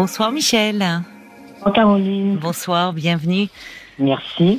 Bonsoir 0.00 0.32
Michel. 0.32 0.82
Bonsoir 1.52 1.74
Caroline. 1.74 2.38
Bonsoir, 2.40 2.94
bienvenue. 2.94 3.48
Merci. 3.98 4.58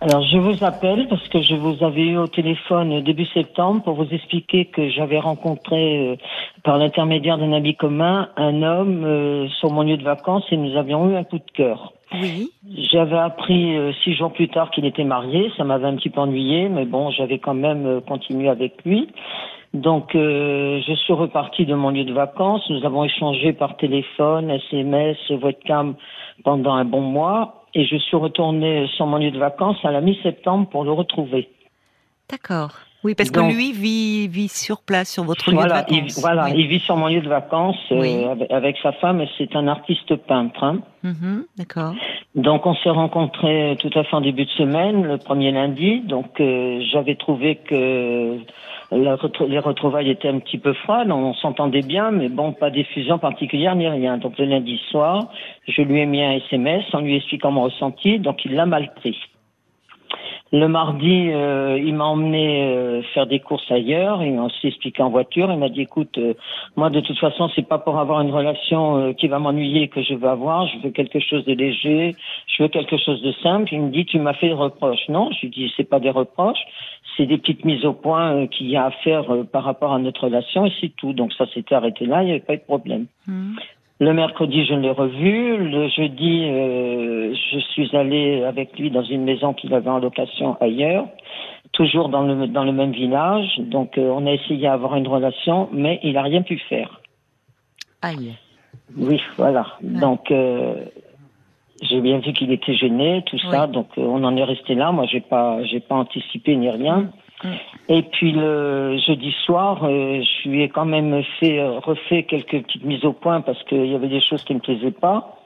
Alors 0.00 0.26
je 0.26 0.38
vous 0.38 0.64
appelle 0.64 1.06
parce 1.08 1.28
que 1.28 1.40
je 1.40 1.54
vous 1.54 1.84
avais 1.84 2.02
eu 2.02 2.16
au 2.16 2.26
téléphone 2.26 3.00
début 3.04 3.26
septembre 3.26 3.84
pour 3.84 3.94
vous 3.94 4.08
expliquer 4.10 4.64
que 4.64 4.88
j'avais 4.90 5.20
rencontré 5.20 5.98
euh, 5.98 6.16
par 6.64 6.78
l'intermédiaire 6.78 7.38
d'un 7.38 7.52
ami 7.52 7.76
commun 7.76 8.28
un 8.36 8.64
homme 8.64 9.04
euh, 9.04 9.46
sur 9.60 9.70
mon 9.70 9.82
lieu 9.82 9.96
de 9.96 10.02
vacances 10.02 10.46
et 10.50 10.56
nous 10.56 10.76
avions 10.76 11.08
eu 11.10 11.14
un 11.14 11.22
coup 11.22 11.38
de 11.38 11.50
cœur. 11.54 11.92
Oui. 12.20 12.50
J'avais 12.90 13.18
appris 13.18 13.76
euh, 13.76 13.92
six 14.02 14.14
jours 14.14 14.32
plus 14.32 14.48
tard 14.48 14.72
qu'il 14.72 14.84
était 14.84 15.04
marié, 15.04 15.52
ça 15.56 15.62
m'avait 15.62 15.86
un 15.86 15.94
petit 15.94 16.10
peu 16.10 16.22
ennuyé, 16.22 16.68
mais 16.68 16.86
bon, 16.86 17.12
j'avais 17.12 17.38
quand 17.38 17.54
même 17.54 18.00
continué 18.00 18.48
avec 18.48 18.84
lui. 18.84 19.08
Donc, 19.74 20.14
euh, 20.14 20.80
je 20.86 20.94
suis 20.94 21.12
reparti 21.12 21.66
de 21.66 21.74
mon 21.74 21.90
lieu 21.90 22.04
de 22.04 22.12
vacances. 22.12 22.62
Nous 22.70 22.84
avons 22.84 23.04
échangé 23.04 23.52
par 23.52 23.76
téléphone, 23.76 24.50
SMS, 24.50 25.16
webcam 25.30 25.94
pendant 26.42 26.74
un 26.74 26.84
bon 26.84 27.02
mois. 27.02 27.64
Et 27.74 27.84
je 27.84 27.96
suis 27.96 28.16
retourné 28.16 28.86
sur 28.96 29.06
mon 29.06 29.18
lieu 29.18 29.30
de 29.30 29.38
vacances 29.38 29.76
à 29.84 29.90
la 29.90 30.00
mi-septembre 30.00 30.68
pour 30.70 30.84
le 30.84 30.92
retrouver. 30.92 31.50
D'accord. 32.30 32.70
Oui, 33.04 33.14
parce 33.14 33.30
que 33.30 33.38
lui 33.38 33.72
vit, 33.72 34.26
vit 34.26 34.48
sur 34.48 34.82
place, 34.82 35.12
sur 35.12 35.22
votre 35.22 35.52
lieu 35.52 35.56
de 35.56 35.68
vacances. 35.68 36.16
Il, 36.16 36.20
voilà, 36.20 36.50
il 36.50 36.66
vit 36.66 36.80
sur 36.80 36.96
mon 36.96 37.06
lieu 37.06 37.20
de 37.20 37.28
vacances 37.28 37.76
euh, 37.92 38.34
avec, 38.50 38.76
sa 38.82 38.90
femme. 38.92 39.24
C'est 39.36 39.54
un 39.54 39.68
artiste 39.68 40.16
peintre. 40.26 40.64
Hein. 40.64 40.80
Mm-hmm, 41.04 41.42
d'accord. 41.58 41.94
Donc, 42.34 42.66
on 42.66 42.74
s'est 42.74 42.90
rencontrés 42.90 43.76
tout 43.80 43.90
à 43.94 44.02
fait 44.02 44.16
en 44.16 44.20
début 44.20 44.46
de 44.46 44.50
semaine, 44.50 45.04
le 45.04 45.18
premier 45.18 45.52
lundi. 45.52 46.00
Donc, 46.00 46.40
euh, 46.40 46.80
j'avais 46.90 47.14
trouvé 47.14 47.56
que 47.56 48.38
les 48.90 49.58
retrouvailles 49.58 50.10
étaient 50.10 50.28
un 50.28 50.38
petit 50.38 50.58
peu 50.58 50.72
froides, 50.72 51.10
on 51.10 51.34
s'entendait 51.34 51.82
bien, 51.82 52.10
mais 52.10 52.28
bon, 52.28 52.52
pas 52.52 52.70
d'effusion 52.70 53.18
particulière 53.18 53.74
ni 53.76 53.86
rien. 53.86 54.16
Donc 54.16 54.38
le 54.38 54.46
lundi 54.46 54.80
soir, 54.90 55.28
je 55.66 55.82
lui 55.82 56.00
ai 56.00 56.06
mis 56.06 56.22
un 56.22 56.32
SMS 56.32 56.84
en 56.94 57.00
lui 57.00 57.16
expliquant 57.16 57.50
mon 57.50 57.62
ressenti, 57.64 58.18
donc 58.18 58.44
il 58.44 58.54
l'a 58.54 58.66
mal 58.66 58.92
pris. 58.94 59.18
Le 60.50 60.66
mardi, 60.66 61.30
euh, 61.30 61.78
il 61.78 61.94
m'a 61.94 62.06
emmené 62.06 62.62
euh, 62.62 63.02
faire 63.12 63.26
des 63.26 63.38
courses 63.38 63.70
ailleurs. 63.70 64.22
Il 64.22 64.32
m'a 64.32 64.48
expliqué 64.64 65.02
en 65.02 65.10
voiture. 65.10 65.50
Il 65.52 65.58
m'a 65.58 65.68
dit, 65.68 65.82
écoute, 65.82 66.16
euh, 66.16 66.32
moi 66.74 66.88
de 66.88 67.00
toute 67.00 67.18
façon, 67.18 67.50
c'est 67.54 67.68
pas 67.68 67.76
pour 67.76 67.98
avoir 67.98 68.22
une 68.22 68.30
relation 68.30 69.12
qui 69.12 69.28
va 69.28 69.38
m'ennuyer 69.38 69.88
que 69.88 70.02
je 70.02 70.14
veux 70.14 70.28
avoir. 70.28 70.66
Je 70.68 70.78
veux 70.78 70.90
quelque 70.90 71.20
chose 71.20 71.44
de 71.44 71.52
léger. 71.52 72.16
Je 72.46 72.62
veux 72.62 72.70
quelque 72.70 72.96
chose 72.96 73.20
de 73.20 73.32
simple. 73.42 73.68
Il 73.72 73.82
me 73.82 73.90
dit, 73.90 74.06
tu 74.06 74.18
m'as 74.18 74.32
fait 74.32 74.48
des 74.48 74.54
reproches. 74.54 75.06
Non, 75.10 75.30
je 75.32 75.42
lui 75.42 75.50
dis, 75.50 75.72
c'est 75.76 75.88
pas 75.88 76.00
des 76.00 76.10
reproches. 76.10 76.64
C'est 77.18 77.26
des 77.26 77.36
petites 77.36 77.66
mises 77.66 77.84
au 77.84 77.92
point 77.92 78.46
qu'il 78.46 78.70
y 78.70 78.76
a 78.76 78.86
à 78.86 78.90
faire 78.90 79.26
par 79.52 79.64
rapport 79.64 79.92
à 79.92 79.98
notre 79.98 80.24
relation 80.24 80.64
et 80.64 80.72
c'est 80.80 80.94
tout. 80.96 81.12
Donc 81.12 81.34
ça 81.34 81.46
s'était 81.52 81.74
arrêté 81.74 82.06
là. 82.06 82.22
Il 82.22 82.26
n'y 82.26 82.30
avait 82.30 82.40
pas 82.40 82.54
eu 82.54 82.58
de 82.58 82.62
problème. 82.62 83.06
Mmh. 83.26 83.56
Le 84.00 84.14
mercredi, 84.14 84.64
je 84.64 84.74
l'ai 84.74 84.90
revu. 84.90 85.56
Le 85.56 85.88
jeudi, 85.88 86.44
euh, 86.44 87.34
je 87.50 87.58
suis 87.58 87.96
allée 87.96 88.44
avec 88.44 88.78
lui 88.78 88.90
dans 88.92 89.02
une 89.02 89.24
maison 89.24 89.52
qu'il 89.54 89.74
avait 89.74 89.90
en 89.90 89.98
location 89.98 90.56
ailleurs, 90.60 91.06
toujours 91.72 92.08
dans 92.08 92.22
le, 92.22 92.46
dans 92.46 92.62
le 92.62 92.70
même 92.70 92.92
village. 92.92 93.58
Donc, 93.58 93.98
euh, 93.98 94.08
on 94.14 94.24
a 94.26 94.32
essayé 94.32 94.68
d'avoir 94.68 94.94
une 94.94 95.08
relation, 95.08 95.68
mais 95.72 95.98
il 96.04 96.12
n'a 96.12 96.22
rien 96.22 96.42
pu 96.42 96.58
faire. 96.68 97.00
Aïe. 98.02 98.34
Oui, 98.96 99.20
voilà. 99.36 99.66
Donc, 99.82 100.30
euh, 100.30 100.76
j'ai 101.82 102.00
bien 102.00 102.18
vu 102.18 102.32
qu'il 102.32 102.52
était 102.52 102.74
gêné, 102.74 103.22
tout 103.26 103.38
ça. 103.50 103.66
Donc, 103.66 103.88
on 103.96 104.24
en 104.24 104.36
est 104.36 104.44
resté 104.44 104.74
là. 104.74 104.92
Moi, 104.92 105.06
j'ai 105.06 105.20
pas, 105.20 105.62
j'ai 105.64 105.80
pas 105.80 105.94
anticipé 105.94 106.56
ni 106.56 106.70
rien. 106.70 107.10
Mm. 107.44 107.48
Et 107.88 108.02
puis 108.02 108.32
le 108.32 108.98
jeudi 108.98 109.32
soir, 109.44 109.84
euh, 109.84 110.22
je 110.22 110.48
lui 110.48 110.62
ai 110.62 110.68
quand 110.68 110.84
même 110.84 111.22
fait 111.38 111.58
euh, 111.60 111.78
refait 111.78 112.24
quelques 112.24 112.62
petites 112.62 112.84
mises 112.84 113.04
au 113.04 113.12
point 113.12 113.40
parce 113.40 113.62
qu'il 113.64 113.86
y 113.86 113.94
avait 113.94 114.08
des 114.08 114.20
choses 114.20 114.42
qui 114.44 114.54
me 114.54 114.60
plaisaient 114.60 114.90
pas. 114.90 115.37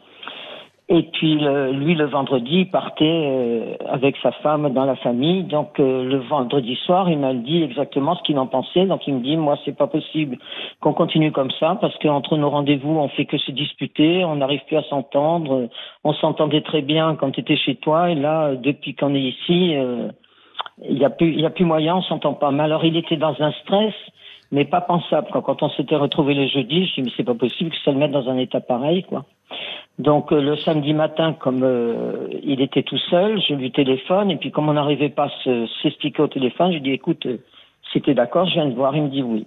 Et 0.89 1.05
puis 1.05 1.37
lui 1.37 1.95
le 1.95 2.07
vendredi, 2.07 2.61
il 2.61 2.71
partait 2.71 3.05
euh, 3.05 3.77
avec 3.89 4.17
sa 4.23 4.33
femme 4.33 4.73
dans 4.75 4.85
la 4.85 4.97
famille. 4.97 5.45
Donc 5.45 5.79
le 5.79 6.17
vendredi 6.29 6.77
soir, 6.85 7.09
il 7.09 7.19
m'a 7.19 7.33
dit 7.35 7.63
exactement 7.63 8.15
ce 8.17 8.23
qu'il 8.23 8.39
en 8.39 8.47
pensait. 8.47 8.87
Donc 8.87 9.07
il 9.07 9.15
me 9.15 9.21
dit 9.21 9.37
moi 9.37 9.57
c'est 9.65 9.77
pas 9.77 9.87
possible 9.87 10.39
qu'on 10.81 10.93
continue 10.93 11.33
comme 11.33 11.51
ça 11.59 11.79
parce 11.81 11.97
qu'entre 11.99 12.37
nos 12.37 12.51
rendez-vous 12.51 12.99
on 12.99 13.09
fait 13.09 13.25
que 13.25 13.39
se 13.39 13.53
disputer, 13.53 14.25
on 14.25 14.37
n'arrive 14.37 14.65
plus 14.67 14.77
à 14.77 14.83
s'entendre. 14.83 15.69
On 16.05 16.13
s'entendait 16.15 16.63
très 16.63 16.83
bien 16.83 17.15
quand 17.15 17.31
tu 17.31 17.41
étais 17.41 17.57
chez 17.57 17.77
toi 17.77 18.11
et 18.11 18.15
là 18.15 18.55
depuis 18.55 18.95
qu'on 18.95 19.15
est 19.15 19.23
ici 19.23 19.77
il 20.85 20.97
n'y 20.97 21.05
a 21.05 21.11
plus, 21.11 21.45
a 21.45 21.51
plus 21.51 21.65
moyen, 21.65 21.97
on 21.97 22.03
s'entend 22.03 22.35
pas. 22.35 22.51
Mais 22.51 22.63
alors, 22.63 22.85
il 22.85 22.97
était 22.97 23.17
dans 23.17 23.35
un 23.41 23.53
stress, 23.53 23.95
mais 24.51 24.65
pas 24.65 24.81
pensable. 24.81 25.29
Quand, 25.33 25.43
quand 25.43 25.63
on 25.63 25.71
s'était 25.71 25.97
retrouvé 25.97 26.35
le 26.35 26.47
jeudi, 26.47 26.87
je 26.87 26.95
dis 26.95 27.03
mais 27.03 27.11
c'est 27.17 27.25
pas 27.25 27.35
possible 27.35 27.71
que 27.71 27.77
ça 27.85 27.93
le 27.93 27.99
mette 27.99 28.13
dans 28.13 28.29
un 28.29 28.39
état 28.39 28.61
pareil, 28.61 29.05
quoi. 29.05 29.25
Donc 29.99 30.33
euh, 30.33 30.41
le 30.41 30.57
samedi 30.57 30.95
matin, 30.95 31.35
comme 31.35 31.63
euh, 31.63 32.29
il 32.43 32.61
était 32.61 32.83
tout 32.83 32.99
seul, 33.11 33.41
je 33.43 33.55
lui 33.55 33.71
téléphone 33.71 34.31
et 34.31 34.37
puis 34.37 34.51
comme 34.51 34.69
on 34.69 34.73
n'arrivait 34.73 35.11
pas 35.11 35.27
à 35.27 35.67
s'expliquer 35.83 36.23
au 36.23 36.29
téléphone, 36.29 36.69
je 36.69 36.75
lui 36.75 36.83
dis 36.83 36.93
écoute, 36.93 37.27
euh, 37.27 37.39
si 37.93 38.01
t'es 38.01 38.15
d'accord, 38.15 38.47
je 38.47 38.55
viens 38.55 38.67
de 38.67 38.75
voir. 38.75 38.97
Il 38.97 39.03
me 39.03 39.09
dit 39.09 39.23
oui. 39.23 39.47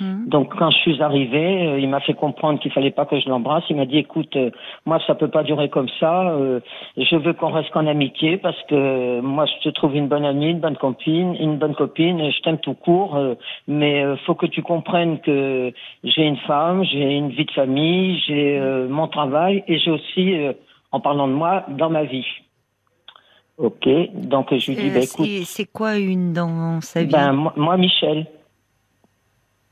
Hmm. 0.00 0.28
Donc 0.28 0.54
quand 0.56 0.70
je 0.70 0.78
suis 0.78 1.02
arrivée, 1.02 1.68
euh, 1.68 1.78
il 1.78 1.88
m'a 1.88 2.00
fait 2.00 2.14
comprendre 2.14 2.58
qu'il 2.58 2.72
fallait 2.72 2.90
pas 2.90 3.06
que 3.06 3.18
je 3.18 3.28
l'embrasse. 3.28 3.64
Il 3.70 3.76
m'a 3.76 3.86
dit 3.86 3.98
écoute, 3.98 4.34
euh, 4.36 4.50
moi 4.86 4.98
ça 5.06 5.14
peut 5.14 5.28
pas 5.28 5.42
durer 5.42 5.68
comme 5.68 5.88
ça. 6.00 6.30
Euh, 6.30 6.60
je 6.96 7.16
veux 7.16 7.32
qu'on 7.32 7.50
reste 7.50 7.74
en 7.76 7.86
amitié 7.86 8.36
parce 8.36 8.60
que 8.68 9.20
moi 9.20 9.46
je 9.46 9.68
te 9.68 9.74
trouve 9.74 9.94
une 9.96 10.08
bonne 10.08 10.24
amie, 10.24 10.50
une 10.50 10.60
bonne 10.60 10.76
copine, 10.76 11.34
une 11.38 11.56
bonne 11.56 11.74
copine. 11.74 12.30
Je 12.30 12.40
t'aime 12.42 12.58
tout 12.58 12.74
court, 12.74 13.18
mais 13.68 14.04
faut 14.26 14.34
que 14.34 14.46
tu 14.46 14.62
comprennes 14.62 15.20
que 15.20 15.72
j'ai 16.02 16.22
une 16.22 16.38
femme, 16.38 16.84
j'ai 16.84 17.16
une 17.16 17.30
vie 17.30 17.44
de 17.44 17.52
famille, 17.52 18.20
j'ai 18.26 18.60
mon 18.88 19.08
travail 19.08 19.64
et 19.68 19.78
j'ai 19.78 19.90
aussi, 19.90 20.34
en 20.92 21.00
parlant 21.00 21.28
de 21.28 21.32
moi, 21.32 21.64
dans 21.68 21.90
ma 21.90 22.04
vie. 22.04 22.26
Ok, 23.56 23.88
donc 24.14 24.52
je 24.52 24.72
lui 24.72 24.76
dis 24.76 24.90
bah, 24.90 25.00
écoute. 25.00 25.28
C'est 25.44 25.70
quoi 25.70 25.96
une 25.96 26.32
dans 26.32 26.80
sa 26.80 27.04
vie? 27.04 27.10
Ben 27.10 27.32
moi 27.56 27.76
Michel. 27.76 28.26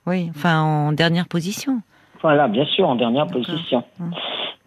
Oui, 0.07 0.31
enfin 0.31 0.61
en 0.61 0.93
dernière 0.93 1.29
position. 1.29 1.81
Voilà, 2.23 2.47
bien 2.49 2.65
sûr, 2.67 2.89
en 2.89 2.95
dernière 2.95 3.27
position. 3.27 3.83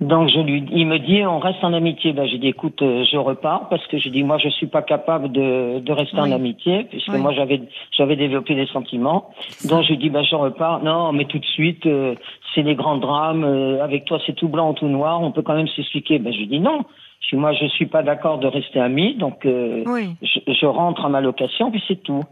Donc 0.02 0.28
je 0.28 0.40
lui, 0.42 0.66
il 0.74 0.88
me 0.88 1.00
dit, 1.00 1.26
on 1.26 1.40
reste 1.40 1.64
en 1.64 1.72
amitié. 1.72 2.12
Ben 2.12 2.28
j'ai 2.28 2.38
dit, 2.38 2.50
écoute, 2.50 2.82
euh, 2.82 3.06
je 3.10 3.16
repars 3.16 3.70
parce 3.70 3.86
que 3.88 3.98
j'ai 3.98 4.10
dit, 4.10 4.24
moi 4.24 4.38
je 4.38 4.50
suis 4.50 4.68
pas 4.68 4.82
capable 4.82 5.32
de, 5.32 5.80
de 5.80 5.92
rester 5.94 6.20
en 6.20 6.32
amitié 6.34 6.84
puisque 6.84 7.10
moi 7.10 7.32
j'avais 7.32 7.62
j'avais 7.92 8.18
développé 8.18 8.56
des 8.56 8.68
sentiments. 8.68 9.30
Donc 9.64 9.84
je 9.84 9.90
lui 9.90 9.98
dis, 9.98 10.10
ben 10.10 10.24
je 10.24 10.36
repars. 10.36 10.84
Non, 10.84 11.14
mais 11.14 11.24
tout 11.26 11.40
de 11.40 11.46
suite, 11.46 11.86
euh, 11.86 12.16
c'est 12.54 12.64
les 12.64 12.76
grands 12.76 12.98
drames. 12.98 13.46
Euh, 13.46 13.82
avec 13.82 14.04
toi, 14.04 14.20
c'est 14.26 14.36
tout 14.36 14.50
blanc 14.50 14.72
ou 14.72 14.74
tout 14.74 14.88
noir. 14.90 15.22
On 15.22 15.32
peut 15.32 15.44
quand 15.44 15.56
même 15.56 15.70
s'expliquer. 15.70 16.20
Ben 16.20 16.34
je 16.34 16.40
lui 16.40 16.48
dis 16.48 16.60
non. 16.60 16.84
Si 17.30 17.36
moi 17.36 17.54
je 17.54 17.66
suis 17.68 17.88
pas 17.88 18.04
d'accord 18.04 18.38
de 18.38 18.48
rester 18.48 18.80
ami, 18.80 19.16
donc 19.16 19.46
euh, 19.46 19.84
je, 20.22 20.66
rentre 20.66 21.06
à 21.06 21.10
ma 21.10 21.22
location 21.22 21.72
puis 21.72 21.82
c'est 21.88 22.04
tout. 22.04 22.24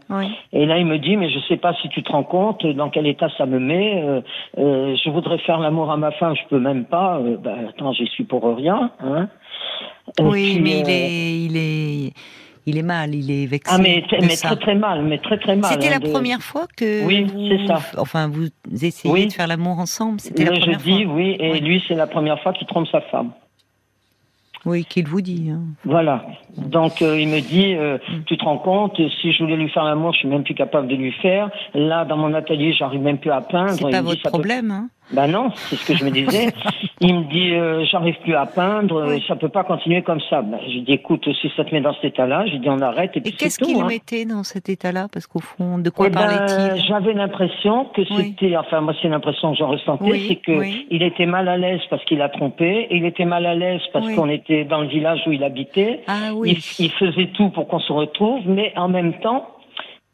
Et 0.52 0.66
là 0.66 0.78
il 0.78 0.86
me 0.86 0.98
dit 0.98 1.16
mais 1.16 1.30
je 1.30 1.38
sais 1.48 1.56
pas 1.56 1.74
si 1.82 1.88
tu 1.88 2.02
te 2.02 2.12
rends 2.12 2.22
compte 2.22 2.64
dans 2.66 2.90
quel 2.90 3.06
état 3.06 3.28
ça 3.36 3.46
me 3.46 3.58
met. 3.58 4.02
Euh, 4.04 4.20
euh, 4.58 4.96
je 5.02 5.10
voudrais 5.10 5.38
faire 5.38 5.58
l'amour 5.58 5.90
à 5.90 5.96
ma 5.96 6.12
femme, 6.12 6.34
je 6.36 6.48
peux 6.48 6.60
même 6.60 6.84
pas. 6.84 7.20
bah, 7.42 7.56
attends, 7.68 7.92
j'y 7.92 8.06
suis 8.06 8.24
pour 8.24 8.44
rien. 8.56 8.90
Hein. 9.00 9.28
oui, 10.20 10.60
mais 10.62 10.80
il 10.80 10.90
est, 10.90 11.44
il 11.46 11.56
est, 11.56 12.12
il 12.66 12.78
est 12.78 12.82
mal, 12.82 13.14
il 13.14 13.30
est 13.30 13.46
vexé. 13.46 13.74
Ah 13.74 13.78
mais, 13.78 14.04
mais 14.20 14.36
très 14.36 14.56
très 14.56 14.74
mal, 14.74 15.02
mais 15.02 15.18
très 15.18 15.38
très 15.38 15.56
mal. 15.56 15.72
C'était 15.72 15.88
hein, 15.88 15.98
la 16.00 16.08
première 16.08 16.40
fois 16.40 16.66
que. 16.76 17.04
Oui, 17.04 17.26
c'est 17.48 17.66
ça. 17.66 17.80
Enfin, 17.98 18.28
vous 18.28 18.46
essayez 18.72 19.26
de 19.26 19.32
faire 19.32 19.48
l'amour 19.48 19.78
ensemble. 19.78 20.20
C'était 20.20 20.44
la 20.44 20.52
première 20.52 20.78
je 20.78 20.84
dis 20.84 21.04
oui, 21.04 21.36
et 21.40 21.58
lui 21.60 21.82
c'est 21.88 21.94
la 21.94 22.06
première 22.06 22.40
fois 22.42 22.52
qu'il 22.52 22.66
trompe 22.66 22.86
sa 22.88 23.00
femme. 23.00 23.32
Oui, 24.66 24.84
qu'il 24.84 25.06
vous 25.06 25.20
dit. 25.20 25.50
Hein. 25.50 25.60
Voilà. 25.84 26.24
Donc 26.56 27.02
euh, 27.02 27.18
il 27.18 27.28
me 27.28 27.40
dit, 27.40 27.74
euh, 27.74 27.98
mm. 27.98 28.24
tu 28.26 28.36
te 28.36 28.44
rends 28.44 28.58
compte, 28.58 28.96
si 29.20 29.32
je 29.32 29.42
voulais 29.42 29.56
lui 29.56 29.68
faire 29.70 29.84
l'amour, 29.84 30.12
je 30.12 30.20
suis 30.20 30.28
même 30.28 30.44
plus 30.44 30.54
capable 30.54 30.88
de 30.88 30.94
lui 30.94 31.12
faire. 31.12 31.50
Là, 31.74 32.04
dans 32.04 32.16
mon 32.16 32.32
atelier, 32.34 32.72
j'arrive 32.72 33.02
même 33.02 33.18
plus 33.18 33.30
à 33.30 33.40
peindre. 33.40 33.72
C'est 33.72 33.90
pas 33.90 34.02
votre 34.02 34.22
problème, 34.22 34.70
hein 34.70 34.88
ben 35.12 35.26
non, 35.28 35.50
c'est 35.54 35.76
ce 35.76 35.86
que 35.86 35.94
je 35.94 36.04
me 36.04 36.10
disais. 36.10 36.52
il 37.00 37.14
me 37.14 37.24
dit, 37.24 37.54
euh, 37.54 37.84
j'arrive 37.90 38.16
plus 38.22 38.34
à 38.34 38.46
peindre, 38.46 39.18
ça 39.28 39.36
peut 39.36 39.50
pas 39.50 39.62
continuer 39.62 40.02
comme 40.02 40.20
ça. 40.30 40.40
Ben, 40.40 40.58
j'ai 40.66 40.80
dit, 40.80 40.92
écoute, 40.92 41.28
si 41.40 41.50
ça 41.56 41.64
te 41.64 41.74
met 41.74 41.82
dans 41.82 41.94
cet 41.94 42.04
état-là, 42.04 42.46
j'ai 42.46 42.58
dit, 42.58 42.68
on 42.70 42.80
arrête. 42.80 43.10
Et, 43.16 43.28
et 43.28 43.32
qu'est-ce 43.32 43.58
qu'il 43.58 43.78
hein. 43.80 43.86
mettait 43.86 44.24
dans 44.24 44.44
cet 44.44 44.70
état-là? 44.70 45.08
Parce 45.12 45.26
qu'au 45.26 45.40
fond, 45.40 45.78
de 45.78 45.90
quoi 45.90 46.06
eh 46.06 46.10
ben, 46.10 46.20
parlait-il? 46.20 46.84
J'avais 46.86 47.12
l'impression 47.12 47.84
que 47.94 48.02
c'était, 48.04 48.56
enfin 48.56 48.80
moi 48.80 48.94
c'est 49.02 49.08
l'impression 49.08 49.52
que 49.52 49.58
j'en 49.58 49.68
ressentais, 49.68 50.20
c'est 50.26 50.36
que 50.36 50.62
il 50.90 51.02
était 51.02 51.26
mal 51.26 51.48
à 51.48 51.58
l'aise 51.58 51.80
parce 51.90 52.04
qu'il 52.06 52.22
a 52.22 52.30
trompé, 52.30 52.86
il 52.90 53.04
était 53.04 53.26
mal 53.26 53.44
à 53.44 53.54
l'aise 53.54 53.82
parce 53.92 54.10
qu'on 54.14 54.30
était 54.30 54.53
dans 54.62 54.82
le 54.82 54.86
village 54.86 55.22
où 55.26 55.32
il 55.32 55.42
habitait. 55.42 56.02
Ah, 56.06 56.32
oui. 56.32 56.52
il, 56.78 56.84
il 56.84 56.92
faisait 56.92 57.30
tout 57.34 57.48
pour 57.48 57.66
qu'on 57.66 57.80
se 57.80 57.92
retrouve, 57.92 58.42
mais 58.46 58.72
en 58.76 58.88
même 58.88 59.14
temps, 59.14 59.48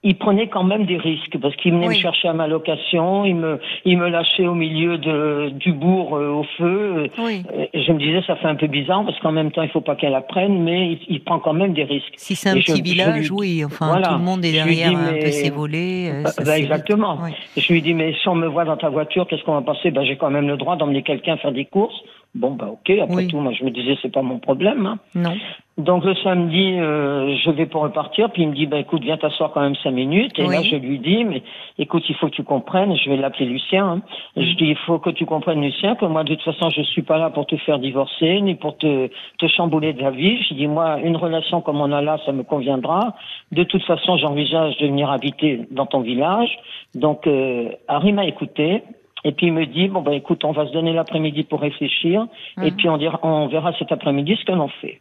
il 0.02 0.16
prenait 0.16 0.48
quand 0.48 0.64
même 0.64 0.86
des 0.86 0.96
risques 0.96 1.36
parce 1.42 1.54
qu'il 1.56 1.72
venait 1.72 1.88
me 1.88 1.94
chercher 1.94 2.28
à 2.28 2.32
ma 2.32 2.46
location, 2.46 3.26
il 3.26 3.34
me, 3.34 3.60
il 3.84 3.98
me 3.98 4.08
lâchait 4.08 4.46
au 4.46 4.54
milieu 4.54 4.96
de, 4.96 5.50
du 5.50 5.72
bourg 5.72 6.16
euh, 6.16 6.30
au 6.30 6.44
feu. 6.56 7.10
Oui. 7.18 7.42
je 7.74 7.92
me 7.92 7.98
disais 7.98 8.22
ça 8.26 8.36
fait 8.36 8.46
un 8.46 8.54
peu 8.54 8.66
bizarre 8.66 9.04
parce 9.04 9.18
qu'en 9.20 9.32
même 9.32 9.52
temps 9.52 9.62
il 9.62 9.68
faut 9.68 9.82
pas 9.82 9.96
qu'elle 9.96 10.14
apprenne, 10.14 10.62
mais 10.62 10.98
il, 11.08 11.22
prend 11.22 11.38
quand 11.38 11.52
même 11.52 11.74
des 11.74 11.84
risques. 11.84 12.14
Si 12.16 12.34
c'est 12.34 12.48
un 12.48 12.54
petit 12.54 12.80
village, 12.80 13.30
oui, 13.30 13.62
enfin 13.64 14.00
tout 14.02 14.12
le 14.12 14.24
monde 14.24 14.42
est 14.44 14.52
derrière 14.52 14.96
un 14.96 15.12
peu 15.12 15.30
ses 15.30 15.50
volets. 15.50 16.10
Euh, 16.10 16.44
bah, 16.46 16.58
exactement. 16.58 17.18
Je 17.56 17.72
lui 17.72 17.82
dis 17.82 17.92
mais 17.92 18.14
si 18.22 18.28
on 18.28 18.34
me 18.34 18.46
voit 18.46 18.64
dans 18.64 18.78
ta 18.78 18.88
voiture, 18.88 19.26
qu'est-ce 19.26 19.44
qu'on 19.44 19.54
va 19.54 19.62
passer 19.62 19.90
Ben 19.90 20.02
j'ai 20.04 20.16
quand 20.16 20.30
même 20.30 20.48
le 20.48 20.56
droit 20.56 20.76
d'emmener 20.76 21.02
quelqu'un 21.02 21.36
faire 21.36 21.52
des 21.52 21.66
courses. 21.66 22.00
Bon, 22.34 22.52
bah 22.52 22.68
ok, 22.70 22.90
après 23.02 23.26
tout, 23.26 23.38
moi 23.38 23.52
je 23.52 23.64
me 23.64 23.70
disais, 23.70 23.96
c'est 24.02 24.12
pas 24.12 24.22
mon 24.22 24.38
problème. 24.38 24.86
Hein. 24.86 24.98
Non. 25.16 25.34
Donc 25.78 26.04
le 26.04 26.14
samedi, 26.16 26.78
euh, 26.78 27.36
je 27.42 27.50
vais 27.50 27.66
pour 27.66 27.82
repartir, 27.82 28.30
puis 28.30 28.42
il 28.42 28.50
me 28.50 28.54
dit, 28.54 28.66
bah 28.66 28.78
écoute, 28.78 29.02
viens 29.02 29.16
t'asseoir 29.16 29.50
quand 29.52 29.62
même 29.62 29.74
cinq 29.76 29.92
minutes. 29.92 30.38
Et 30.38 30.46
là, 30.46 30.62
je 30.62 30.76
lui 30.76 30.98
dis, 30.98 31.24
mais 31.24 31.42
écoute, 31.78 32.04
il 32.08 32.14
faut 32.16 32.26
que 32.28 32.34
tu 32.34 32.44
comprennes, 32.44 32.96
je 32.96 33.10
vais 33.10 33.16
l'appeler 33.16 33.46
Lucien. 33.46 33.86
Hein. 33.86 34.02
Je 34.36 34.54
dis, 34.54 34.66
il 34.66 34.76
faut 34.76 34.98
que 34.98 35.10
tu 35.10 35.26
comprennes, 35.26 35.62
Lucien, 35.62 35.96
que 35.96 36.04
moi, 36.04 36.22
de 36.22 36.34
toute 36.34 36.44
façon, 36.44 36.70
je 36.70 36.82
suis 36.82 37.02
pas 37.02 37.18
là 37.18 37.30
pour 37.30 37.46
te 37.46 37.56
faire 37.56 37.78
divorcer, 37.78 38.40
ni 38.42 38.54
pour 38.54 38.76
te, 38.76 39.08
te 39.38 39.46
chambouler 39.48 39.92
de 39.92 40.02
la 40.02 40.10
vie. 40.10 40.42
Je 40.48 40.54
dis, 40.54 40.66
moi, 40.66 40.98
une 41.02 41.16
relation 41.16 41.60
comme 41.62 41.80
on 41.80 41.90
a 41.92 42.02
là, 42.02 42.18
ça 42.26 42.32
me 42.32 42.42
conviendra. 42.42 43.14
De 43.50 43.64
toute 43.64 43.82
façon, 43.84 44.18
j'envisage 44.18 44.76
de 44.78 44.86
venir 44.86 45.10
habiter 45.10 45.62
dans 45.70 45.86
ton 45.86 46.00
village. 46.00 46.50
Donc, 46.94 47.26
euh, 47.26 47.70
Harry 47.88 48.12
m'a 48.12 48.26
écouté. 48.26 48.82
Et 49.24 49.32
puis 49.32 49.46
il 49.46 49.52
me 49.52 49.66
dit 49.66 49.88
bon 49.88 50.02
bah 50.02 50.14
écoute, 50.14 50.44
on 50.44 50.52
va 50.52 50.66
se 50.66 50.72
donner 50.72 50.92
l'après-midi 50.92 51.44
pour 51.44 51.60
réfléchir, 51.60 52.26
et 52.58 52.70
mhm. 52.70 52.76
puis 52.76 52.88
on, 52.88 52.96
dira, 52.96 53.18
on 53.22 53.48
verra 53.48 53.72
cet 53.78 53.92
après-midi 53.92 54.36
ce 54.40 54.44
que 54.44 54.52
l'on 54.52 54.68
fait. 54.68 55.00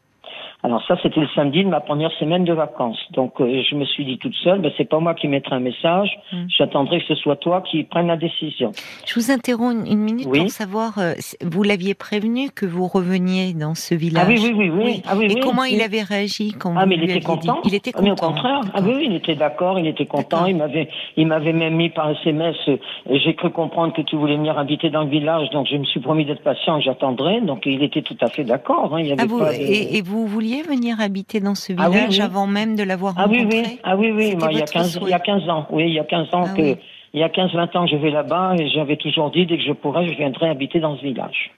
Alors 0.62 0.84
ça, 0.86 0.98
c'était 1.02 1.22
le 1.22 1.28
samedi 1.34 1.64
de 1.64 1.70
ma 1.70 1.80
première 1.80 2.12
semaine 2.20 2.44
de 2.44 2.52
vacances. 2.52 3.00
Donc 3.12 3.40
euh, 3.40 3.62
je 3.70 3.76
me 3.76 3.86
suis 3.86 4.04
dit 4.04 4.18
toute 4.18 4.36
seule, 4.44 4.60
ben, 4.60 4.70
c'est 4.78 4.90
pas 4.90 5.00
moi 5.00 5.14
qui 5.14 5.30
mettrai 5.30 5.56
un 5.56 5.62
message, 5.62 6.20
hmm. 6.34 6.48
j'attendrai 6.50 7.00
que 7.00 7.06
ce 7.08 7.16
soit 7.16 7.38
toi 7.38 7.62
qui 7.62 7.86
prenne 7.86 8.08
la 8.08 8.18
décision. 8.18 8.74
Je 9.08 9.14
vous 9.14 9.32
interromps 9.32 9.90
une 9.90 10.00
minute 10.00 10.28
pour 10.30 10.50
savoir, 10.50 10.98
euh, 10.98 11.14
vous 11.42 11.64
l'aviez 11.64 11.94
prévenu 11.94 12.50
que 12.50 12.66
vous 12.66 12.88
reveniez 12.88 13.54
dans 13.54 13.74
ce 13.74 13.96
village? 13.96 14.26
Ah 14.28 14.30
oui, 14.30 14.54
oui, 14.54 14.70
oui. 14.70 14.84
oui. 14.84 15.02
Ah, 15.08 15.16
oui 15.16 15.28
Et 15.30 15.40
comment 15.40 15.64
il 15.64 15.82
avait 15.82 16.04
réagi 16.04 16.52
quand 16.52 16.74
ah, 16.76 16.84
vous 16.84 16.90
mais 16.90 16.96
il 16.96 17.10
était 17.10 17.22
content. 17.22 17.62
Il 17.64 17.74
était 17.74 17.94
content. 17.94 18.04
Mais 18.04 18.12
au 18.12 18.16
contraire, 18.16 18.60
ah 18.74 18.82
oui, 18.84 19.06
il 19.06 19.16
était 19.16 19.36
d'accord, 19.36 19.80
il 19.80 19.88
était 19.88 20.08
content. 20.08 20.46
Il 20.46 20.58
m'avait, 20.58 20.90
il 21.16 21.28
m'avait 21.28 21.54
même 21.54 21.76
mis 21.76 21.90
par 21.90 22.10
SMS. 22.10 22.58
Euh, 22.68 22.78
j'ai 23.10 23.34
cru 23.34 23.50
comprendre 23.50 23.94
que 23.94 24.02
tu 24.02 24.18
voulais 24.18 24.36
venir 24.36 24.58
habiter 24.58 24.90
dans 24.90 25.04
le 25.04 25.10
village, 25.10 25.50
donc 25.52 25.68
je 25.72 25.78
me 25.78 25.86
suis 25.86 26.02
promis 26.02 26.26
d'être 26.26 26.44
patient, 26.44 26.82
j'attendrai. 26.82 27.40
Donc 27.40 27.66
il 27.66 27.82
était 27.82 28.02
tout 28.02 28.18
à 28.20 28.28
fait 28.28 28.44
d'accord. 28.44 28.94
Hein, 28.94 29.04
ah, 29.18 29.26
vous, 29.26 29.42
et, 29.58 29.98
et 29.98 30.02
vous 30.02 30.28
vouliez 30.28 30.49
venir 30.58 31.00
habiter 31.00 31.40
dans 31.40 31.56
ce 31.56 31.74
ah 31.78 31.90
village 31.90 32.20
avant 32.20 32.48
même 32.48 32.76
de 32.76 32.84
l'avoir 32.84 33.14
ah 33.18 33.24
rencontré 33.24 33.46
oui, 33.46 33.64
oui. 33.66 33.80
Ah 33.84 33.96
oui, 33.96 34.12
oui, 34.12 34.36
Moi, 34.36 34.50
il, 34.52 34.60
y 34.60 34.62
a 34.62 34.66
15, 34.66 35.00
il 35.02 35.10
y 35.10 35.14
a 35.14 35.20
15 35.20 35.50
ans. 35.50 35.68
Oui, 35.72 35.86
il 35.88 35.94
y 35.94 36.00
a 36.00 36.04
15 36.04 36.34
ans 36.34 36.44
ah 36.46 36.56
que, 36.56 36.78
il 37.14 37.20
y 37.20 37.24
a 37.24 37.30
15-20 37.30 37.78
ans 37.78 37.86
que 37.86 37.92
je 37.92 37.98
vais 37.98 38.12
là-bas 38.12 38.56
et 38.60 38.70
j'avais 38.70 38.98
toujours 38.98 39.32
dit, 39.32 39.46
dès 39.46 39.58
que 39.58 39.64
je 39.64 39.74
pourrais, 39.74 40.08
je 40.08 40.14
viendrais 40.16 40.50
habiter 40.50 40.80
dans 40.80 40.96
ce 40.98 41.02
village. 41.02 41.52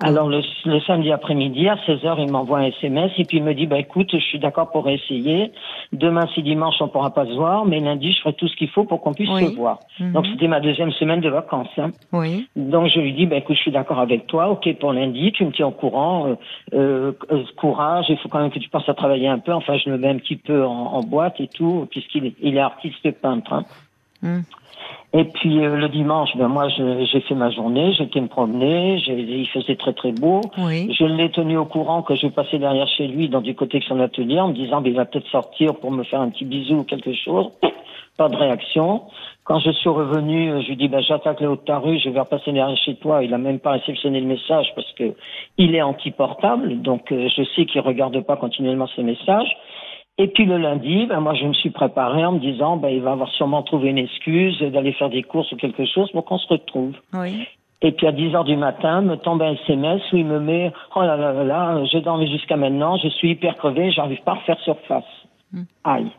Alors 0.00 0.28
le, 0.28 0.42
samedi 0.86 1.12
après-midi 1.12 1.68
à 1.68 1.76
16h, 1.76 2.16
il 2.18 2.30
m'envoie 2.30 2.58
un 2.58 2.64
SMS 2.64 3.12
et 3.18 3.24
puis 3.24 3.38
il 3.38 3.44
me 3.44 3.54
dit 3.54 3.66
bah 3.66 3.78
écoute, 3.78 4.10
je 4.12 4.18
suis 4.18 4.38
d'accord 4.38 4.70
pour 4.70 4.88
essayer. 4.88 5.52
Demain 5.92 6.26
c'est 6.34 6.42
dimanche, 6.42 6.76
on 6.80 6.88
pourra 6.88 7.12
pas 7.12 7.26
se 7.26 7.32
voir, 7.32 7.64
mais 7.64 7.80
lundi 7.80 8.12
je 8.12 8.20
ferai 8.20 8.32
tout 8.34 8.48
ce 8.48 8.56
qu'il 8.56 8.68
faut 8.68 8.84
pour 8.84 9.00
qu'on 9.00 9.12
puisse 9.12 9.28
se 9.28 9.54
voir. 9.54 9.80
Mhm. 10.00 10.12
Donc 10.12 10.26
c'était 10.26 10.48
ma 10.48 10.60
deuxième 10.60 10.92
semaine 10.92 11.20
de 11.20 11.28
vacances. 11.28 11.68
Hein. 11.78 11.90
Oui. 12.12 12.46
Donc 12.56 12.88
je 12.88 13.00
lui 13.00 13.12
dis 13.12 13.26
bah 13.26 13.36
écoute, 13.36 13.56
je 13.56 13.62
suis 13.62 13.72
d'accord 13.72 14.00
avec 14.00 14.26
toi. 14.26 14.48
OK 14.48 14.72
pour 14.78 14.92
lundi, 14.92 15.32
tu 15.32 15.44
me 15.44 15.52
tiens 15.52 15.66
au 15.66 15.72
courant. 15.72 16.28
Euh, 16.28 16.34
euh, 16.74 17.12
euh, 17.30 17.44
courage, 17.56 18.06
il 18.08 18.18
faut 18.18 18.28
quand 18.28 18.40
même 18.40 18.50
que 18.50 18.58
tu 18.58 18.68
passes 18.68 18.88
à 18.88 18.94
travailler 18.94 19.28
un 19.28 19.38
peu. 19.38 19.52
Enfin 19.52 19.76
je 19.76 19.90
le 19.90 19.98
mets 19.98 20.08
un 20.08 20.18
petit 20.18 20.36
peu 20.36 20.64
en, 20.64 21.00
boîte 21.00 21.40
et 21.40 21.48
tout 21.48 21.86
puisqu'il 21.90 22.26
est, 22.26 22.34
il 22.40 22.56
est 22.56 22.60
artiste 22.60 23.10
peintre. 23.20 23.52
Hein. 23.52 23.64
Mhm. 24.22 24.44
Et 25.16 25.24
puis 25.24 25.64
euh, 25.64 25.76
le 25.76 25.88
dimanche, 25.88 26.30
ben 26.36 26.48
moi 26.48 26.68
j'ai 26.68 27.20
fait 27.20 27.36
ma 27.36 27.48
journée, 27.50 27.94
j'étais 27.96 28.20
me 28.20 28.26
promener, 28.26 28.96
il 29.06 29.48
faisait 29.48 29.76
très 29.76 29.92
très 29.92 30.10
beau. 30.10 30.40
Je 30.56 31.04
l'ai 31.04 31.30
tenu 31.30 31.56
au 31.56 31.66
courant 31.66 32.02
que 32.02 32.16
je 32.16 32.26
passais 32.26 32.58
derrière 32.58 32.88
chez 32.88 33.06
lui 33.06 33.28
dans 33.28 33.40
du 33.40 33.54
côté 33.54 33.78
de 33.78 33.84
son 33.84 34.00
atelier 34.00 34.40
en 34.40 34.48
me 34.48 34.54
disant 34.54 34.80
ben, 34.80 34.90
il 34.90 34.96
va 34.96 35.04
peut-être 35.04 35.28
sortir 35.28 35.76
pour 35.76 35.92
me 35.92 36.02
faire 36.02 36.20
un 36.20 36.30
petit 36.30 36.44
bisou 36.44 36.78
ou 36.78 36.82
quelque 36.82 37.14
chose. 37.14 37.46
Pas 38.16 38.28
de 38.28 38.36
réaction. 38.36 39.02
Quand 39.44 39.58
je 39.60 39.70
suis 39.72 39.88
revenu, 39.88 40.62
je 40.62 40.68
lui 40.68 40.76
dis 40.76 40.88
ben 40.88 41.00
j'attaque 41.00 41.40
le 41.40 41.50
haut 41.50 41.56
de 41.56 41.60
ta 41.60 41.78
rue, 41.78 42.00
je 42.00 42.08
vais 42.08 42.20
repasser 42.20 42.50
derrière 42.50 42.76
chez 42.78 42.96
toi. 42.96 43.22
Il 43.22 43.32
a 43.34 43.38
même 43.38 43.60
pas 43.60 43.72
réceptionné 43.72 44.20
le 44.20 44.26
message 44.26 44.66
parce 44.74 44.90
que 44.94 45.14
il 45.58 45.76
est 45.76 45.82
anti-portable, 45.82 46.82
donc 46.82 47.12
euh, 47.12 47.28
je 47.28 47.42
sais 47.54 47.66
qu'il 47.66 47.82
regarde 47.82 48.18
pas 48.22 48.36
continuellement 48.36 48.88
ses 48.96 49.02
messages. 49.04 49.56
Et 50.16 50.28
puis 50.28 50.44
le 50.44 50.58
lundi, 50.58 51.06
ben 51.06 51.20
moi 51.20 51.34
je 51.34 51.44
me 51.44 51.52
suis 51.54 51.70
préparé 51.70 52.24
en 52.24 52.32
me 52.32 52.38
disant 52.38 52.76
ben 52.76 52.88
il 52.88 53.02
va 53.02 53.12
avoir 53.12 53.28
sûrement 53.30 53.62
trouvé 53.62 53.90
une 53.90 53.98
excuse 53.98 54.60
d'aller 54.60 54.92
faire 54.92 55.10
des 55.10 55.24
courses 55.24 55.50
ou 55.50 55.56
quelque 55.56 55.84
chose 55.86 56.10
pour 56.12 56.24
qu'on 56.24 56.38
se 56.38 56.46
retrouve. 56.48 56.94
Oui. 57.12 57.48
Et 57.82 57.90
puis 57.92 58.06
à 58.06 58.12
10 58.12 58.34
heures 58.34 58.44
du 58.44 58.56
matin, 58.56 59.02
me 59.02 59.16
tombe 59.16 59.42
un 59.42 59.54
SMS 59.54 60.00
où 60.12 60.16
il 60.16 60.24
me 60.24 60.38
met 60.38 60.72
oh 60.94 61.02
là 61.02 61.16
là 61.16 61.32
là 61.32 61.44
là, 61.44 61.84
j'ai 61.86 62.00
dormi 62.00 62.30
jusqu'à 62.30 62.56
maintenant, 62.56 62.96
je 62.96 63.08
suis 63.08 63.30
hyper 63.30 63.56
crevé, 63.56 63.90
j'arrive 63.90 64.22
pas 64.22 64.32
à 64.32 64.34
refaire 64.36 64.60
surface. 64.60 65.04
Hmm. 65.52 65.64
Aïe. 65.82 66.10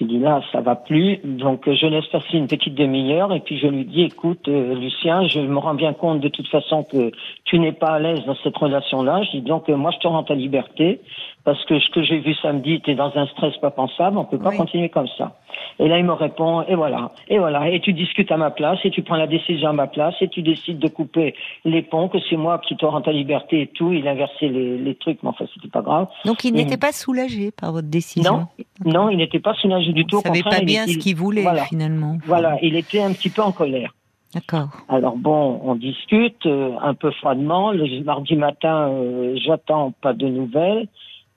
J'ai 0.00 0.06
dit 0.06 0.18
là, 0.18 0.40
ça 0.52 0.60
va 0.60 0.76
plus. 0.76 1.18
Donc 1.24 1.68
je 1.68 1.86
laisse 1.86 2.06
passer 2.06 2.38
une 2.38 2.46
petite 2.46 2.74
demi-heure 2.74 3.32
et 3.34 3.40
puis 3.40 3.58
je 3.58 3.66
lui 3.66 3.84
dis 3.84 4.02
écoute 4.02 4.46
euh, 4.48 4.74
Lucien, 4.74 5.26
je 5.26 5.40
me 5.40 5.58
rends 5.58 5.74
bien 5.74 5.92
compte 5.92 6.20
de 6.20 6.28
toute 6.28 6.48
façon 6.48 6.84
que 6.84 7.10
tu 7.44 7.58
n'es 7.58 7.72
pas 7.72 7.94
à 7.94 7.98
l'aise 7.98 8.24
dans 8.26 8.36
cette 8.42 8.56
relation-là. 8.56 9.22
Je 9.24 9.38
dis 9.38 9.42
donc 9.42 9.68
euh, 9.68 9.76
moi 9.76 9.90
je 9.90 9.98
te 9.98 10.06
rends 10.06 10.22
ta 10.22 10.34
liberté 10.34 11.00
parce 11.44 11.64
que 11.64 11.78
ce 11.78 11.90
que 11.90 12.02
j'ai 12.02 12.18
vu 12.18 12.34
samedi, 12.34 12.80
tu 12.80 12.90
es 12.90 12.94
dans 12.94 13.12
un 13.16 13.26
stress 13.26 13.56
pas 13.58 13.70
pensable, 13.70 14.18
on 14.18 14.24
peut 14.24 14.38
pas 14.38 14.54
continuer 14.56 14.88
comme 14.88 15.08
ça. 15.16 15.36
Et 15.78 15.88
là, 15.88 15.98
il 15.98 16.04
me 16.04 16.12
répond, 16.12 16.62
et 16.62 16.74
voilà, 16.74 17.12
et 17.28 17.38
voilà, 17.38 17.68
et 17.70 17.80
tu 17.80 17.92
discutes 17.92 18.30
à 18.30 18.36
ma 18.36 18.50
place, 18.50 18.78
et 18.84 18.90
tu 18.90 19.02
prends 19.02 19.16
la 19.16 19.26
décision 19.26 19.70
à 19.70 19.72
ma 19.72 19.86
place, 19.86 20.14
et 20.20 20.28
tu 20.28 20.42
décides 20.42 20.78
de 20.78 20.88
couper 20.88 21.34
les 21.64 21.82
ponts, 21.82 22.08
que 22.08 22.18
c'est 22.28 22.36
moi 22.36 22.58
qui 22.58 22.76
te 22.76 22.84
rends 22.84 23.00
ta 23.00 23.12
liberté 23.12 23.62
et 23.62 23.66
tout. 23.66 23.92
Il 23.92 24.06
a 24.06 24.12
inversé 24.12 24.48
les, 24.48 24.78
les 24.78 24.94
trucs, 24.94 25.22
mais 25.22 25.30
enfin, 25.30 25.46
c'était 25.54 25.68
pas 25.68 25.82
grave. 25.82 26.08
Donc, 26.24 26.44
il 26.44 26.52
n'était 26.52 26.76
pas 26.76 26.92
soulagé 26.92 27.50
par 27.50 27.72
votre 27.72 27.88
décision? 27.88 28.46
Non, 28.84 28.92
non, 28.92 29.08
il 29.08 29.16
n'était 29.16 29.40
pas 29.40 29.54
soulagé 29.54 29.92
du 29.92 30.04
tout. 30.04 30.20
Il 30.24 30.28
savait 30.28 30.42
pas 30.42 30.60
bien 30.60 30.86
ce 30.86 30.98
qu'il 30.98 31.16
voulait, 31.16 31.46
finalement. 31.68 32.18
Voilà, 32.26 32.58
il 32.62 32.76
était 32.76 33.02
un 33.02 33.12
petit 33.12 33.30
peu 33.30 33.42
en 33.42 33.52
colère. 33.52 33.94
D'accord. 34.32 34.68
Alors 34.88 35.16
bon, 35.16 35.60
on 35.64 35.74
discute 35.74 36.46
euh, 36.46 36.76
un 36.80 36.94
peu 36.94 37.10
froidement. 37.10 37.72
Le 37.72 38.04
mardi 38.04 38.36
matin, 38.36 38.88
euh, 38.88 39.36
j'attends 39.44 39.92
pas 40.02 40.12
de 40.12 40.28
nouvelles. 40.28 40.86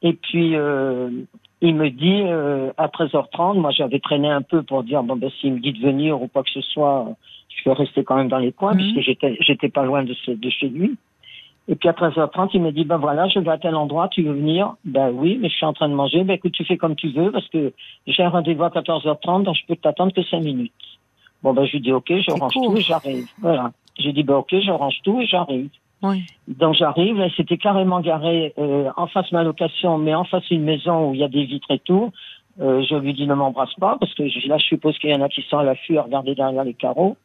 Et 0.04 0.14
puis, 0.14 0.56
euh, 0.56 1.10
il 1.62 1.76
me 1.76 1.90
dit, 1.90 2.24
euh, 2.26 2.72
à 2.78 2.88
13h30, 2.88 3.58
moi 3.58 3.72
j'avais 3.72 4.00
traîné 4.00 4.30
un 4.30 4.42
peu 4.42 4.64
pour 4.64 4.84
dire, 4.84 5.02
bon 5.02 5.16
ben 5.16 5.32
s'il 5.40 5.54
me 5.54 5.60
dit 5.60 5.72
de 5.72 5.80
venir 5.80 6.22
ou 6.22 6.28
quoi 6.28 6.44
que 6.44 6.50
ce 6.50 6.62
soit, 6.62 7.08
je 7.48 7.70
vais 7.70 7.74
rester 7.74 8.04
quand 8.04 8.18
même 8.18 8.28
dans 8.28 8.38
les 8.38 8.52
coins, 8.52 8.74
mhm. 8.74 8.80
puisque 8.80 9.00
j'étais, 9.00 9.38
j'étais 9.40 9.70
pas 9.70 9.86
loin 9.86 10.04
de, 10.04 10.14
de 10.28 10.50
chez 10.50 10.68
lui. 10.68 10.98
Et 11.70 11.76
puis 11.76 11.88
à 11.88 11.94
13h30, 11.94 12.50
il 12.54 12.62
me 12.62 12.74
dit, 12.74 12.84
ben 12.84 12.98
voilà, 12.98 13.30
je 13.30 13.40
vais 13.40 13.50
à 13.50 13.58
tel 13.58 13.76
endroit, 13.76 14.10
tu 14.10 14.24
veux 14.24 14.34
venir? 14.34 14.74
Ben 14.84 15.10
oui, 15.12 15.38
mais 15.42 15.48
je 15.48 15.56
suis 15.56 15.66
en 15.66 15.72
train 15.72 15.88
de 15.88 15.94
manger. 15.94 16.26
Ben 16.26 16.34
écoute, 16.34 16.52
tu 16.52 16.66
fais 16.66 16.76
comme 16.76 16.96
tu 16.98 17.08
veux, 17.10 17.32
parce 17.32 17.48
que 17.48 17.72
j'ai 18.06 18.24
un 18.24 18.30
rendez-vous 18.30 18.66
à 18.66 18.70
14h30, 18.70 19.44
donc 19.44 19.56
je 19.56 19.66
peux 19.66 19.78
t'attendre 19.78 20.12
que 20.12 20.22
5 20.22 20.44
minutes. 20.44 20.74
Bon 21.42 21.54
ben 21.54 21.66
je 21.66 21.72
lui 21.74 21.80
dis, 21.80 21.94
ok, 21.94 22.08
je 22.10 22.32
range 22.32 22.54
tout 22.54 22.76
et 22.76 22.82
j'arrive. 22.82 23.26
Voilà. 23.40 23.72
J'ai 23.98 24.12
dit, 24.12 24.24
ben 24.24 24.36
ok, 24.36 24.54
je 24.60 24.72
range 24.72 25.00
tout 25.04 25.22
et 25.22 25.28
j'arrive. 25.28 25.70
Donc 26.48 26.76
j'arrive, 26.76 27.24
c'était 27.38 27.58
carrément 27.58 28.02
garé 28.02 28.54
euh, 28.58 28.90
en 28.98 29.08
face 29.08 29.30
de 29.30 29.36
ma 29.36 29.44
location, 29.44 29.98
mais 29.98 30.14
en 30.14 30.26
face 30.26 30.44
d'une 30.46 30.64
maison 30.64 31.10
où 31.10 31.14
il 31.14 31.22
y 31.22 31.24
a 31.24 31.30
des 31.30 31.46
vitres 31.46 31.72
et 31.72 31.80
tout. 31.80 32.12
Euh, 32.62 32.84
je 32.88 32.96
lui 32.96 33.14
dis 33.14 33.26
ne 33.26 33.34
m'embrasse 33.34 33.74
pas 33.76 33.98
parce 34.00 34.14
que 34.14 34.24
là 34.48 34.58
je 34.58 34.66
suppose 34.66 34.98
qu'il 35.00 35.10
y 35.10 35.16
en 35.16 35.22
a 35.22 35.30
qui 35.30 35.42
sont 35.44 35.58
à 35.58 35.64
l'affût 35.64 35.98
à 35.98 36.04
regarder 36.04 36.36
derrière 36.36 36.64
les 36.64 36.74
carreaux. 36.74 37.18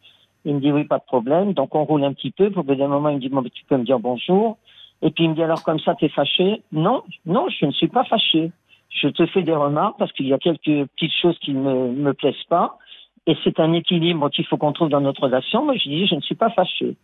Il 0.44 0.54
me 0.54 0.60
dit 0.60 0.72
oui 0.72 0.84
pas 0.84 0.98
de 0.98 1.04
problème, 1.04 1.52
donc 1.52 1.74
on 1.74 1.84
roule 1.84 2.04
un 2.04 2.12
petit 2.12 2.30
peu. 2.30 2.50
Pour 2.50 2.64
d'un 2.64 2.86
moment 2.86 3.10
il 3.10 3.16
me 3.16 3.42
dit 3.42 3.50
tu 3.50 3.64
peux 3.64 3.76
me 3.76 3.84
dire 3.84 3.98
bonjour. 3.98 4.56
Et 5.02 5.10
puis 5.10 5.24
il 5.24 5.30
me 5.30 5.34
dit 5.34 5.42
alors 5.42 5.62
comme 5.64 5.80
ça 5.80 5.94
t'es 5.96 6.08
fâché? 6.08 6.62
Non 6.72 7.02
non 7.26 7.48
je 7.48 7.66
ne 7.66 7.72
suis 7.72 7.88
pas 7.88 8.04
fâché. 8.04 8.52
Je 8.90 9.08
te 9.08 9.26
fais 9.26 9.42
des 9.42 9.54
remarques 9.54 9.98
parce 9.98 10.12
qu'il 10.12 10.28
y 10.28 10.32
a 10.32 10.38
quelques 10.38 10.88
petites 10.96 11.12
choses 11.20 11.38
qui 11.40 11.52
ne 11.52 11.88
me 11.88 12.14
plaisent 12.14 12.46
pas 12.48 12.78
et 13.26 13.36
c'est 13.44 13.60
un 13.60 13.74
équilibre 13.74 14.30
qu'il 14.30 14.46
faut 14.46 14.56
qu'on 14.56 14.72
trouve 14.72 14.88
dans 14.88 15.02
notre 15.02 15.24
relation. 15.24 15.64
Moi 15.64 15.74
je 15.76 15.88
dis 15.88 16.06
je 16.06 16.14
ne 16.14 16.20
suis 16.20 16.36
pas 16.36 16.50
fâché. 16.50 16.96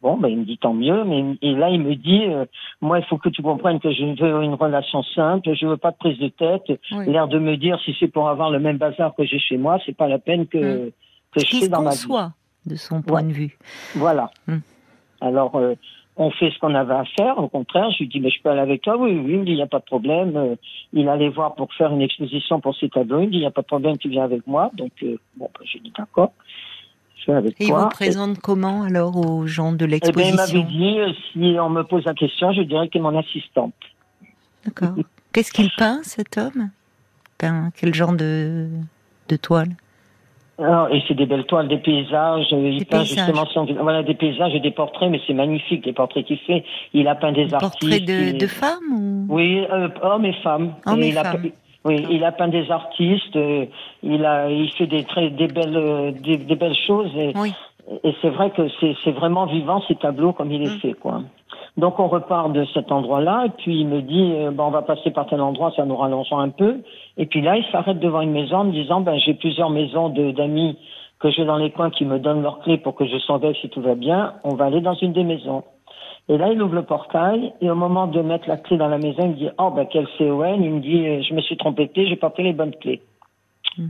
Bon, 0.00 0.16
ben, 0.16 0.28
il 0.28 0.38
me 0.38 0.44
dit 0.44 0.58
tant 0.58 0.74
mieux, 0.74 1.02
mais 1.04 1.36
et 1.42 1.54
là 1.54 1.70
il 1.70 1.80
me 1.80 1.96
dit, 1.96 2.26
euh, 2.26 2.44
moi 2.80 3.00
il 3.00 3.04
faut 3.06 3.18
que 3.18 3.28
tu 3.28 3.42
comprennes 3.42 3.80
que 3.80 3.90
je 3.90 4.04
veux 4.04 4.42
une 4.44 4.54
relation 4.54 5.02
simple, 5.02 5.52
je 5.54 5.66
veux 5.66 5.76
pas 5.76 5.90
de 5.90 5.96
prise 5.96 6.18
de 6.18 6.28
tête. 6.28 6.80
L'air 7.06 7.26
de 7.26 7.38
me 7.38 7.56
dire 7.56 7.80
si 7.84 7.96
c'est 7.98 8.06
pour 8.06 8.28
avoir 8.28 8.50
le 8.50 8.60
même 8.60 8.76
bazar 8.76 9.14
que 9.16 9.24
j'ai 9.24 9.40
chez 9.40 9.56
moi, 9.56 9.78
c'est 9.84 9.96
pas 9.96 10.06
la 10.06 10.18
peine 10.18 10.46
que 10.46 10.86
hum. 10.86 10.90
que 11.32 11.40
je 11.40 11.56
fais 11.56 11.68
dans 11.68 11.82
ma 11.82 11.90
vie. 11.90 12.06
de 12.66 12.76
son 12.76 13.02
point 13.02 13.24
de 13.24 13.32
vue. 13.32 13.58
Voilà. 13.96 14.30
Hum. 14.46 14.60
Alors 15.20 15.56
euh, 15.56 15.74
on 16.16 16.30
fait 16.30 16.50
ce 16.52 16.58
qu'on 16.60 16.76
avait 16.76 16.94
à 16.94 17.04
faire. 17.16 17.38
Au 17.38 17.48
contraire, 17.48 17.90
je 17.90 17.98
lui 17.98 18.08
dis 18.08 18.20
mais 18.20 18.30
je 18.30 18.40
peux 18.40 18.50
aller 18.50 18.60
avec 18.60 18.82
toi. 18.82 18.96
Oui, 18.96 19.10
oui, 19.12 19.32
il 19.32 19.38
me 19.40 19.44
dit 19.44 19.52
il 19.52 19.56
n'y 19.56 19.62
a 19.62 19.66
pas 19.66 19.80
de 19.80 19.84
problème. 19.84 20.36
Euh, 20.36 20.54
il 20.92 21.08
allait 21.08 21.28
voir 21.28 21.56
pour 21.56 21.74
faire 21.74 21.90
une 21.90 22.02
exposition 22.02 22.60
pour 22.60 22.76
ses 22.76 22.88
tableaux. 22.88 23.20
Il 23.20 23.26
me 23.26 23.30
dit 23.32 23.38
il 23.38 23.40
n'y 23.40 23.46
a 23.46 23.50
pas 23.50 23.62
de 23.62 23.66
problème, 23.66 23.98
tu 23.98 24.08
viens 24.08 24.24
avec 24.24 24.46
moi. 24.46 24.70
Donc 24.74 24.92
bon, 25.02 25.50
ben, 25.58 25.64
j'ai 25.64 25.80
dit 25.80 25.92
d'accord. 25.98 26.32
Et 27.28 27.64
il 27.64 27.72
vous 27.72 27.88
présente 27.88 28.38
comment 28.38 28.84
alors 28.84 29.16
aux 29.16 29.46
gens 29.46 29.72
de 29.72 29.84
l'exposition 29.84 30.34
eh 30.34 30.36
bien, 30.36 30.48
Il 30.50 30.56
m'avait 30.56 30.70
dit, 30.70 30.98
euh, 30.98 31.12
si 31.32 31.56
on 31.60 31.68
me 31.68 31.82
pose 31.82 32.04
la 32.04 32.14
question, 32.14 32.52
je 32.52 32.62
dirais 32.62 32.88
que 32.88 32.98
mon 32.98 33.16
assistante. 33.18 33.74
D'accord. 34.64 34.94
Qu'est-ce 35.32 35.52
qu'il 35.52 35.70
peint, 35.76 36.00
cet 36.02 36.38
homme? 36.38 36.70
Quel 37.38 37.94
genre 37.94 38.14
de... 38.14 38.68
de 39.28 39.36
toiles 39.36 39.76
alors, 40.60 40.92
et 40.92 41.00
c'est 41.06 41.14
des 41.14 41.26
belles 41.26 41.44
toiles, 41.44 41.68
des 41.68 41.78
paysages. 41.78 42.52
Euh, 42.52 42.70
il 42.70 42.84
peint 42.84 43.04
justement 43.04 43.46
voilà 43.80 44.02
des 44.02 44.14
paysages 44.14 44.52
et 44.56 44.58
des 44.60 44.72
portraits, 44.72 45.08
mais 45.08 45.20
c'est 45.24 45.32
magnifique 45.32 45.86
les 45.86 45.92
portraits 45.92 46.26
qu'il 46.26 46.38
fait. 46.38 46.64
Il 46.92 47.06
a 47.06 47.14
peint 47.14 47.30
des, 47.30 47.46
des 47.46 47.54
artistes. 47.54 47.80
Portraits 47.80 48.04
de, 48.04 48.36
de 48.36 48.46
femmes 48.48 48.92
ou... 48.92 49.26
Oui, 49.28 49.64
euh, 49.70 49.88
hommes 50.02 50.24
et 50.24 50.32
femmes. 50.42 50.74
Hommes 50.84 51.00
et, 51.00 51.08
il 51.10 51.14
femmes. 51.14 51.46
A, 51.46 51.67
oui, 51.84 52.06
il 52.10 52.24
a 52.24 52.32
peint 52.32 52.48
des 52.48 52.70
artistes. 52.70 53.36
Euh, 53.36 53.66
il 54.02 54.24
a, 54.24 54.50
il 54.50 54.70
fait 54.72 54.86
des 54.86 55.04
très, 55.04 55.30
des 55.30 55.46
belles, 55.46 55.76
euh, 55.76 56.12
des, 56.12 56.36
des 56.36 56.56
belles 56.56 56.76
choses. 56.86 57.10
Et, 57.16 57.32
oui. 57.36 57.52
et 58.04 58.14
c'est 58.20 58.30
vrai 58.30 58.50
que 58.50 58.62
c'est 58.80 59.12
vraiment 59.12 59.46
vivant 59.46 59.82
ces 59.86 59.94
tableaux 59.94 60.32
comme 60.32 60.52
il 60.52 60.62
est 60.62 60.76
mm. 60.76 60.80
fait, 60.80 60.94
quoi. 60.94 61.22
Donc 61.76 62.00
on 62.00 62.08
repart 62.08 62.52
de 62.52 62.64
cet 62.74 62.90
endroit-là, 62.90 63.44
et 63.46 63.50
puis 63.50 63.80
il 63.80 63.86
me 63.86 64.02
dit, 64.02 64.32
euh, 64.34 64.50
bon, 64.50 64.64
on 64.64 64.70
va 64.70 64.82
passer 64.82 65.12
par 65.12 65.26
tel 65.26 65.40
endroit, 65.40 65.72
ça 65.76 65.84
nous 65.84 65.96
rallongeant 65.96 66.40
un 66.40 66.48
peu. 66.48 66.78
Et 67.16 67.26
puis 67.26 67.40
là, 67.40 67.56
il 67.56 67.64
s'arrête 67.70 68.00
devant 68.00 68.20
une 68.20 68.32
maison 68.32 68.58
en 68.58 68.64
me 68.64 68.72
disant, 68.72 69.00
ben 69.00 69.16
j'ai 69.18 69.34
plusieurs 69.34 69.70
maisons 69.70 70.08
d'amis 70.08 70.76
que 71.20 71.30
j'ai 71.30 71.44
dans 71.44 71.56
les 71.56 71.70
coins 71.70 71.90
qui 71.90 72.04
me 72.04 72.18
donnent 72.18 72.42
leurs 72.42 72.60
clés 72.60 72.78
pour 72.78 72.96
que 72.96 73.06
je 73.06 73.16
surveille 73.18 73.56
si 73.60 73.68
tout 73.68 73.80
va 73.80 73.94
bien. 73.94 74.34
On 74.42 74.54
va 74.54 74.66
aller 74.66 74.80
dans 74.80 74.94
une 74.94 75.12
des 75.12 75.22
maisons. 75.22 75.62
Et 76.28 76.36
là, 76.36 76.52
il 76.52 76.60
ouvre 76.62 76.74
le 76.74 76.82
portail, 76.82 77.52
et 77.60 77.70
au 77.70 77.74
moment 77.74 78.06
de 78.06 78.20
mettre 78.20 78.48
la 78.48 78.58
clé 78.58 78.76
dans 78.76 78.88
la 78.88 78.98
maison, 78.98 79.22
il 79.22 79.28
me 79.30 79.34
dit, 79.34 79.48
oh 79.58 79.70
ben 79.70 79.86
quel 79.90 80.06
CON, 80.18 80.60
il 80.60 80.70
me 80.70 80.80
dit, 80.80 81.22
je 81.22 81.34
me 81.34 81.40
suis 81.40 81.56
trompé 81.56 81.86
de 81.86 81.92
clé, 81.92 82.06
j'ai 82.06 82.16
pris 82.16 82.42
les 82.42 82.52
bonnes 82.52 82.74
clés. 82.74 83.00
Mm. 83.78 83.86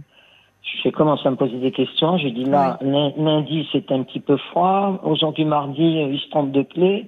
J'ai 0.83 0.93
commencé 0.93 1.27
à 1.27 1.31
me 1.31 1.37
poser 1.37 1.59
des 1.59 1.73
questions? 1.73 2.19
J'ai 2.19 2.31
dit 2.31 2.45
là, 2.45 2.79
oui. 2.83 3.13
lundi 3.17 3.67
c'est 3.73 3.91
un 3.91 4.03
petit 4.03 4.21
peu 4.21 4.37
froid. 4.37 5.01
Aujourd'hui 5.03 5.45
mardi, 5.45 5.99
euh, 5.99 6.13
il 6.13 6.21
se 6.21 6.29
trompe 6.31 6.53
de 6.53 6.63
clé. 6.63 7.07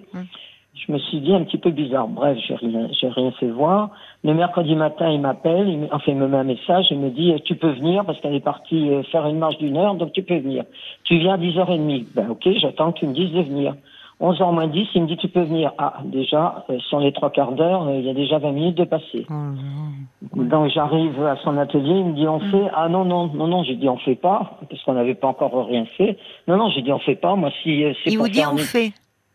Je 0.74 0.92
me 0.92 0.98
suis 0.98 1.20
dit 1.20 1.34
un 1.34 1.42
petit 1.44 1.58
peu 1.58 1.70
bizarre. 1.70 2.08
Bref, 2.08 2.38
j'ai 2.46 2.54
rien, 2.54 2.88
j'ai 2.98 3.08
rien 3.08 3.30
fait 3.32 3.48
voir. 3.48 3.90
Le 4.24 4.32
mercredi 4.34 4.74
matin, 4.74 5.10
il 5.10 5.20
m'appelle, 5.20 5.68
il, 5.68 5.88
enfin, 5.92 6.12
il 6.12 6.16
me 6.16 6.26
met 6.26 6.38
un 6.38 6.44
message, 6.44 6.86
il 6.90 6.98
me 6.98 7.10
dit, 7.10 7.34
tu 7.44 7.54
peux 7.54 7.72
venir? 7.72 8.04
parce 8.04 8.18
qu'elle 8.20 8.34
est 8.34 8.40
partie 8.40 8.88
euh, 8.90 9.02
faire 9.04 9.26
une 9.26 9.38
marche 9.38 9.58
d'une 9.58 9.76
heure, 9.76 9.94
donc 9.94 10.12
tu 10.12 10.22
peux 10.22 10.38
venir. 10.38 10.64
Tu 11.04 11.18
viens 11.18 11.34
à 11.34 11.38
10h30. 11.38 12.06
Ben, 12.14 12.30
ok, 12.30 12.48
j'attends 12.56 12.92
que 12.92 13.00
tu 13.00 13.06
me 13.06 13.14
dises 13.14 13.32
de 13.32 13.42
venir. 13.42 13.74
11h 14.20 14.52
moins 14.52 14.66
10, 14.66 14.88
il 14.94 15.02
me 15.02 15.06
dit, 15.06 15.16
tu 15.16 15.28
peux 15.28 15.42
venir. 15.42 15.72
Ah, 15.78 15.94
déjà, 16.04 16.64
euh, 16.68 16.78
sur 16.88 17.00
les 17.00 17.12
trois 17.12 17.30
quarts 17.30 17.52
d'heure, 17.52 17.88
euh, 17.88 17.98
il 17.98 18.04
y 18.04 18.10
a 18.10 18.14
déjà 18.14 18.38
20 18.38 18.52
minutes 18.52 18.76
de 18.76 18.84
passé. 18.84 19.26
Oh, 19.30 20.36
donc, 20.36 20.70
j'arrive 20.70 21.22
à 21.24 21.36
son 21.42 21.56
atelier, 21.56 21.94
il 21.98 22.04
me 22.04 22.12
dit, 22.14 22.28
on 22.28 22.38
mm. 22.38 22.50
fait, 22.50 22.70
ah, 22.74 22.88
non, 22.88 23.04
non, 23.04 23.28
non, 23.28 23.46
non, 23.46 23.64
j'ai 23.64 23.76
dit, 23.76 23.88
on 23.88 23.96
fait 23.96 24.16
pas, 24.16 24.58
parce 24.68 24.82
qu'on 24.82 24.92
n'avait 24.92 25.14
pas 25.14 25.28
encore 25.28 25.66
rien 25.66 25.86
fait. 25.96 26.18
Non, 26.48 26.58
non, 26.58 26.70
j'ai 26.70 26.82
dit, 26.82 26.92
on 26.92 26.98
fait 26.98 27.14
pas. 27.16 27.34
Moi, 27.34 27.50
si, 27.62 27.82
c'est 28.04 28.10
Il 28.10 28.18
vous 28.18 28.28
dit, 28.28 28.42
on 28.44 28.56
fait. 28.58 28.92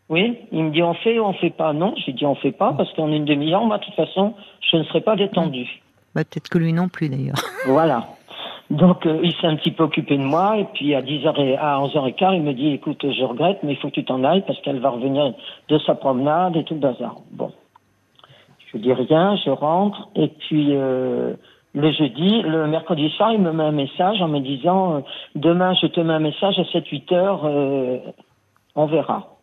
Oui, 0.08 0.38
il 0.51 0.65
me 0.65 0.72
dit 0.72 0.84
on 0.84 0.94
fait 0.94 1.18
ou 1.18 1.24
on 1.24 1.34
fait 1.34 1.50
pas? 1.50 1.74
Non, 1.74 1.96
j'ai 2.06 2.13
dit 2.13 2.25
on 2.25 2.36
fait 2.36 2.51
pas 2.51 2.74
parce 2.74 2.94
qu'en 2.94 3.12
une 3.12 3.25
demi-heure, 3.25 3.65
moi, 3.65 3.80
de 3.80 3.86
toute 3.86 3.96
façon, 3.96 4.36
je 4.72 4.77
ne 4.77 4.84
serai 4.84 5.01
pas 5.01 5.15
détendu. 5.15 5.68
Bah, 6.13 6.24
peut-être 6.24 6.48
que 6.48 6.60
lui 6.60 6.74
non 6.74 6.89
plus 6.89 7.10
d'ailleurs. 7.10 7.36
Voilà. 7.65 8.08
Donc 8.69 9.05
euh, 9.05 9.19
il 9.24 9.31
s'est 9.34 9.48
un 9.48 9.55
petit 9.55 9.72
peu 9.72 9.84
occupé 9.84 10.17
de 10.17 10.24
moi 10.24 10.57
et 10.57 10.65
puis 10.74 10.95
à 10.95 11.01
10h 11.01 11.39
et 11.39 11.55
à 11.55 11.77
11h15, 11.79 12.36
il 12.36 12.41
me 12.41 12.53
dit 12.53 12.69
écoute, 12.69 13.00
je 13.03 13.24
regrette 13.24 13.60
mais 13.63 13.74
il 13.74 13.77
faut 13.77 13.89
que 13.89 13.93
tu 13.93 14.05
t'en 14.05 14.24
ailles 14.24 14.43
parce 14.45 14.60
qu'elle 14.62 14.79
va 14.79 14.89
revenir 14.89 15.34
de 15.69 15.77
sa 15.79 15.93
promenade 15.93 16.55
et 16.55 16.63
tout 16.63 16.74
le 16.74 16.79
bazar. 16.79 17.17
Bon. 17.31 17.51
Je 18.74 18.79
dis 18.79 18.91
rien, 18.91 19.36
je 19.45 19.51
rentre 19.51 20.10
et 20.15 20.29
puis 20.29 20.69
euh, 20.72 21.36
le 21.75 21.91
jeudi, 21.91 22.41
le 22.41 22.67
mercredi 22.67 23.10
soir, 23.12 23.34
il 23.34 23.41
me 23.41 23.51
met 23.51 23.65
un 23.65 23.72
message 23.72 24.22
en 24.22 24.29
me 24.29 24.39
disant 24.39 24.95
euh, 24.95 25.00
demain 25.36 25.75
je 25.79 25.88
te 25.88 26.00
mets 26.00 26.13
un 26.13 26.19
message 26.19 26.57
à 26.57 26.63
7-8 26.63 27.13
heures, 27.13 27.41
euh, 27.45 28.00
on 28.75 28.88
verra. 28.88 29.36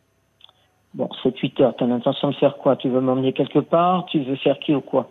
Bon, 0.95 1.09
c'est 1.23 1.37
8 1.39 1.61
heures, 1.61 1.75
t'as 1.79 1.87
l'intention 1.87 2.31
de 2.31 2.35
faire 2.35 2.57
quoi? 2.57 2.75
Tu 2.77 2.89
veux 2.89 3.01
m'emmener 3.01 3.33
quelque 3.33 3.61
part? 3.61 4.07
Tu 4.07 4.21
veux 4.21 4.37
faire 4.37 4.59
qui 4.59 4.75
ou 4.75 4.81
quoi? 4.81 5.09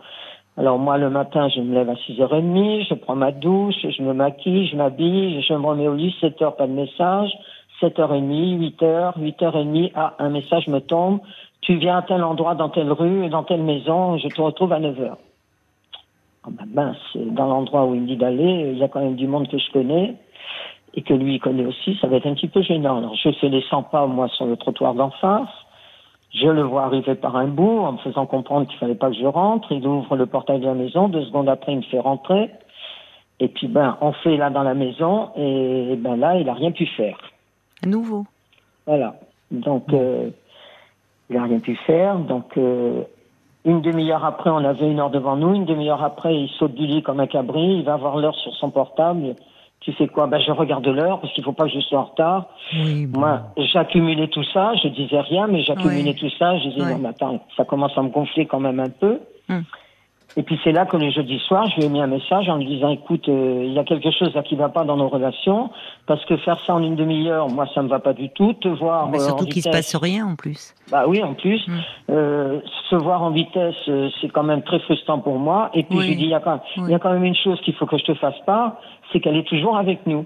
Alors 0.61 0.77
moi, 0.77 0.99
le 0.99 1.09
matin, 1.09 1.49
je 1.49 1.59
me 1.59 1.73
lève 1.73 1.89
à 1.89 1.95
6h30, 1.95 2.85
je 2.87 2.93
prends 2.93 3.15
ma 3.15 3.31
douche, 3.31 3.73
je 3.81 4.03
me 4.03 4.13
maquille, 4.13 4.67
je 4.67 4.75
m'habille, 4.75 5.41
je 5.41 5.53
me 5.55 5.65
remets 5.65 5.87
au 5.87 5.95
lit, 5.95 6.15
7 6.21 6.39
heures, 6.43 6.55
pas 6.55 6.67
de 6.67 6.71
message, 6.71 7.31
7h30, 7.81 8.77
8h, 8.77 9.17
8h30, 9.17 9.91
ah, 9.95 10.13
un 10.19 10.29
message 10.29 10.67
me 10.67 10.77
tombe, 10.77 11.21
tu 11.61 11.77
viens 11.77 11.97
à 11.97 12.01
tel 12.03 12.23
endroit, 12.23 12.53
dans 12.53 12.69
telle 12.69 12.91
rue, 12.91 13.27
dans 13.29 13.41
telle 13.41 13.63
maison, 13.63 14.19
je 14.19 14.27
te 14.27 14.39
retrouve 14.39 14.71
à 14.71 14.79
9h. 14.79 15.15
Oh 16.45 16.51
ben 16.51 16.67
mince, 16.71 16.97
dans 17.15 17.47
l'endroit 17.47 17.85
où 17.85 17.95
il 17.95 18.01
me 18.01 18.05
dit 18.05 18.17
d'aller, 18.17 18.69
il 18.73 18.77
y 18.77 18.83
a 18.83 18.87
quand 18.87 19.01
même 19.01 19.15
du 19.15 19.25
monde 19.25 19.47
que 19.47 19.57
je 19.57 19.71
connais 19.71 20.13
et 20.93 21.01
que 21.01 21.15
lui 21.15 21.37
il 21.37 21.39
connaît 21.39 21.65
aussi, 21.65 21.97
ça 21.99 22.05
va 22.05 22.17
être 22.17 22.27
un 22.27 22.35
petit 22.35 22.49
peu 22.49 22.61
gênant. 22.61 22.99
Alors 22.99 23.15
je 23.15 23.31
fais 23.31 23.49
les 23.49 23.63
100 23.63 23.81
pas, 23.81 24.05
moi, 24.05 24.27
sur 24.27 24.45
le 24.45 24.57
trottoir 24.57 24.93
d'en 24.93 25.09
face. 25.09 25.49
Je 26.33 26.47
le 26.47 26.61
vois 26.61 26.83
arriver 26.83 27.15
par 27.15 27.35
un 27.35 27.47
bout 27.47 27.79
en 27.79 27.93
me 27.93 27.97
faisant 27.97 28.25
comprendre 28.25 28.67
qu'il 28.67 28.77
fallait 28.79 28.95
pas 28.95 29.09
que 29.09 29.17
je 29.17 29.25
rentre. 29.25 29.71
Il 29.71 29.85
ouvre 29.85 30.15
le 30.15 30.25
portail 30.25 30.59
de 30.59 30.65
la 30.65 30.73
maison. 30.73 31.09
Deux 31.09 31.25
secondes 31.25 31.49
après, 31.49 31.73
il 31.73 31.79
me 31.79 31.83
fait 31.83 31.99
rentrer. 31.99 32.49
Et 33.39 33.49
puis, 33.49 33.67
ben, 33.67 33.97
on 34.01 34.13
fait 34.13 34.37
là 34.37 34.49
dans 34.49 34.63
la 34.63 34.73
maison. 34.73 35.29
Et 35.35 35.95
ben 35.97 36.15
là, 36.15 36.37
il 36.37 36.47
a 36.47 36.53
rien 36.53 36.71
pu 36.71 36.85
faire. 36.85 37.17
À 37.83 37.87
nouveau. 37.87 38.25
Voilà. 38.85 39.15
Donc, 39.51 39.91
euh, 39.91 40.29
il 41.29 41.37
a 41.37 41.43
rien 41.43 41.59
pu 41.59 41.75
faire. 41.75 42.17
Donc, 42.17 42.57
euh, 42.57 43.01
une 43.65 43.81
demi-heure 43.81 44.23
après, 44.23 44.49
on 44.49 44.63
avait 44.63 44.89
une 44.89 44.99
heure 44.99 45.09
devant 45.09 45.35
nous. 45.35 45.53
Une 45.53 45.65
demi-heure 45.65 46.03
après, 46.03 46.33
il 46.35 46.49
saute 46.49 46.75
du 46.75 46.85
lit 46.85 47.03
comme 47.03 47.19
un 47.19 47.27
cabri. 47.27 47.79
Il 47.79 47.83
va 47.83 47.97
voir 47.97 48.17
l'heure 48.17 48.35
sur 48.35 48.55
son 48.55 48.69
portable 48.69 49.35
tu 49.81 49.91
fais 49.93 50.07
quoi 50.07 50.27
Ben 50.27 50.39
je 50.39 50.51
regarde 50.51 50.87
l'heure 50.87 51.19
parce 51.19 51.33
qu'il 51.33 51.43
faut 51.43 51.53
pas 51.53 51.65
que 51.65 51.71
je 51.71 51.79
sois 51.79 51.99
en 51.99 52.05
retard. 52.05 52.45
Oui, 52.73 53.07
bon. 53.07 53.19
Moi, 53.19 53.41
j'accumulais 53.57 54.27
tout 54.27 54.43
ça, 54.53 54.73
je 54.81 54.87
disais 54.87 55.19
rien, 55.19 55.47
mais 55.47 55.63
j'accumulais 55.63 56.11
oui. 56.11 56.15
tout 56.15 56.29
ça. 56.37 56.57
Je 56.59 56.69
disais 56.69 56.81
ouais. 56.83 56.91
non, 56.93 56.99
mais 56.99 57.09
attends, 57.09 57.39
ça 57.57 57.65
commence 57.65 57.97
à 57.97 58.01
me 58.03 58.09
gonfler 58.09 58.45
quand 58.45 58.59
même 58.59 58.79
un 58.79 58.89
peu. 58.89 59.19
Hum. 59.49 59.63
Et 60.37 60.43
puis 60.43 60.57
c'est 60.63 60.71
là 60.71 60.85
que 60.85 60.95
le 60.95 61.11
jeudi 61.11 61.39
soir, 61.39 61.67
je 61.71 61.77
lui 61.77 61.85
ai 61.85 61.89
mis 61.89 62.01
un 62.01 62.07
message 62.07 62.47
en 62.47 62.55
lui 62.55 62.65
disant 62.65 62.89
écoute, 62.89 63.27
euh, 63.27 63.63
il 63.65 63.73
y 63.73 63.79
a 63.79 63.83
quelque 63.83 64.11
chose 64.11 64.33
là 64.33 64.43
qui 64.43 64.55
va 64.55 64.69
pas 64.69 64.85
dans 64.85 64.95
nos 64.95 65.09
relations 65.09 65.69
parce 66.07 66.23
que 66.25 66.37
faire 66.37 66.57
ça 66.65 66.73
en 66.73 66.81
une 66.81 66.95
demi-heure, 66.95 67.49
moi 67.49 67.67
ça 67.75 67.81
me 67.81 67.89
va 67.89 67.99
pas 67.99 68.13
du 68.13 68.29
tout. 68.29 68.53
Te 68.53 68.69
voir 68.69 69.09
mais 69.09 69.19
euh, 69.19 69.25
surtout 69.25 69.45
qu'il 69.45 69.61
se 69.61 69.69
passe 69.69 69.93
rien 69.95 70.25
en 70.25 70.35
plus. 70.37 70.73
Bah 70.89 71.03
oui, 71.05 71.21
en 71.21 71.33
plus, 71.33 71.65
mmh. 71.67 71.71
euh, 72.11 72.61
se 72.89 72.95
voir 72.95 73.23
en 73.23 73.31
vitesse, 73.31 73.75
euh, 73.89 74.09
c'est 74.21 74.29
quand 74.29 74.43
même 74.43 74.61
très 74.61 74.79
frustrant 74.79 75.19
pour 75.19 75.37
moi. 75.37 75.69
Et 75.73 75.83
puis 75.83 75.97
Oui. 75.97 76.03
je 76.05 76.09
lui 76.11 76.15
dis 76.15 76.23
il 76.23 76.29
y 76.29 76.33
a 76.33 76.39
quand, 76.39 76.61
Oui. 76.77 76.83
il 76.87 76.91
y 76.91 76.95
a 76.95 76.99
quand 76.99 77.11
même 77.11 77.25
une 77.25 77.35
chose 77.35 77.59
qu'il 77.61 77.73
faut 77.75 77.85
que 77.85 77.97
je 77.97 78.05
te 78.05 78.13
fasse 78.13 78.39
pas, 78.45 78.79
c'est 79.11 79.19
qu'elle 79.19 79.37
est 79.37 79.47
toujours 79.47 79.77
avec 79.77 80.05
nous. 80.07 80.25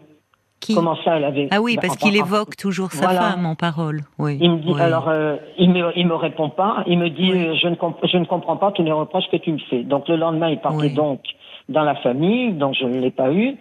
Qui 0.61 0.73
Comment 0.73 0.95
ça, 1.03 1.17
elle 1.17 1.25
avait 1.25 1.47
Ah 1.51 1.61
oui, 1.61 1.75
Bah, 1.75 1.81
parce 1.83 1.97
qu'il 1.97 2.15
évoque 2.15 2.55
toujours 2.55 2.91
sa 2.91 3.05
Voilà. 3.05 3.31
femme 3.31 3.45
en 3.45 3.55
parole. 3.55 4.01
Oui. 4.17 4.37
Il 4.41 4.51
me 4.51 4.57
dit 4.59 4.71
oui. 4.73 4.81
alors 4.81 5.09
euh, 5.09 5.35
il 5.59 5.69
me 5.69 5.91
il 5.97 6.07
me 6.07 6.15
répond 6.15 6.49
pas, 6.49 6.83
il 6.87 6.97
me 6.97 7.09
dit 7.09 7.29
Oui. 7.33 7.45
euh, 7.45 7.55
je 7.61 7.67
ne 7.67 7.75
je 8.07 8.17
ne 8.17 8.25
comprends 8.25 8.55
pas 8.57 8.71
tous 8.71 8.81
les 8.83 8.91
reproches 8.91 9.25
que 9.31 9.37
tu 9.37 9.51
me 9.51 9.59
fais. 9.69 9.83
Donc 9.83 10.07
le 10.07 10.15
lendemain 10.15 10.49
il 10.49 10.59
partait 10.59 10.77
Oui. 10.77 10.93
donc 10.93 11.19
dans 11.67 11.83
la 11.83 11.95
famille, 11.95 12.53
donc 12.53 12.73
je 12.79 12.85
ne 12.85 12.99
l'ai 12.99 13.11
pas 13.11 13.31
eu. 13.33 13.57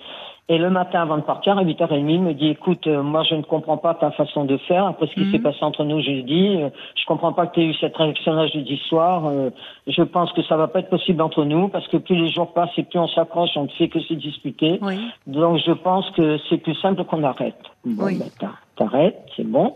Et 0.50 0.58
le 0.58 0.68
matin 0.68 1.00
avant 1.00 1.16
de 1.16 1.22
partir 1.22 1.56
à 1.56 1.64
8h30, 1.64 2.06
il 2.06 2.20
me 2.20 2.34
dit 2.34 2.48
écoute 2.48 2.86
euh, 2.86 3.02
moi 3.02 3.22
je 3.22 3.34
ne 3.34 3.40
comprends 3.40 3.78
pas 3.78 3.94
ta 3.94 4.10
façon 4.10 4.44
de 4.44 4.58
faire 4.58 4.84
après 4.86 5.06
ce 5.06 5.14
qui 5.14 5.20
Mhm. 5.20 5.32
s'est 5.32 5.38
passé 5.38 5.58
entre 5.62 5.84
nous 5.84 6.00
jeudi, 6.02 6.58
euh, 6.60 6.68
je 6.96 7.06
comprends 7.06 7.32
pas 7.32 7.46
que 7.46 7.54
tu 7.54 7.60
aies 7.62 7.66
eu 7.68 7.74
cette 7.80 7.96
réaction-là 7.96 8.46
jeudi 8.48 8.76
soir, 8.90 9.24
euh, 9.26 9.48
je 9.86 10.02
pense 10.02 10.30
que 10.32 10.42
ça 10.42 10.58
va 10.58 10.68
pas 10.68 10.80
être 10.80 10.90
possible 10.90 11.22
entre 11.22 11.44
nous 11.46 11.68
parce 11.68 11.88
que 11.88 11.96
plus 11.96 12.16
les 12.16 12.30
jours 12.30 12.52
passent 12.52 12.76
et 12.76 12.82
plus 12.82 12.98
on 12.98 13.08
s'accroche, 13.08 13.56
on 13.56 13.62
ne 13.62 13.68
fait 13.68 13.88
que 13.88 14.00
se 14.00 14.12
disputer. 14.12 14.78
Oui. 14.82 14.98
Donc 15.26 15.56
je 15.64 15.72
pense 15.72 16.10
que 16.10 16.36
c'est 16.50 16.58
plus 16.58 16.74
simple 16.74 17.04
qu'on 17.04 17.22
arrête. 17.24 17.56
Bon, 17.86 18.04
Oui. 18.04 18.18
ben, 18.18 18.28
t'ar- 18.38 18.58
t'arrêtes, 18.76 19.24
c'est 19.36 19.46
bon. 19.48 19.72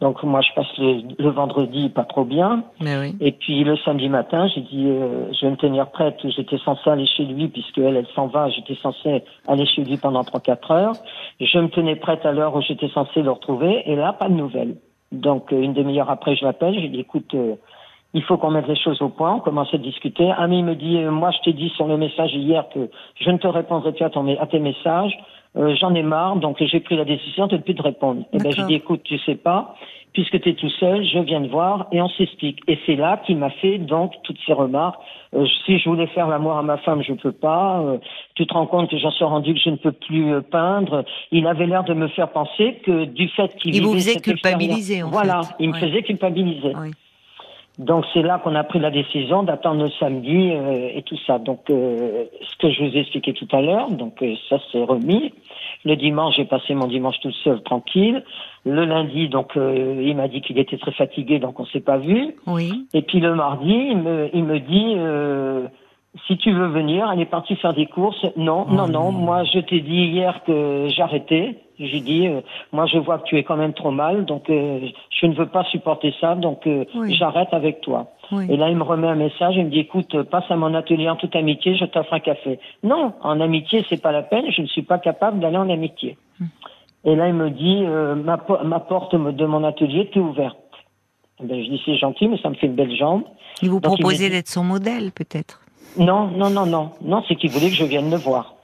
Donc 0.00 0.22
moi 0.22 0.40
je 0.40 0.52
passe 0.54 0.78
le, 0.78 1.02
le 1.18 1.30
vendredi 1.30 1.90
pas 1.90 2.04
trop 2.04 2.24
bien. 2.24 2.64
Mais 2.80 2.98
oui. 2.98 3.16
Et 3.20 3.32
puis 3.32 3.64
le 3.64 3.76
samedi 3.76 4.08
matin, 4.08 4.48
j'ai 4.48 4.62
dit 4.62 4.86
euh, 4.88 5.30
je 5.32 5.44
vais 5.44 5.50
me 5.50 5.56
tenir 5.56 5.90
prête. 5.90 6.18
J'étais 6.24 6.58
censée 6.58 6.88
aller 6.88 7.06
chez 7.06 7.24
lui 7.24 7.48
puisque 7.48 7.78
elle, 7.78 7.96
elle 7.96 8.06
s'en 8.14 8.26
va. 8.26 8.48
J'étais 8.48 8.76
censée 8.76 9.22
aller 9.46 9.66
chez 9.66 9.84
lui 9.84 9.98
pendant 9.98 10.24
trois 10.24 10.40
quatre 10.40 10.70
heures. 10.70 10.94
Je 11.38 11.58
me 11.58 11.68
tenais 11.68 11.96
prête 11.96 12.24
à 12.24 12.32
l'heure 12.32 12.56
où 12.56 12.62
j'étais 12.62 12.88
censée 12.88 13.20
le 13.20 13.30
retrouver. 13.30 13.82
Et 13.84 13.94
là, 13.94 14.14
pas 14.14 14.28
de 14.28 14.34
nouvelles. 14.34 14.76
Donc 15.12 15.52
euh, 15.52 15.60
une 15.60 15.74
demi-heure 15.74 16.10
après, 16.10 16.34
je 16.34 16.44
l'appelle. 16.44 16.74
J'ai 16.80 16.88
dit 16.88 17.00
écoute, 17.00 17.34
euh, 17.34 17.56
il 18.14 18.22
faut 18.22 18.38
qu'on 18.38 18.50
mette 18.50 18.68
les 18.68 18.76
choses 18.76 19.02
au 19.02 19.10
point. 19.10 19.34
On 19.34 19.40
commence 19.40 19.72
à 19.74 19.78
discuter. 19.78 20.30
Ami 20.30 20.62
me 20.62 20.76
dit 20.76 20.96
euh, 20.96 21.10
moi 21.10 21.30
je 21.30 21.40
t'ai 21.44 21.52
dit 21.52 21.68
sur 21.76 21.86
le 21.86 21.98
message 21.98 22.32
hier 22.34 22.64
que 22.72 22.88
je 23.20 23.30
ne 23.30 23.36
te 23.36 23.46
répondrai 23.46 23.92
plus 23.92 24.04
à, 24.04 24.10
ton, 24.10 24.26
à 24.38 24.46
tes 24.46 24.60
messages. 24.60 25.12
Euh, 25.56 25.74
J'en 25.80 25.94
ai 25.94 26.02
marre, 26.02 26.36
donc 26.36 26.56
j'ai 26.60 26.80
pris 26.80 26.96
la 26.96 27.04
décision 27.04 27.46
de 27.48 27.56
ne 27.56 27.62
plus 27.62 27.74
te 27.74 27.82
répondre. 27.82 28.24
Et 28.32 28.38
ben 28.38 28.52
j'ai 28.52 28.62
dit 28.64 28.74
écoute, 28.74 29.02
tu 29.02 29.18
sais 29.18 29.34
pas, 29.34 29.74
puisque 30.12 30.40
tu 30.40 30.48
es 30.50 30.54
tout 30.54 30.70
seul, 30.78 31.04
je 31.04 31.18
viens 31.18 31.42
te 31.42 31.48
voir 31.48 31.88
et 31.90 32.00
on 32.00 32.08
s'explique. 32.10 32.60
Et 32.68 32.78
c'est 32.86 32.94
là 32.94 33.20
qu'il 33.26 33.36
m'a 33.36 33.50
fait 33.50 33.78
donc 33.78 34.12
toutes 34.22 34.38
ces 34.46 34.52
remarques. 34.52 35.00
Euh, 35.34 35.44
si 35.66 35.78
je 35.78 35.88
voulais 35.88 36.06
faire 36.08 36.28
l'amour 36.28 36.52
à 36.56 36.62
ma 36.62 36.76
femme, 36.78 37.02
je 37.02 37.12
peux 37.14 37.32
pas. 37.32 37.80
Euh, 37.80 37.98
tu 38.36 38.46
te 38.46 38.54
rends 38.54 38.66
compte 38.66 38.90
que 38.90 38.96
j'en 38.98 39.10
suis 39.10 39.24
rendu 39.24 39.54
que 39.54 39.60
je 39.60 39.70
ne 39.70 39.76
peux 39.76 39.92
plus 39.92 40.32
euh, 40.34 40.40
peindre. 40.40 41.04
Il 41.32 41.46
avait 41.48 41.66
l'air 41.66 41.82
de 41.84 41.94
me 41.94 42.06
faire 42.08 42.30
penser 42.30 42.80
que 42.84 43.04
du 43.06 43.28
fait 43.28 43.54
qu'il 43.56 43.74
Il 43.74 43.82
vous 43.82 43.94
faisait 43.94 44.20
culpabiliser, 44.20 45.02
en 45.02 45.10
Voilà, 45.10 45.42
fait. 45.42 45.54
il 45.58 45.68
me 45.70 45.74
Ouais. 45.74 45.80
faisait 45.80 46.02
culpabiliser. 46.02 46.72
Donc 47.80 48.04
c'est 48.12 48.20
là 48.20 48.38
qu'on 48.38 48.54
a 48.56 48.62
pris 48.62 48.78
la 48.78 48.90
décision 48.90 49.42
d'attendre 49.42 49.84
le 49.84 49.90
samedi 49.98 50.50
euh, 50.52 50.90
et 50.94 51.02
tout 51.02 51.16
ça. 51.26 51.38
Donc 51.38 51.70
euh, 51.70 52.24
ce 52.42 52.56
que 52.58 52.70
je 52.70 52.84
vous 52.84 52.94
ai 52.94 53.00
expliqué 53.00 53.32
tout 53.32 53.48
à 53.52 53.62
l'heure, 53.62 53.90
donc 53.90 54.22
euh, 54.22 54.34
ça 54.50 54.58
s'est 54.70 54.84
remis. 54.84 55.32
Le 55.86 55.96
dimanche, 55.96 56.36
j'ai 56.36 56.44
passé 56.44 56.74
mon 56.74 56.88
dimanche 56.88 57.18
tout 57.22 57.32
seul, 57.42 57.62
tranquille. 57.62 58.22
Le 58.66 58.84
lundi, 58.84 59.30
donc 59.30 59.56
euh, 59.56 59.98
il 60.04 60.14
m'a 60.14 60.28
dit 60.28 60.42
qu'il 60.42 60.58
était 60.58 60.76
très 60.76 60.92
fatigué, 60.92 61.38
donc 61.38 61.58
on 61.58 61.64
s'est 61.64 61.80
pas 61.80 61.96
vu. 61.96 62.34
Oui. 62.46 62.86
Et 62.92 63.00
puis 63.00 63.18
le 63.18 63.34
mardi, 63.34 63.72
il 63.72 63.96
me, 63.96 64.28
il 64.34 64.44
me 64.44 64.58
dit, 64.60 64.94
euh, 64.98 65.66
si 66.26 66.36
tu 66.38 66.52
veux 66.52 66.66
venir, 66.66 67.08
elle 67.12 67.20
est 67.20 67.26
partie 67.26 67.54
faire 67.56 67.74
des 67.74 67.86
courses. 67.86 68.26
Non, 68.36 68.66
non, 68.66 68.88
non. 68.88 69.12
Moi, 69.12 69.44
je 69.44 69.60
t'ai 69.60 69.80
dit 69.80 70.06
hier 70.06 70.42
que 70.44 70.88
j'arrêtais. 70.88 71.56
J'ai 71.78 72.00
dit, 72.00 72.26
euh, 72.26 72.40
moi, 72.72 72.84
je 72.86 72.98
vois 72.98 73.18
que 73.18 73.24
tu 73.24 73.38
es 73.38 73.42
quand 73.42 73.56
même 73.56 73.72
trop 73.72 73.90
mal, 73.90 74.26
donc 74.26 74.50
euh, 74.50 74.80
je 75.18 75.26
ne 75.26 75.34
veux 75.34 75.46
pas 75.46 75.64
supporter 75.64 76.12
ça, 76.20 76.34
donc 76.34 76.66
euh, 76.66 76.84
j'arrête 77.08 77.48
avec 77.52 77.80
toi. 77.80 78.10
Et 78.48 78.56
là, 78.56 78.68
il 78.68 78.76
me 78.76 78.82
remet 78.82 79.08
un 79.08 79.16
message, 79.16 79.56
il 79.56 79.64
me 79.64 79.70
dit, 79.70 79.80
écoute, 79.80 80.22
passe 80.24 80.44
à 80.50 80.56
mon 80.56 80.74
atelier 80.74 81.08
en 81.08 81.16
toute 81.16 81.34
amitié, 81.34 81.76
je 81.76 81.84
t'offre 81.86 82.12
un 82.12 82.20
café. 82.20 82.60
Non, 82.84 83.14
en 83.22 83.40
amitié, 83.40 83.84
c'est 83.88 84.00
pas 84.00 84.12
la 84.12 84.22
peine, 84.22 84.44
je 84.50 84.62
ne 84.62 84.66
suis 84.66 84.82
pas 84.82 84.98
capable 84.98 85.40
d'aller 85.40 85.56
en 85.56 85.70
amitié. 85.70 86.16
Hmm. 86.38 86.44
Et 87.06 87.16
là, 87.16 87.28
il 87.28 87.34
me 87.34 87.50
dit, 87.50 87.82
ma, 88.24 88.38
ma 88.62 88.80
porte 88.80 89.14
de 89.14 89.46
mon 89.46 89.64
atelier 89.64 90.10
est 90.12 90.16
ouverte. 90.18 90.58
Ben, 91.42 91.64
je 91.64 91.70
dis, 91.70 91.82
c'est 91.84 91.96
gentil, 91.96 92.28
mais 92.28 92.38
ça 92.38 92.50
me 92.50 92.54
fait 92.54 92.66
une 92.66 92.74
belle 92.74 92.94
jambe. 92.94 93.22
Il 93.62 93.70
vous 93.70 93.80
proposait 93.80 94.28
d'être 94.28 94.48
son 94.48 94.62
modèle, 94.62 95.10
peut-être 95.12 95.60
non, 95.96 96.28
non, 96.28 96.50
non, 96.50 96.66
non. 96.66 96.90
Non, 97.02 97.22
c'est 97.28 97.36
qu'il 97.36 97.50
voulait 97.50 97.70
que 97.70 97.76
je 97.76 97.84
vienne 97.84 98.10
le 98.10 98.16
voir. 98.16 98.54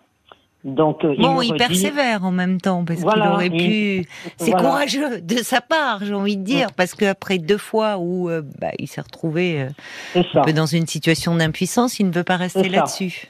Donc, 0.66 1.04
euh, 1.04 1.14
bon, 1.16 1.40
il, 1.42 1.54
persévère 1.54 2.25
en 2.25 2.33
même 2.33 2.61
temps 2.61 2.85
parce 2.85 3.04
qu'il 3.04 3.23
aurait 3.23 3.50
pu. 3.50 4.04
C'est 4.37 4.50
courageux 4.50 5.21
de 5.21 5.37
sa 5.37 5.61
part, 5.61 6.00
j'ai 6.02 6.12
envie 6.12 6.37
de 6.37 6.42
dire, 6.42 6.73
parce 6.76 6.95
qu'après 6.95 7.38
deux 7.38 7.56
fois 7.56 7.99
où 7.99 8.28
euh, 8.28 8.42
bah, 8.61 8.73
il 8.80 8.88
s'est 8.88 9.00
retrouvé 9.00 9.62
euh, 9.62 10.21
un 10.35 10.42
peu 10.42 10.52
dans 10.52 10.66
une 10.66 10.88
situation 10.88 11.37
d'impuissance, 11.37 12.00
il 12.00 12.09
ne 12.09 12.12
veut 12.12 12.25
pas 12.25 12.37
rester 12.37 12.68
là-dessus. 12.68 13.28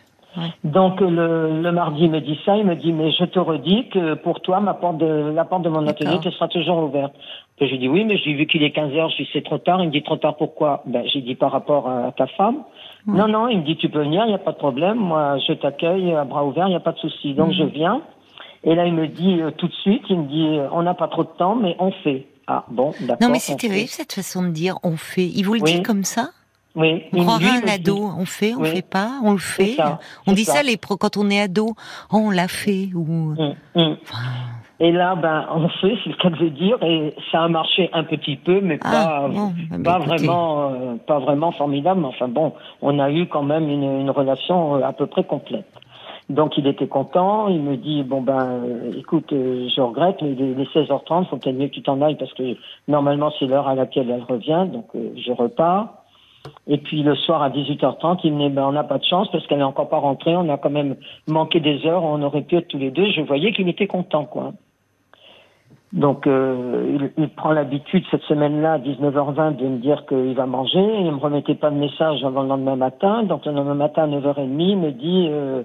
Donc 0.64 1.00
le, 1.00 1.60
le, 1.62 1.72
mardi, 1.72 2.04
il 2.04 2.10
me 2.10 2.20
dit 2.20 2.38
ça, 2.44 2.56
il 2.56 2.64
me 2.64 2.74
dit 2.74 2.92
mais 2.92 3.10
je 3.10 3.24
te 3.24 3.38
redis 3.38 3.88
que 3.90 4.14
pour 4.14 4.40
toi, 4.40 4.60
ma 4.60 4.74
porte 4.74 4.98
de, 4.98 5.30
la 5.34 5.44
porte 5.44 5.62
de 5.62 5.68
mon 5.68 5.86
atelier 5.86 6.18
te 6.20 6.30
sera 6.30 6.48
toujours 6.48 6.84
ouverte. 6.84 7.14
Et 7.58 7.68
j'ai 7.68 7.76
dit 7.76 7.88
oui, 7.88 8.04
mais 8.04 8.16
j'ai 8.18 8.32
vu 8.32 8.46
qu'il 8.46 8.62
est 8.62 8.70
15 8.70 8.94
heures, 8.94 9.10
je 9.10 9.22
dis 9.22 9.28
c'est 9.34 9.44
trop 9.44 9.58
tard. 9.58 9.82
Il 9.82 9.88
me 9.88 9.92
dit 9.92 10.02
trop 10.02 10.16
tard 10.16 10.36
pourquoi? 10.36 10.82
Ben 10.86 11.04
j'ai 11.06 11.20
dit 11.20 11.34
par 11.34 11.52
rapport 11.52 11.88
à 11.88 12.12
ta 12.12 12.26
femme. 12.26 12.62
Non, 13.06 13.28
non, 13.28 13.48
il 13.48 13.58
me 13.58 13.64
dit 13.64 13.76
tu 13.76 13.88
peux 13.88 14.00
venir, 14.00 14.24
il 14.24 14.28
n'y 14.28 14.34
a 14.34 14.38
pas 14.38 14.52
de 14.52 14.58
problème. 14.58 14.98
Moi, 14.98 15.38
je 15.46 15.52
t'accueille 15.52 16.12
à 16.14 16.24
bras 16.24 16.44
ouverts, 16.44 16.66
il 16.66 16.70
n'y 16.70 16.76
a 16.76 16.80
pas 16.80 16.92
de 16.92 16.98
souci. 16.98 17.34
Donc 17.34 17.52
je 17.52 17.64
viens. 17.64 18.02
Et 18.64 18.74
là, 18.74 18.84
il 18.86 18.94
me 18.94 19.06
dit 19.06 19.40
euh, 19.40 19.52
tout 19.52 19.68
de 19.68 19.72
suite, 19.72 20.02
il 20.10 20.18
me 20.18 20.28
dit 20.28 20.58
euh, 20.58 20.68
on 20.72 20.82
n'a 20.82 20.94
pas 20.94 21.06
trop 21.08 21.22
de 21.22 21.30
temps, 21.38 21.54
mais 21.54 21.76
on 21.78 21.92
fait. 22.02 22.26
Ah 22.48 22.64
bon, 22.68 22.92
d'accord. 23.00 23.16
Non, 23.20 23.28
mais 23.32 23.38
c'est 23.38 23.56
terrible 23.56 23.88
cette 23.88 24.12
façon 24.12 24.42
de 24.42 24.50
dire 24.50 24.78
on 24.82 24.96
fait. 24.96 25.26
Il 25.26 25.44
vous 25.44 25.54
le 25.54 25.60
dit 25.60 25.82
comme 25.82 26.04
ça? 26.04 26.30
Oui. 26.74 27.04
On 27.12 27.22
croirait 27.22 27.62
un 27.64 27.68
ado. 27.68 28.10
On 28.18 28.26
fait, 28.26 28.54
on 28.54 28.64
fait 28.64 28.82
pas, 28.82 29.20
on 29.22 29.32
le 29.32 29.38
fait. 29.38 29.76
on 30.26 30.32
dit 30.32 30.44
ça, 30.44 30.62
les 30.62 30.76
quand 30.76 31.16
on 31.16 31.30
est 31.30 31.40
ado. 31.40 31.74
Oh, 32.12 32.18
on 32.18 32.30
l'a 32.30 32.48
fait 32.48 32.90
ou. 32.94 33.34
Hum, 33.38 33.54
hum. 33.74 33.96
Et 34.78 34.92
là, 34.92 35.14
ben, 35.14 35.46
on 35.54 35.68
fait, 35.68 35.96
c'est 36.04 36.10
le 36.10 36.16
cas 36.16 36.28
de 36.28 36.48
dire, 36.48 36.76
et 36.82 37.14
ça 37.32 37.42
a 37.42 37.48
marché 37.48 37.88
un 37.94 38.04
petit 38.04 38.36
peu, 38.36 38.60
mais 38.60 38.78
ah, 38.84 39.26
pas, 39.82 39.98
pas 39.98 39.98
vraiment, 39.98 40.70
euh, 40.70 40.96
pas 41.06 41.18
vraiment 41.18 41.50
formidable. 41.52 42.04
Enfin 42.04 42.28
bon, 42.28 42.52
on 42.82 42.98
a 42.98 43.10
eu 43.10 43.26
quand 43.26 43.42
même 43.42 43.70
une, 43.70 44.00
une, 44.00 44.10
relation 44.10 44.76
euh, 44.76 44.82
à 44.82 44.92
peu 44.92 45.06
près 45.06 45.24
complète. 45.24 45.64
Donc 46.28 46.58
il 46.58 46.66
était 46.66 46.88
content, 46.88 47.48
il 47.48 47.62
me 47.62 47.76
dit 47.76 48.02
bon 48.02 48.20
ben, 48.20 48.38
euh, 48.38 48.92
écoute, 48.98 49.28
je 49.30 49.80
regrette, 49.80 50.20
mais 50.20 50.34
les, 50.34 50.64
16h30, 50.66 51.28
faut 51.28 51.36
peut-être 51.36 51.56
mieux 51.56 51.68
que 51.68 51.74
tu 51.74 51.82
t'en 51.82 52.02
ailles 52.02 52.16
parce 52.16 52.34
que 52.34 52.56
normalement 52.86 53.32
c'est 53.38 53.46
l'heure 53.46 53.68
à 53.68 53.74
laquelle 53.74 54.10
elle 54.10 54.24
revient, 54.24 54.66
donc 54.70 54.88
je 54.94 55.32
repars. 55.32 56.02
Et 56.66 56.78
puis 56.78 57.02
le 57.02 57.14
soir 57.14 57.42
à 57.42 57.48
18h30, 57.48 58.20
il 58.24 58.34
me 58.34 58.48
dit 58.48 58.54
ben, 58.54 58.64
on 58.64 58.72
n'a 58.72 58.84
pas 58.84 58.98
de 58.98 59.04
chance 59.04 59.30
parce 59.30 59.46
qu'elle 59.46 59.58
n'est 59.58 59.64
encore 59.64 59.88
pas 59.88 59.98
rentrée, 59.98 60.36
on 60.36 60.48
a 60.50 60.58
quand 60.58 60.70
même 60.70 60.96
manqué 61.28 61.60
des 61.60 61.86
heures, 61.86 62.04
on 62.04 62.20
aurait 62.22 62.42
pu 62.42 62.56
être 62.56 62.68
tous 62.68 62.78
les 62.78 62.90
deux. 62.90 63.10
Je 63.12 63.22
voyais 63.22 63.52
qu'il 63.52 63.68
était 63.68 63.86
content, 63.86 64.24
quoi. 64.24 64.52
Donc 65.92 66.26
euh, 66.26 66.98
il, 67.16 67.22
il, 67.22 67.28
prend 67.30 67.52
l'habitude 67.52 68.04
cette 68.10 68.22
semaine-là 68.22 68.74
à 68.74 68.78
19h20 68.78 69.56
de 69.56 69.66
me 69.66 69.78
dire 69.78 70.04
qu'il 70.06 70.34
va 70.34 70.46
manger. 70.46 70.84
Il 71.00 71.12
me 71.12 71.18
remettait 71.18 71.54
pas 71.54 71.70
de 71.70 71.76
message 71.76 72.24
avant 72.24 72.42
le 72.42 72.48
lendemain 72.48 72.76
matin. 72.76 73.22
Donc 73.22 73.46
le 73.46 73.52
lendemain 73.52 73.74
matin 73.74 74.02
à 74.02 74.06
9h30, 74.08 74.56
il 74.58 74.78
me 74.78 74.90
dit 74.90 75.28
euh, 75.30 75.62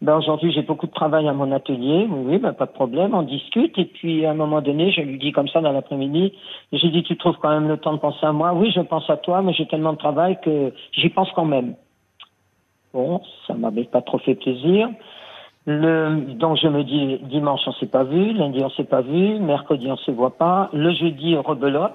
ben 0.00 0.16
aujourd'hui 0.16 0.52
j'ai 0.52 0.62
beaucoup 0.62 0.86
de 0.86 0.92
travail 0.92 1.28
à 1.28 1.32
mon 1.32 1.50
atelier. 1.50 2.06
Oui, 2.08 2.20
oui, 2.26 2.38
ben 2.38 2.52
pas 2.52 2.66
de 2.66 2.72
problème, 2.72 3.14
on 3.14 3.22
discute. 3.22 3.76
Et 3.76 3.86
puis 3.86 4.24
à 4.24 4.30
un 4.30 4.34
moment 4.34 4.60
donné, 4.60 4.92
je 4.92 5.00
lui 5.00 5.18
dis 5.18 5.32
comme 5.32 5.48
ça 5.48 5.60
dans 5.60 5.72
l'après-midi, 5.72 6.32
j'ai 6.72 6.88
dit 6.90 7.02
tu 7.02 7.16
trouves 7.16 7.36
quand 7.42 7.50
même 7.50 7.68
le 7.68 7.76
temps 7.76 7.94
de 7.94 7.98
penser 7.98 8.24
à 8.24 8.32
moi? 8.32 8.52
Oui, 8.54 8.70
je 8.74 8.80
pense 8.80 9.08
à 9.10 9.16
toi, 9.16 9.42
mais 9.42 9.52
j'ai 9.54 9.66
tellement 9.66 9.92
de 9.92 9.98
travail 9.98 10.38
que 10.42 10.72
j'y 10.92 11.08
pense 11.08 11.30
quand 11.32 11.46
même. 11.46 11.74
Bon, 12.92 13.20
ça 13.48 13.54
m'avait 13.54 13.84
pas 13.84 14.02
trop 14.02 14.18
fait 14.18 14.36
plaisir. 14.36 14.88
Le, 15.66 16.34
donc 16.34 16.58
je 16.58 16.68
me 16.68 16.84
dis 16.84 17.18
dimanche 17.30 17.62
on 17.66 17.72
s'est 17.72 17.86
pas 17.86 18.04
vu, 18.04 18.32
lundi 18.34 18.60
on 18.62 18.68
s'est 18.70 18.84
pas 18.84 19.00
vu, 19.00 19.38
mercredi 19.38 19.90
on 19.90 19.96
se 19.96 20.10
voit 20.10 20.36
pas, 20.36 20.68
le 20.74 20.92
jeudi 20.92 21.36
rebelote. 21.36 21.92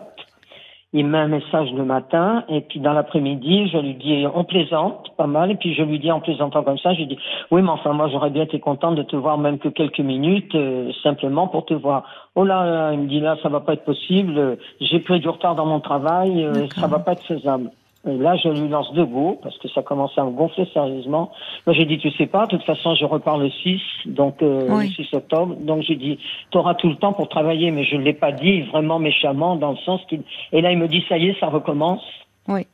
Il 0.91 1.05
met 1.05 1.19
un 1.19 1.27
message 1.27 1.71
le 1.73 1.85
matin. 1.85 2.43
Et 2.49 2.61
puis 2.61 2.79
dans 2.79 2.93
l'après-midi 2.93 3.69
je 3.69 3.77
lui 3.77 3.93
dis 3.93 4.25
on 4.33 4.43
plaisante 4.43 5.15
pas 5.17 5.27
mal. 5.27 5.51
Et 5.51 5.55
puis 5.55 5.75
je 5.75 5.83
lui 5.83 5.99
dis 5.99 6.11
en 6.11 6.19
plaisantant 6.19 6.63
comme 6.63 6.79
ça 6.79 6.93
je 6.93 6.99
lui 7.01 7.07
dis 7.07 7.19
oui 7.51 7.61
mais 7.61 7.69
enfin 7.69 7.93
moi 7.93 8.09
j'aurais 8.09 8.31
bien 8.31 8.43
été 8.43 8.59
contente 8.59 8.95
de 8.95 9.03
te 9.03 9.15
voir 9.15 9.37
même 9.37 9.59
que 9.59 9.69
quelques 9.69 9.99
minutes 9.99 10.55
euh, 10.55 10.91
simplement 11.03 11.47
pour 11.47 11.65
te 11.65 11.75
voir. 11.75 12.05
Oh 12.33 12.43
là, 12.43 12.91
il 12.91 13.01
me 13.01 13.07
dit 13.07 13.19
là 13.19 13.37
ça 13.43 13.49
va 13.49 13.59
pas 13.59 13.73
être 13.73 13.85
possible, 13.85 14.57
j'ai 14.81 14.99
pris 14.99 15.19
du 15.19 15.29
retard 15.29 15.53
dans 15.53 15.67
mon 15.67 15.79
travail, 15.79 16.43
euh, 16.43 16.67
ça 16.75 16.87
va 16.87 16.97
pas 16.97 17.11
être 17.11 17.23
faisable. 17.23 17.69
Et 18.09 18.17
là, 18.17 18.35
je 18.35 18.49
lui 18.49 18.67
lance 18.67 18.91
deux 18.93 19.05
go 19.05 19.39
parce 19.41 19.57
que 19.57 19.67
ça 19.69 19.81
commençait 19.81 20.19
à 20.19 20.23
me 20.23 20.31
gonfler 20.31 20.67
sérieusement. 20.73 21.31
Moi, 21.65 21.73
j'ai 21.73 21.85
dit, 21.85 21.97
tu 21.97 22.11
sais 22.11 22.27
pas, 22.27 22.45
de 22.45 22.57
toute 22.57 22.63
façon, 22.63 22.95
je 22.95 23.05
repars 23.05 23.37
le 23.37 23.49
6, 23.49 23.79
donc 24.07 24.41
euh, 24.41 24.67
le 24.67 24.87
6 24.87 25.13
octobre. 25.13 25.55
Donc, 25.59 25.83
j'ai 25.83 25.95
dit, 25.95 26.19
tu 26.51 26.57
auras 26.57 26.75
tout 26.75 26.89
le 26.89 26.95
temps 26.95 27.13
pour 27.13 27.29
travailler, 27.29 27.71
mais 27.71 27.83
je 27.83 27.95
ne 27.95 28.01
l'ai 28.01 28.13
pas 28.13 28.31
dit 28.31 28.61
vraiment 28.63 28.99
méchamment 28.99 29.55
dans 29.55 29.71
le 29.71 29.77
sens 29.77 30.01
qu'il... 30.09 30.21
Et 30.51 30.61
là, 30.61 30.71
il 30.71 30.77
me 30.77 30.87
dit, 30.87 31.03
ça 31.07 31.17
y 31.17 31.27
est, 31.27 31.39
ça 31.39 31.47
recommence. 31.47 32.03
Oui. 32.47 32.65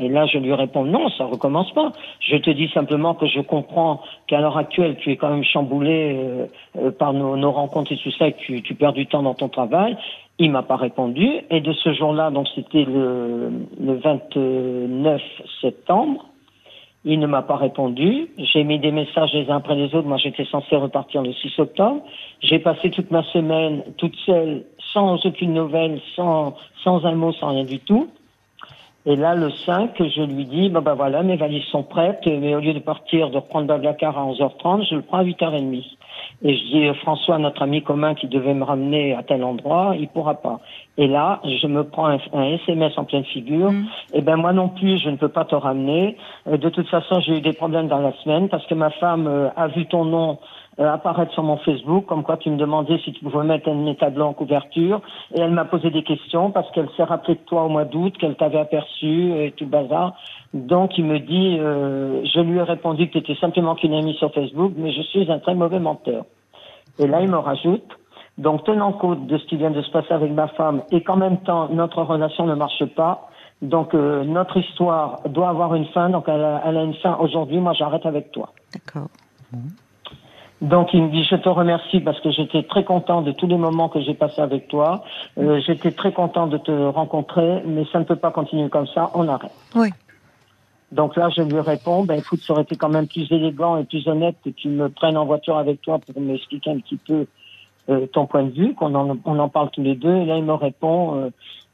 Et 0.00 0.08
là, 0.08 0.26
je 0.26 0.38
lui 0.38 0.54
réponds 0.54 0.84
non, 0.84 1.08
ça 1.10 1.24
recommence 1.26 1.70
pas. 1.72 1.92
Je 2.20 2.36
te 2.36 2.50
dis 2.50 2.68
simplement 2.72 3.14
que 3.14 3.26
je 3.26 3.40
comprends 3.40 4.00
qu'à 4.26 4.40
l'heure 4.40 4.56
actuelle, 4.56 4.96
tu 4.96 5.10
es 5.10 5.16
quand 5.16 5.30
même 5.30 5.44
chamboulé 5.44 6.14
euh, 6.14 6.46
euh, 6.78 6.90
par 6.90 7.12
nos, 7.12 7.36
nos, 7.36 7.52
rencontres 7.52 7.92
et 7.92 7.98
tout 7.98 8.10
ça, 8.12 8.28
et 8.28 8.32
que 8.32 8.38
tu, 8.38 8.62
tu, 8.62 8.74
perds 8.74 8.94
du 8.94 9.06
temps 9.06 9.22
dans 9.22 9.34
ton 9.34 9.48
travail. 9.48 9.96
Il 10.42 10.50
m'a 10.50 10.62
pas 10.62 10.76
répondu. 10.76 11.28
Et 11.50 11.60
de 11.60 11.72
ce 11.74 11.92
jour-là, 11.92 12.30
donc 12.30 12.48
c'était 12.54 12.84
le, 12.84 13.50
le 13.78 13.94
29 13.94 15.20
septembre, 15.60 16.24
il 17.04 17.20
ne 17.20 17.26
m'a 17.26 17.42
pas 17.42 17.56
répondu. 17.56 18.28
J'ai 18.38 18.64
mis 18.64 18.78
des 18.78 18.90
messages 18.90 19.34
les 19.34 19.50
uns 19.50 19.58
après 19.58 19.74
les 19.74 19.94
autres. 19.94 20.08
Moi, 20.08 20.16
j'étais 20.16 20.46
censé 20.46 20.76
repartir 20.76 21.22
le 21.22 21.34
6 21.34 21.58
octobre. 21.58 22.02
J'ai 22.40 22.58
passé 22.58 22.90
toute 22.90 23.10
ma 23.10 23.22
semaine 23.24 23.82
toute 23.98 24.16
seule, 24.24 24.64
sans 24.94 25.24
aucune 25.26 25.52
nouvelle, 25.52 26.00
sans, 26.16 26.54
sans 26.84 27.04
un 27.04 27.14
mot, 27.14 27.32
sans 27.34 27.48
rien 27.48 27.64
du 27.64 27.78
tout. 27.78 28.08
Et 29.04 29.16
là, 29.16 29.34
le 29.34 29.50
5, 29.50 29.92
je 29.98 30.22
lui 30.22 30.46
dis, 30.46 30.70
bah, 30.70 30.80
bah 30.80 30.94
voilà, 30.94 31.22
mes 31.22 31.36
valises 31.36 31.64
sont 31.64 31.82
prêtes, 31.82 32.26
mais 32.26 32.54
au 32.54 32.60
lieu 32.60 32.72
de 32.72 32.80
partir, 32.80 33.28
de 33.28 33.36
reprendre 33.36 33.66
Blablacar 33.66 34.18
à 34.18 34.24
11h30, 34.24 34.88
je 34.88 34.96
le 34.96 35.02
prends 35.02 35.18
à 35.18 35.24
8h30. 35.24 35.84
Et 36.42 36.56
je 36.56 36.64
dis, 36.64 36.98
François, 37.00 37.38
notre 37.38 37.62
ami 37.62 37.82
commun 37.82 38.14
qui 38.14 38.26
devait 38.26 38.54
me 38.54 38.64
ramener 38.64 39.14
à 39.14 39.22
tel 39.22 39.44
endroit, 39.44 39.94
il 39.98 40.08
pourra 40.08 40.34
pas. 40.34 40.60
Et 40.96 41.06
là, 41.06 41.40
je 41.44 41.66
me 41.66 41.84
prends 41.84 42.06
un, 42.06 42.42
SMS 42.42 42.92
en 42.96 43.04
pleine 43.04 43.24
figure. 43.24 43.72
Mm. 43.72 43.84
Et 44.14 44.18
eh 44.18 44.20
ben 44.22 44.36
moi 44.36 44.52
non 44.52 44.68
plus, 44.68 44.98
je 44.98 45.10
ne 45.10 45.16
peux 45.16 45.28
pas 45.28 45.44
te 45.44 45.54
ramener. 45.54 46.16
Euh, 46.46 46.56
de 46.56 46.68
toute 46.70 46.88
façon, 46.88 47.20
j'ai 47.20 47.38
eu 47.38 47.40
des 47.40 47.52
problèmes 47.52 47.88
dans 47.88 48.00
la 48.00 48.12
semaine 48.22 48.48
parce 48.48 48.66
que 48.66 48.74
ma 48.74 48.90
femme 48.90 49.26
euh, 49.26 49.48
a 49.56 49.68
vu 49.68 49.86
ton 49.86 50.04
nom 50.04 50.38
apparaître 50.78 51.32
sur 51.32 51.42
mon 51.42 51.56
Facebook, 51.58 52.06
comme 52.06 52.22
quoi 52.22 52.36
tu 52.36 52.50
me 52.50 52.56
demandais 52.56 52.98
si 53.04 53.12
tu 53.12 53.22
pouvais 53.22 53.44
mettre 53.44 53.68
un 53.68 53.74
de 53.74 53.80
mes 53.82 53.96
tableaux 53.96 54.26
en 54.26 54.32
couverture. 54.32 55.00
Et 55.34 55.40
elle 55.40 55.50
m'a 55.50 55.64
posé 55.64 55.90
des 55.90 56.02
questions 56.02 56.50
parce 56.50 56.70
qu'elle 56.70 56.88
s'est 56.96 57.04
rappelée 57.04 57.34
de 57.34 57.40
toi 57.40 57.64
au 57.64 57.68
mois 57.68 57.84
d'août, 57.84 58.14
qu'elle 58.18 58.36
t'avait 58.36 58.58
aperçu 58.58 59.32
et 59.32 59.52
tout 59.52 59.64
le 59.64 59.70
bazar. 59.70 60.14
Donc 60.54 60.96
il 60.98 61.04
me 61.04 61.18
dit, 61.18 61.58
euh, 61.60 62.24
je 62.24 62.40
lui 62.40 62.58
ai 62.58 62.62
répondu 62.62 63.08
que 63.08 63.12
tu 63.12 63.18
étais 63.18 63.34
simplement 63.36 63.74
qu'une 63.74 63.94
amie 63.94 64.14
sur 64.14 64.32
Facebook, 64.32 64.72
mais 64.76 64.92
je 64.92 65.02
suis 65.02 65.30
un 65.30 65.38
très 65.38 65.54
mauvais 65.54 65.80
menteur. 65.80 66.24
Et 66.98 67.06
là, 67.06 67.20
il 67.20 67.28
me 67.28 67.38
rajoute, 67.38 67.84
donc 68.38 68.64
tenant 68.64 68.92
compte 68.92 69.26
de 69.26 69.38
ce 69.38 69.44
qui 69.46 69.56
vient 69.56 69.70
de 69.70 69.82
se 69.82 69.90
passer 69.90 70.12
avec 70.12 70.32
ma 70.32 70.48
femme 70.48 70.82
et 70.90 71.02
qu'en 71.02 71.16
même 71.16 71.38
temps 71.38 71.68
notre 71.70 72.02
relation 72.02 72.46
ne 72.46 72.54
marche 72.54 72.84
pas, 72.96 73.28
donc 73.62 73.94
euh, 73.94 74.24
notre 74.24 74.56
histoire 74.56 75.20
doit 75.28 75.50
avoir 75.50 75.74
une 75.74 75.86
fin, 75.86 76.08
donc 76.10 76.24
elle 76.26 76.42
a, 76.42 76.62
elle 76.64 76.76
a 76.76 76.82
une 76.82 76.94
fin 76.94 77.16
aujourd'hui, 77.20 77.58
moi 77.58 77.74
j'arrête 77.74 78.06
avec 78.06 78.32
toi. 78.32 78.52
D'accord. 78.72 79.08
Donc 80.60 80.92
il 80.92 81.02
me 81.02 81.10
dit 81.10 81.24
je 81.24 81.36
te 81.36 81.48
remercie 81.48 82.00
parce 82.00 82.20
que 82.20 82.30
j'étais 82.30 82.62
très 82.62 82.84
content 82.84 83.22
de 83.22 83.32
tous 83.32 83.46
les 83.46 83.56
moments 83.56 83.88
que 83.88 84.00
j'ai 84.00 84.12
passés 84.12 84.42
avec 84.42 84.68
toi. 84.68 85.04
Euh, 85.38 85.58
j'étais 85.66 85.90
très 85.90 86.12
content 86.12 86.46
de 86.46 86.58
te 86.58 86.70
rencontrer, 86.70 87.62
mais 87.66 87.84
ça 87.90 87.98
ne 87.98 88.04
peut 88.04 88.16
pas 88.16 88.30
continuer 88.30 88.68
comme 88.68 88.86
ça. 88.88 89.10
On 89.14 89.26
arrête. 89.28 89.52
Oui. 89.74 89.88
Donc 90.92 91.16
là 91.16 91.30
je 91.34 91.42
lui 91.42 91.60
réponds 91.60 92.04
ben 92.04 92.18
écoute 92.18 92.40
ça 92.40 92.52
aurait 92.52 92.62
été 92.62 92.76
quand 92.76 92.88
même 92.88 93.06
plus 93.06 93.30
élégant 93.30 93.78
et 93.78 93.84
plus 93.84 94.06
honnête 94.08 94.36
que 94.44 94.50
tu 94.50 94.68
me 94.68 94.88
prennes 94.88 95.16
en 95.16 95.24
voiture 95.24 95.56
avec 95.56 95.80
toi 95.80 95.98
pour 95.98 96.20
m'expliquer 96.20 96.70
un 96.70 96.80
petit 96.80 96.96
peu 96.96 97.26
euh, 97.88 98.06
ton 98.06 98.26
point 98.26 98.42
de 98.42 98.50
vue, 98.50 98.74
qu'on 98.74 98.94
en, 98.94 99.16
on 99.24 99.38
en 99.38 99.48
parle 99.48 99.70
tous 99.70 99.82
les 99.82 99.94
deux. 99.94 100.14
Et 100.14 100.24
là 100.26 100.36
il 100.36 100.44
me 100.44 100.52
répond 100.52 101.14
euh, 101.14 101.30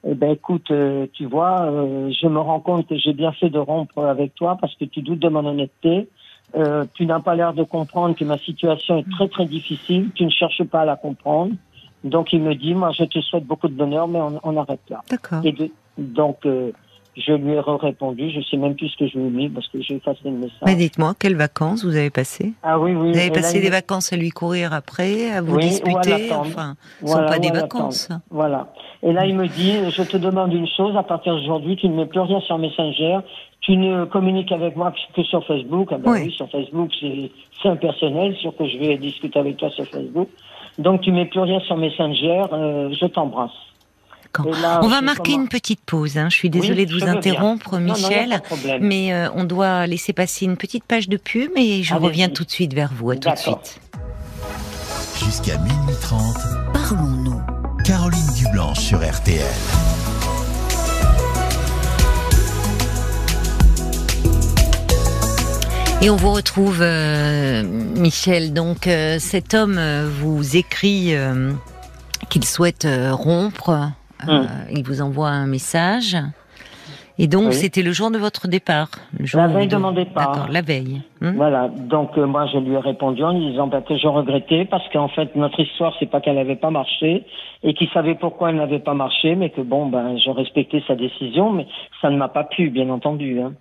eh 0.07 0.15
ben 0.15 0.31
écoute 0.31 0.71
tu 1.13 1.25
vois 1.25 1.67
je 1.67 2.29
me 2.29 2.39
rends 2.39 2.61
compte 2.61 2.87
que 2.87 2.97
j'ai 2.97 3.15
bien 3.15 3.33
fait 3.33 3.49
de 3.49 3.59
rompre 3.59 4.05
avec 4.05 4.35
toi 4.37 4.59
parce 4.61 4.77
que 4.77 4.85
tu 4.85 5.03
doutes 5.03 5.19
de 5.19 5.29
mon 5.29 5.45
honnêteté. 5.45 6.09
Euh, 6.55 6.85
tu 6.95 7.07
n'as 7.07 7.21
pas 7.21 7.35
l'air 7.35 7.53
de 7.55 7.65
comprendre 7.65 8.15
que 8.15 8.25
ma 8.25 8.39
situation 8.39 8.99
est 8.99 9.11
très 9.11 9.29
très 9.29 9.47
difficile, 9.47 10.11
tu 10.15 10.25
ne 10.25 10.31
cherches 10.31 10.63
pas 10.65 10.83
à 10.83 10.85
la 10.85 10.97
comprendre. 10.97 11.53
Donc 12.05 12.33
il 12.33 12.41
me 12.41 12.55
dit, 12.55 12.75
moi 12.75 12.93
je 12.93 13.05
te 13.05 13.21
souhaite 13.21 13.45
beaucoup 13.45 13.69
de 13.69 13.75
bonheur, 13.75 14.07
mais 14.07 14.21
on, 14.21 14.39
on 14.43 14.57
arrête 14.57 14.81
là. 14.89 15.03
D'accord. 15.11 15.41
Et 15.45 15.55
donc 15.99 16.47
euh, 16.47 16.71
Je 17.17 17.33
lui 17.33 17.53
ai 17.53 17.61
répondu, 17.61 18.31
je 18.31 18.43
sais 18.43 18.59
même 18.59 18.75
plus 18.75 18.89
ce 18.91 18.97
que 18.99 19.07
je 19.09 19.19
lui 19.19 19.27
ai 19.27 19.31
mis 19.31 19.49
parce 19.49 19.67
que 19.69 19.81
j'ai 19.81 19.95
effacé 19.97 20.21
le 20.27 20.33
message. 20.33 20.59
Mais 20.67 20.75
dites-moi, 20.75 21.15
quelles 21.19 21.35
vacances 21.37 21.83
vous 21.83 21.97
avez 21.97 22.11
passé 22.11 22.53
Ah 22.63 22.79
oui, 22.79 22.95
oui. 22.95 23.13
Vous 23.13 23.19
avez 23.19 23.31
passé 23.31 23.61
des 23.61 23.71
vacances 23.71 24.13
à 24.13 24.17
lui 24.17 24.29
courir 24.31 24.75
après, 24.75 25.31
à 25.31 25.41
vous 25.41 25.59
disputer? 25.59 26.31
Enfin, 26.33 26.75
ce 27.01 27.05
ne 27.07 27.11
sont 27.11 27.27
pas 27.27 27.39
des 27.39 27.51
vacances. 27.51 28.11
Voilà. 28.31 28.69
Et 29.03 29.13
là, 29.13 29.25
il 29.25 29.35
me 29.35 29.47
dit, 29.47 29.73
je 29.91 30.03
te 30.03 30.19
demande 30.19 30.53
une 30.53 30.69
chose, 30.69 30.95
à 30.97 31.03
partir 31.03 31.35
d'aujourd'hui, 31.35 31.77
tu 31.77 31.89
ne 31.89 31.97
mets 31.97 32.07
plus 32.07 32.21
rien 32.21 32.41
sur 32.41 32.59
Messenger, 32.59 33.21
tu 33.61 33.77
ne 33.77 34.05
communiques 34.05 34.53
avec 34.53 34.77
moi 34.77 34.93
que 35.15 35.23
sur 35.23 35.45
Facebook. 35.47 35.89
Ah 35.91 35.99
ben 35.99 36.13
oui. 36.13 36.33
sur 36.33 36.49
Facebook, 36.51 36.91
c'est 37.01 37.69
impersonnel, 37.69 38.37
sûr 38.37 38.55
que 38.57 38.67
je 38.69 38.79
vais 38.79 38.97
discuter 38.97 39.39
avec 39.39 39.57
toi 39.57 39.71
sur 39.71 39.85
Facebook. 39.87 40.29
Donc, 40.79 41.01
tu 41.01 41.11
mets 41.11 41.27
plus 41.27 41.41
rien 41.41 41.59
sur 41.61 41.77
Messenger, 41.77 42.43
euh, 42.53 42.93
je 42.93 43.07
t'embrasse. 43.07 43.51
on 44.39 44.89
va 44.89 45.01
marquer 45.01 45.33
une 45.33 45.49
petite 45.49 45.81
pause. 45.81 46.19
Hein. 46.19 46.29
Je 46.31 46.37
suis 46.37 46.51
désolée 46.51 46.87
de 46.87 46.93
vous 46.93 47.09
interrompre, 47.09 47.79
Michel, 47.79 48.41
mais 48.81 49.13
euh, 49.13 49.29
on 49.35 49.45
doit 49.45 49.87
laisser 49.87 50.13
passer 50.13 50.45
une 50.45 50.57
petite 50.57 50.85
page 50.85 51.09
de 51.09 51.17
pub 51.17 51.51
et 51.57 51.83
je 51.83 51.95
reviens 51.95 52.29
tout 52.29 52.45
de 52.45 52.51
suite 52.51 52.75
vers 52.75 52.93
vous. 52.93 53.11
À 53.11 53.17
tout 53.17 53.31
de 53.31 53.37
suite. 53.37 53.81
Jusqu'à 55.25 55.57
minuit 55.59 55.97
30, 56.03 56.21
parlons-nous. 56.73 57.41
Caroline 57.85 58.35
Dublanche 58.37 58.81
sur 58.81 58.99
RTL. 58.99 60.06
Et 66.07 66.11
on 66.11 66.15
vous 66.15 66.31
retrouve, 66.31 66.83
euh, 66.83 67.65
Michel. 67.65 68.55
Donc, 68.55 68.87
euh, 68.87 69.17
cet 69.19 69.55
homme 69.55 69.77
euh, 69.77 70.09
vous 70.09 70.57
écrit 70.57 71.13
qu'il 72.31 72.45
souhaite 72.45 72.87
rompre. 73.11 73.91
Hum. 74.29 74.47
Il 74.71 74.85
vous 74.85 75.03
envoie 75.03 75.31
un 75.31 75.49
message. 75.49 76.17
Et 77.19 77.27
donc, 77.27 77.53
c'était 77.55 77.83
le 77.83 77.91
jour 77.91 78.13
de 78.13 78.19
votre 78.19 78.47
départ 78.47 78.91
le 79.19 79.27
jour 79.27 79.41
La 79.41 79.49
veille 79.49 79.67
de, 79.67 79.77
mon 79.79 79.91
départ. 79.91 80.31
D'accord, 80.31 80.49
la 80.49 80.63
veille. 80.63 81.03
Hum. 81.23 81.35
Voilà. 81.35 81.71
Donc, 81.77 82.17
moi, 82.17 82.47
je 82.53 82.59
lui 82.59 82.75
ai 82.75 82.79
répondu 82.79 83.25
en 83.25 83.33
lui 83.33 83.51
disant 83.51 83.67
bah, 83.67 83.81
que 83.81 83.99
je 83.99 84.07
regrettais 84.07 84.65
parce 84.65 84.89
qu'en 84.93 85.09
fait, 85.09 85.35
notre 85.35 85.59
histoire, 85.59 85.93
c'est 85.99 86.07
pas 86.07 86.21
qu'elle 86.21 86.37
n'avait 86.37 86.55
pas 86.55 86.71
marché 86.71 87.25
et 87.65 87.75
qu'il 87.75 87.89
savait 87.89 88.15
pourquoi 88.15 88.51
elle 88.51 88.57
n'avait 88.57 88.79
pas 88.79 88.95
marché, 88.95 89.35
mais 89.35 89.51
que 89.51 89.61
bon, 89.61 89.87
ben, 89.87 90.17
je 90.19 90.31
respectais 90.31 90.85
sa 90.87 90.95
décision, 90.95 91.51
mais 91.51 91.67
ça 92.01 92.11
ne 92.11 92.17
m'a 92.17 92.29
pas 92.29 92.45
plu, 92.45 92.71
bien 92.71 92.91
entendu. 92.91 93.41
Hein. 93.41 93.55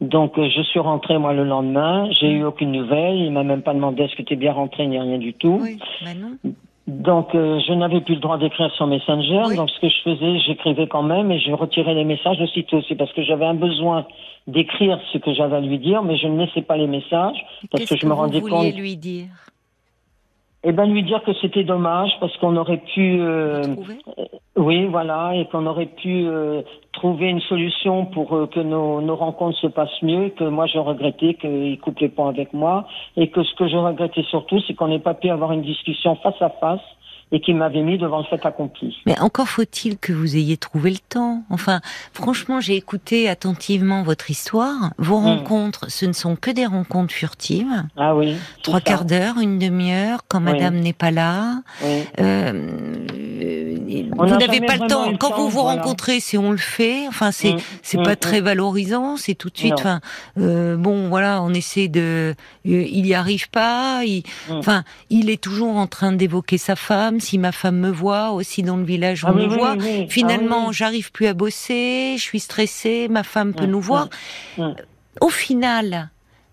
Donc 0.00 0.38
euh, 0.38 0.48
je 0.48 0.62
suis 0.62 0.80
rentré 0.80 1.18
moi 1.18 1.34
le 1.34 1.44
lendemain, 1.44 2.08
j'ai 2.10 2.30
eu 2.30 2.44
aucune 2.44 2.72
nouvelle, 2.72 3.16
il 3.16 3.32
m'a 3.32 3.44
même 3.44 3.62
pas 3.62 3.74
demandé 3.74 4.04
est-ce 4.04 4.16
que 4.16 4.22
tu 4.22 4.32
es 4.32 4.36
bien 4.36 4.52
rentré 4.52 4.86
ni 4.86 4.98
rien 4.98 5.18
du 5.18 5.34
tout. 5.34 5.58
Oui, 5.62 5.78
bah 6.02 6.10
non. 6.14 6.52
Donc 6.86 7.34
euh, 7.34 7.60
je 7.66 7.72
n'avais 7.74 8.00
plus 8.00 8.14
le 8.14 8.20
droit 8.20 8.38
d'écrire 8.38 8.70
sur 8.72 8.86
Messenger, 8.86 9.54
donc 9.54 9.70
ce 9.70 9.80
que 9.80 9.88
je 9.88 10.02
faisais, 10.02 10.38
j'écrivais 10.40 10.86
quand 10.86 11.02
même 11.02 11.30
et 11.30 11.38
je 11.38 11.52
retirais 11.52 11.94
les 11.94 12.04
messages 12.04 12.40
aussitôt. 12.40 12.80
C'est 12.88 12.96
parce 12.96 13.12
que 13.12 13.22
j'avais 13.22 13.44
un 13.44 13.54
besoin 13.54 14.06
d'écrire 14.46 14.98
ce 15.12 15.18
que 15.18 15.34
j'avais 15.34 15.56
à 15.56 15.60
lui 15.60 15.78
dire, 15.78 16.02
mais 16.02 16.16
je 16.16 16.26
ne 16.26 16.38
laissais 16.38 16.62
pas 16.62 16.76
les 16.76 16.86
messages 16.86 17.36
parce 17.70 17.84
que 17.84 17.96
je 17.96 18.06
me 18.06 18.14
rendais 18.14 18.40
compte. 18.40 18.74
lui 18.74 18.96
dire? 18.96 19.28
Eh 20.62 20.72
ben 20.72 20.86
lui 20.86 21.02
dire 21.02 21.22
que 21.24 21.32
c'était 21.40 21.64
dommage 21.64 22.10
parce 22.20 22.36
qu'on 22.36 22.56
aurait 22.56 22.82
pu, 22.94 23.18
euh, 23.20 23.62
euh, 23.64 24.24
oui 24.56 24.86
voilà, 24.86 25.34
et 25.34 25.46
qu'on 25.46 25.64
aurait 25.64 25.86
pu 25.86 26.26
euh, 26.26 26.60
trouver 26.92 27.28
une 27.28 27.40
solution 27.40 28.04
pour 28.04 28.28
que 28.50 28.60
nos, 28.60 29.00
nos, 29.00 29.16
rencontres 29.16 29.58
se 29.58 29.68
passent 29.68 30.02
mieux. 30.02 30.28
Que 30.30 30.44
moi 30.44 30.66
je 30.66 30.78
regrettais 30.78 31.34
qu'il 31.34 31.78
coupe 31.80 31.98
les 32.00 32.10
ponts 32.10 32.28
avec 32.28 32.52
moi 32.52 32.86
et 33.16 33.28
que 33.30 33.42
ce 33.42 33.54
que 33.54 33.68
je 33.68 33.76
regrettais 33.76 34.22
surtout, 34.24 34.60
c'est 34.66 34.74
qu'on 34.74 34.88
n'ait 34.88 34.98
pas 34.98 35.14
pu 35.14 35.30
avoir 35.30 35.52
une 35.52 35.62
discussion 35.62 36.16
face 36.16 36.40
à 36.42 36.50
face 36.50 36.80
et 37.32 37.40
qui 37.40 37.54
m'avait 37.54 37.82
mis 37.82 37.98
devant 37.98 38.18
le 38.18 38.24
fait 38.24 38.44
accompli. 38.44 38.96
Mais 39.06 39.18
encore 39.20 39.48
faut-il 39.48 39.98
que 39.98 40.12
vous 40.12 40.36
ayez 40.36 40.56
trouvé 40.56 40.90
le 40.90 40.98
temps. 40.98 41.42
Enfin, 41.50 41.80
franchement, 42.12 42.60
j'ai 42.60 42.76
écouté 42.76 43.28
attentivement 43.28 44.02
votre 44.02 44.30
histoire. 44.30 44.92
Vos 44.98 45.20
hmm. 45.20 45.24
rencontres, 45.24 45.90
ce 45.90 46.06
ne 46.06 46.12
sont 46.12 46.36
que 46.36 46.50
des 46.50 46.66
rencontres 46.66 47.14
furtives. 47.14 47.84
Ah 47.96 48.16
oui. 48.16 48.36
Trois 48.62 48.80
quarts 48.80 49.04
d'heure, 49.04 49.38
une 49.40 49.58
demi-heure, 49.58 50.20
quand 50.28 50.40
Madame 50.40 50.76
n'est 50.76 50.92
pas 50.92 51.10
là. 51.10 51.62
Oui. 51.82 52.04
Euh, 52.18 52.96
vous 54.16 54.26
n'avez 54.26 54.60
pas 54.60 54.76
le 54.76 54.86
temps. 54.88 55.16
Quand 55.16 55.36
vous 55.36 55.48
vous 55.48 55.62
rencontrez, 55.62 56.20
c'est 56.20 56.38
on 56.38 56.50
le 56.50 56.56
fait. 56.56 57.06
Enfin, 57.08 57.30
c'est 57.32 57.54
mm. 57.54 57.60
c'est 57.82 58.02
pas 58.02 58.12
mm, 58.12 58.16
très 58.16 58.40
valorisant. 58.40 59.16
C'est 59.16 59.34
tout 59.34 59.50
de 59.50 59.56
suite. 59.56 59.74
Enfin, 59.74 60.00
euh, 60.38 60.76
bon, 60.76 61.08
voilà, 61.08 61.42
on 61.42 61.52
essaie 61.54 61.88
de. 61.88 62.34
Euh, 62.66 62.84
il 62.90 63.06
y 63.06 63.14
arrive 63.14 63.50
pas. 63.50 64.02
Il, 64.04 64.22
enfin, 64.50 64.84
il 65.08 65.30
est 65.30 65.40
toujours 65.40 65.76
en 65.76 65.86
train 65.86 66.12
d'évoquer 66.12 66.58
sa 66.58 66.76
femme. 66.76 67.19
Si 67.20 67.38
ma 67.38 67.52
femme 67.52 67.78
me 67.78 67.90
voit 67.90 68.30
aussi 68.30 68.62
dans 68.62 68.76
le 68.76 68.84
village, 68.84 69.24
on 69.24 69.28
ah, 69.28 69.32
me 69.32 69.46
voit. 69.46 69.76
Finalement, 70.08 70.68
ah 70.68 70.72
j'arrive 70.72 71.12
plus 71.12 71.26
à 71.26 71.34
bosser. 71.34 72.14
Je 72.16 72.22
suis 72.22 72.40
stressée. 72.40 73.08
Ma 73.08 73.22
femme 73.22 73.54
peut 73.54 73.66
nous 73.66 73.80
voir. 73.80 74.08
Au 75.20 75.28
final, 75.28 76.10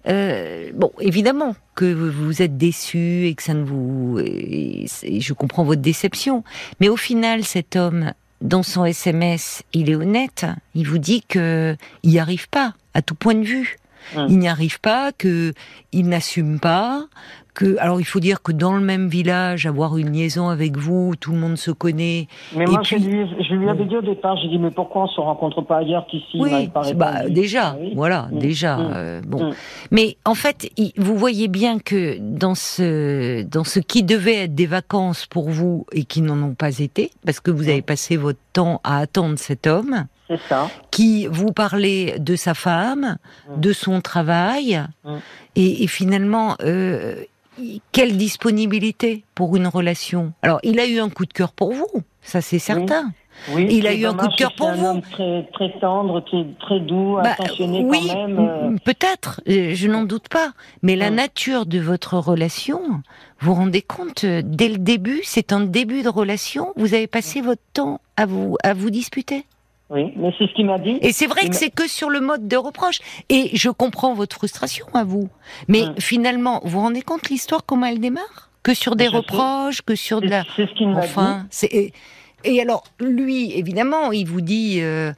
euh, 0.08 0.72
bon, 0.74 0.92
évidemment 1.00 1.56
que 1.76 1.86
vous 1.86 2.42
êtes 2.42 2.58
déçu 2.58 3.28
et 3.28 3.36
que 3.36 3.44
ça 3.44 3.54
ne 3.54 3.64
vous, 3.64 4.20
je 4.20 5.34
comprends 5.34 5.64
votre 5.64 5.82
déception, 5.82 6.44
mais 6.80 6.90
au 6.90 6.98
final, 6.98 7.44
cet 7.44 7.76
homme, 7.76 8.14
dans 8.42 8.64
son 8.64 8.86
SMS, 8.86 9.64
il 9.74 9.90
est 9.90 9.96
honnête. 9.96 10.46
Il 10.76 10.88
vous 10.88 10.98
dit 10.98 11.24
que 11.28 11.76
il 12.04 12.12
n'y 12.12 12.20
arrive 12.20 12.50
pas 12.50 12.74
à 12.94 13.02
tout 13.02 13.16
point 13.16 13.36
de 13.36 13.44
vue. 13.44 13.78
Hum. 14.16 14.28
Il 14.30 14.40
n'y 14.40 14.48
arrive 14.48 14.80
pas, 14.80 15.12
que 15.12 15.54
il 15.92 16.08
n'assume 16.08 16.60
pas, 16.60 17.08
alors 17.80 18.00
il 18.00 18.06
faut 18.06 18.20
dire 18.20 18.42
que 18.42 18.52
dans 18.52 18.74
le 18.74 18.82
même 18.82 19.08
village, 19.08 19.66
avoir 19.66 19.98
une 19.98 20.12
liaison 20.12 20.50
avec 20.50 20.78
vous, 20.78 21.16
tout 21.20 21.32
le 21.32 21.38
monde 21.38 21.58
se 21.58 21.72
connaît. 21.72 22.28
Mais 22.56 22.66
moi, 22.66 22.82
je, 22.84 22.96
lui, 22.96 23.70
avais 23.70 23.86
dit 23.86 23.96
au 23.96 24.02
départ, 24.02 24.38
j'ai 24.38 24.50
dit 24.50 24.60
mais 24.60 24.72
pourquoi 24.72 25.04
on 25.04 25.08
se 25.08 25.20
rencontre 25.20 25.62
pas 25.62 25.78
ailleurs 25.78 26.06
qu'ici 26.08 26.38
Oui, 26.40 26.70
bah, 26.96 27.30
déjà, 27.30 27.70
ah 27.70 27.78
voilà, 27.96 28.30
mm. 28.32 28.40
déjà. 28.40 28.78
Mm. 28.78 28.92
Euh, 28.96 29.22
bon, 29.26 29.52
mais 29.92 30.18
en 30.26 30.36
fait, 30.36 30.70
vous 30.98 31.16
voyez 31.16 31.48
bien 31.48 31.80
que 31.80 32.18
dans 32.20 32.56
ce 32.56 33.44
dans 33.44 33.64
ce 33.64 33.80
qui 33.80 34.04
devait 34.04 34.44
être 34.44 34.56
des 34.56 34.68
vacances 34.68 35.26
pour 35.26 35.50
vous 35.50 35.86
et 35.92 36.04
qui 36.04 36.22
n'en 36.22 36.42
ont 36.42 36.56
pas 36.56 36.80
été, 36.80 37.12
parce 37.26 37.40
que 37.40 37.52
vous 37.52 37.70
avez 37.70 37.82
passé 37.82 38.18
votre 38.18 38.40
temps 38.54 38.82
à 38.84 38.98
attendre 38.98 39.38
cet 39.38 39.68
homme. 39.68 40.08
Ça. 40.50 40.70
Qui 40.92 41.28
vous 41.28 41.54
parlait 41.54 42.20
de 42.20 42.36
sa 42.36 42.54
femme, 42.54 43.18
de 43.56 43.72
son 43.72 44.02
travail, 44.02 44.82
et, 45.56 45.84
et, 45.84 45.88
finalement, 45.88 46.56
euh, 46.62 47.24
quelle 47.92 48.18
disponibilité 48.18 49.24
pour 49.36 49.56
une 49.56 49.68
relation? 49.68 50.34
Alors, 50.42 50.60
il 50.64 50.80
a 50.80 50.86
eu 50.86 51.00
un 51.00 51.10
coup 51.10 51.26
de 51.26 51.34
cœur 51.34 51.54
pour 51.54 51.74
vous, 51.74 51.88
ça 52.22 52.42
c'est 52.42 52.60
certain. 52.60 53.12
Oui. 53.54 53.68
il 53.70 53.86
a 53.86 53.94
eu 53.94 54.06
un 54.06 54.16
coup 54.16 54.28
de 54.28 54.36
cœur 54.36 54.54
pour 54.56 54.72
vous. 54.72 54.86
Un 54.86 55.00
très, 55.00 55.48
très 55.54 55.72
tendre, 55.80 56.22
très, 56.60 56.80
doux, 56.80 57.20
bah, 57.22 57.34
attentionné 57.34 57.84
oui, 57.86 58.08
quand 58.08 58.28
même. 58.28 58.40
Euh. 58.40 58.76
Peut-être, 58.84 59.42
euh, 59.48 59.76
je 59.76 59.88
n'en 59.88 60.04
doute 60.04 60.28
pas. 60.28 60.54
Mais 60.82 60.96
la 60.96 61.12
nature 61.12 61.68
de 61.68 61.80
votre 61.80 62.16
relation, 62.16 62.82
vous 63.40 63.54
vous 63.54 63.54
rendez 63.54 63.84
compte, 63.84 64.26
dès 64.26 64.70
le 64.70 64.78
début, 64.78 65.22
c'est 65.24 65.54
un 65.54 65.62
début 65.62 66.02
de 66.02 66.10
relation, 66.10 66.74
vous 66.78 66.96
avez 66.96 67.08
passé 67.08 67.42
votre 67.42 67.62
temps 67.74 68.02
à 68.18 68.26
vous, 68.26 68.58
à 68.64 68.74
vous 68.74 68.90
disputer? 68.90 69.46
Oui, 69.90 70.12
mais 70.18 70.34
c'est 70.38 70.48
ce 70.48 70.54
qu'il 70.54 70.66
m'a 70.66 70.80
dit. 70.80 70.98
Et 71.02 71.14
c'est 71.14 71.28
vrai 71.28 71.48
que 71.48 71.56
c'est 71.56 71.70
que 71.70 71.88
sur 71.88 72.10
le 72.10 72.20
mode 72.20 72.48
de 72.48 72.58
reproche. 72.58 73.00
Et 73.30 73.52
je 73.54 73.70
comprends 73.70 74.14
votre 74.14 74.36
frustration 74.36 74.86
à 74.94 75.04
vous. 75.04 75.30
Mais 75.68 75.84
hum. 75.84 75.96
finalement, 76.00 76.60
vous 76.64 76.72
vous 76.72 76.80
rendez 76.80 77.02
compte 77.02 77.30
l'histoire, 77.30 77.66
comment 77.66 77.86
elle 77.86 78.00
démarre? 78.00 78.50
Que 78.64 78.74
sur 78.74 78.98
des 78.98 79.08
reproches, 79.08 79.82
que 79.82 79.96
sur 79.96 80.20
de 80.20 80.28
la... 80.28 80.44
C'est 80.58 80.68
ce 80.68 80.74
qu'il 80.74 80.90
m'a 80.90 81.00
enfin, 81.00 81.48
dit. 81.62 81.94
Et, 82.44 82.62
alors, 82.62 82.84
lui, 83.00 83.54
évidemment, 83.54 84.12
il 84.12 84.28
vous 84.28 84.42
dit... 84.42 84.82
Euh, 84.82 85.14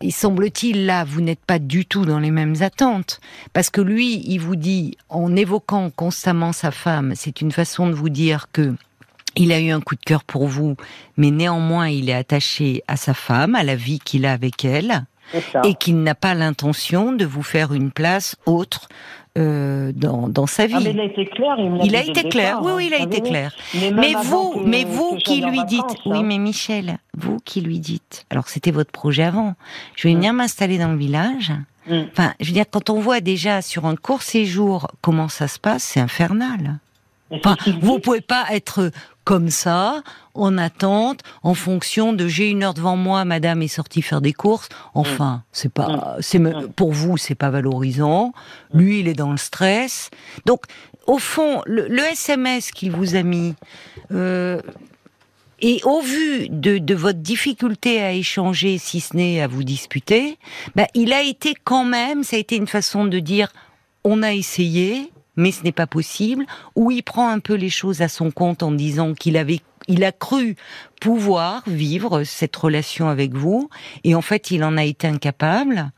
il 0.00 0.12
semble-t-il, 0.12 0.86
là, 0.86 1.02
vous 1.02 1.20
n'êtes 1.20 1.44
pas 1.44 1.58
du 1.58 1.84
tout 1.84 2.04
dans 2.04 2.20
les 2.20 2.30
mêmes 2.30 2.54
attentes. 2.60 3.20
Parce 3.52 3.68
que 3.68 3.80
lui, 3.80 4.22
il 4.26 4.38
vous 4.38 4.54
dit, 4.54 4.96
en 5.08 5.34
évoquant 5.34 5.90
constamment 5.90 6.52
sa 6.52 6.70
femme, 6.70 7.14
c'est 7.16 7.40
une 7.40 7.50
façon 7.50 7.88
de 7.88 7.94
vous 7.94 8.08
dire 8.08 8.46
que 8.52 8.74
il 9.36 9.52
a 9.52 9.60
eu 9.60 9.70
un 9.70 9.80
coup 9.80 9.94
de 9.94 10.00
cœur 10.04 10.24
pour 10.24 10.46
vous, 10.46 10.76
mais 11.16 11.30
néanmoins 11.30 11.88
il 11.88 12.08
est 12.10 12.14
attaché 12.14 12.82
à 12.88 12.96
sa 12.96 13.14
femme, 13.14 13.54
à 13.54 13.62
la 13.62 13.76
vie 13.76 13.98
qu'il 13.98 14.26
a 14.26 14.32
avec 14.32 14.64
elle, 14.64 15.04
et 15.64 15.74
qu'il 15.74 16.02
n'a 16.02 16.14
pas 16.14 16.34
l'intention 16.34 17.12
de 17.12 17.24
vous 17.24 17.42
faire 17.42 17.72
une 17.72 17.90
place 17.90 18.36
autre 18.46 18.88
euh, 19.36 19.92
dans, 19.94 20.28
dans, 20.28 20.46
sa 20.46 20.66
vie. 20.66 20.74
Ah, 20.76 20.80
mais 20.82 20.90
il 20.90 21.00
a 21.00 21.04
été 21.04 21.26
clair. 21.26 21.54
Il, 21.58 21.80
il 21.84 21.94
a 21.96 22.02
été 22.02 22.28
clair. 22.28 22.60
oui, 22.62 22.72
oui, 22.74 22.86
il 22.88 22.94
a 22.94 23.02
été 23.02 23.20
clair. 23.20 23.54
Mais, 23.74 24.14
vous, 24.24 24.60
mais 24.64 24.84
vous 24.84 25.16
qui 25.16 25.42
lui 25.42 25.62
dites, 25.64 25.84
oui, 26.06 26.18
hein. 26.18 26.22
mais 26.24 26.38
Michel, 26.38 26.98
vous 27.16 27.36
qui 27.44 27.60
lui 27.60 27.78
dites. 27.78 28.26
Alors 28.30 28.48
c'était 28.48 28.72
votre 28.72 28.90
projet 28.90 29.22
avant. 29.22 29.54
Je 29.94 30.08
vais 30.08 30.14
venir 30.14 30.32
mm. 30.32 30.36
m'installer 30.36 30.78
dans 30.78 30.88
le 30.88 30.96
village. 30.96 31.52
Mm. 31.86 32.00
Enfin, 32.10 32.34
je 32.40 32.46
veux 32.46 32.52
dire, 32.52 32.64
quand 32.68 32.90
on 32.90 33.00
voit 33.00 33.20
déjà 33.20 33.62
sur 33.62 33.86
un 33.86 33.94
court 33.94 34.22
séjour 34.22 34.88
comment 35.02 35.28
ça 35.28 35.46
se 35.46 35.60
passe, 35.60 35.84
c'est 35.84 36.00
infernal. 36.00 36.80
Enfin, 37.30 37.56
vous 37.80 37.98
pouvez 37.98 38.20
pas 38.20 38.46
être 38.50 38.90
comme 39.24 39.50
ça, 39.50 40.02
en 40.32 40.56
attente, 40.56 41.20
en 41.42 41.52
fonction 41.52 42.14
de 42.14 42.26
j'ai 42.26 42.48
une 42.48 42.62
heure 42.62 42.72
devant 42.72 42.96
moi, 42.96 43.26
madame 43.26 43.60
est 43.60 43.68
sortie 43.68 44.00
faire 44.00 44.22
des 44.22 44.32
courses. 44.32 44.70
Enfin, 44.94 45.34
mm. 45.34 45.42
c'est 45.52 45.72
pas, 45.72 45.88
mm. 45.88 46.16
c'est 46.20 46.38
mm. 46.38 46.68
pour 46.74 46.92
vous, 46.92 47.18
c'est 47.18 47.34
pas 47.34 47.50
valorisant. 47.50 48.32
Lui, 48.72 49.00
il 49.00 49.08
est 49.08 49.14
dans 49.14 49.30
le 49.30 49.36
stress. 49.36 50.08
Donc, 50.46 50.62
au 51.06 51.18
fond, 51.18 51.60
le, 51.66 51.98
SMS 51.98 52.70
qu'il 52.70 52.92
vous 52.92 53.16
a 53.16 53.22
mis, 53.22 53.54
euh, 54.12 54.60
Et 55.60 55.80
au 55.84 56.00
vu 56.00 56.48
de, 56.48 56.78
de, 56.78 56.94
votre 56.94 57.18
difficulté 57.18 58.00
à 58.00 58.12
échanger, 58.12 58.78
si 58.78 59.00
ce 59.00 59.16
n'est 59.16 59.42
à 59.42 59.46
vous 59.46 59.64
disputer, 59.64 60.38
bah, 60.76 60.86
il 60.94 61.12
a 61.12 61.22
été 61.22 61.54
quand 61.64 61.84
même, 61.84 62.22
ça 62.22 62.36
a 62.36 62.38
été 62.38 62.56
une 62.56 62.68
façon 62.68 63.04
de 63.04 63.18
dire, 63.18 63.52
on 64.04 64.22
a 64.22 64.32
essayé, 64.32 65.10
mais 65.38 65.52
ce 65.52 65.62
n'est 65.62 65.72
pas 65.72 65.86
possible, 65.86 66.44
ou 66.74 66.90
il 66.90 67.02
prend 67.02 67.30
un 67.30 67.38
peu 67.38 67.54
les 67.54 67.70
choses 67.70 68.02
à 68.02 68.08
son 68.08 68.30
compte 68.30 68.62
en 68.62 68.72
disant 68.72 69.14
qu'il 69.14 69.38
avait 69.38 69.60
il 69.90 70.04
a 70.04 70.12
cru 70.12 70.56
pouvoir 71.00 71.62
vivre 71.66 72.22
cette 72.24 72.54
relation 72.54 73.08
avec 73.08 73.32
vous, 73.32 73.70
et 74.04 74.14
en 74.14 74.20
fait, 74.20 74.50
il 74.50 74.62
en 74.62 74.76
a 74.76 74.84
été 74.84 75.06
incapable, 75.06 75.90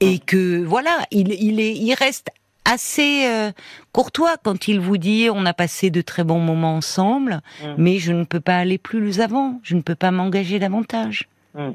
et 0.00 0.18
que 0.20 0.64
voilà, 0.64 1.04
il, 1.10 1.32
il 1.34 1.60
est, 1.60 1.74
il 1.74 1.92
reste 1.92 2.30
assez 2.64 3.26
euh, 3.26 3.52
courtois 3.92 4.36
quand 4.42 4.68
il 4.68 4.80
vous 4.80 4.96
dit 4.96 5.28
on 5.32 5.44
a 5.46 5.54
passé 5.54 5.90
de 5.90 6.00
très 6.00 6.24
bons 6.24 6.40
moments 6.40 6.76
ensemble, 6.76 7.40
mm. 7.62 7.74
mais 7.76 7.98
je 7.98 8.12
ne 8.12 8.24
peux 8.24 8.40
pas 8.40 8.56
aller 8.56 8.78
plus 8.78 9.20
avant, 9.20 9.60
je 9.62 9.74
ne 9.74 9.82
peux 9.82 9.94
pas 9.94 10.10
m'engager 10.10 10.58
davantage. 10.58 11.28
Mm. 11.54 11.70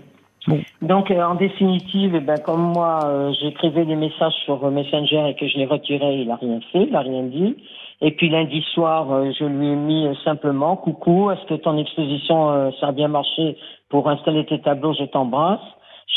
Donc, 0.82 1.12
euh, 1.12 1.22
en 1.22 1.36
définitive, 1.36 2.16
eh 2.16 2.20
ben, 2.20 2.40
comme 2.40 2.62
moi, 2.74 3.00
euh, 3.06 3.32
j'écrivais 3.40 3.86
des 3.86 3.96
messages 3.96 4.34
sur 4.46 4.70
Messenger 4.72 5.30
et 5.30 5.36
que 5.36 5.48
je 5.48 5.58
les 5.58 5.66
retirais, 5.66 6.20
il 6.20 6.32
a 6.32 6.36
rien 6.36 6.60
fait, 6.72 6.84
il 6.84 6.96
a 6.96 7.02
rien 7.02 7.24
dit. 7.24 7.58
Et 8.02 8.12
puis 8.12 8.30
lundi 8.30 8.64
soir, 8.74 9.06
je 9.40 9.46
lui 9.46 9.68
ai 9.68 9.76
mis 9.76 10.08
simplement 10.24 10.76
coucou, 10.76 11.30
est-ce 11.30 11.46
que 11.46 11.54
ton 11.54 11.78
exposition 11.78 12.72
ça 12.80 12.88
a 12.88 12.92
bien 12.92 13.08
marché 13.08 13.58
pour 13.90 14.10
installer 14.10 14.44
tes 14.46 14.60
tableaux, 14.60 14.96
je 14.98 15.04
t'embrasse. 15.04 15.60